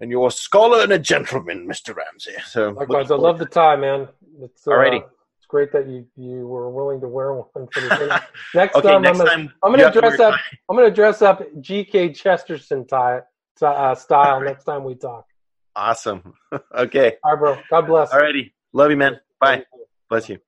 and 0.00 0.10
you're 0.10 0.26
a 0.28 0.30
scholar 0.30 0.82
and 0.82 0.92
a 0.92 0.98
gentleman, 0.98 1.66
Mr. 1.66 1.94
Ramsey. 1.96 2.34
So 2.46 2.70
Likewise, 2.70 3.10
I 3.10 3.16
love 3.16 3.38
the 3.38 3.46
tie, 3.46 3.76
man. 3.76 4.08
It's, 4.40 4.66
uh, 4.66 4.72
Alrighty. 4.72 5.02
It's 5.38 5.46
great 5.48 5.72
that 5.72 5.88
you 5.88 6.06
you 6.16 6.46
were 6.46 6.70
willing 6.70 7.00
to 7.00 7.08
wear 7.08 7.32
one 7.34 7.46
for 7.72 7.80
the. 7.80 8.22
Next 8.54 8.76
Okay, 8.76 8.88
time, 8.88 9.02
next 9.02 9.20
I'm 9.20 9.26
gonna, 9.26 9.36
time 9.36 9.52
I'm 9.62 9.72
gonna 9.74 9.92
dress 9.92 10.20
up. 10.20 10.34
I'm 10.68 10.76
gonna 10.76 10.90
dress 10.90 11.22
up 11.22 11.42
GK 11.60 12.14
Chesterton 12.14 12.86
tie 12.86 13.22
uh, 13.60 13.94
style 13.94 14.40
next 14.40 14.64
time 14.64 14.84
we 14.84 14.94
talk. 14.94 15.26
Awesome. 15.74 16.34
okay. 16.74 17.14
All 17.24 17.32
right, 17.32 17.38
bro. 17.38 17.58
God 17.70 17.86
bless. 17.86 18.12
Alrighty. 18.12 18.52
Love 18.72 18.90
you, 18.90 18.96
man. 18.96 19.20
Bye. 19.40 19.64
Bless 20.08 20.28
you. 20.28 20.38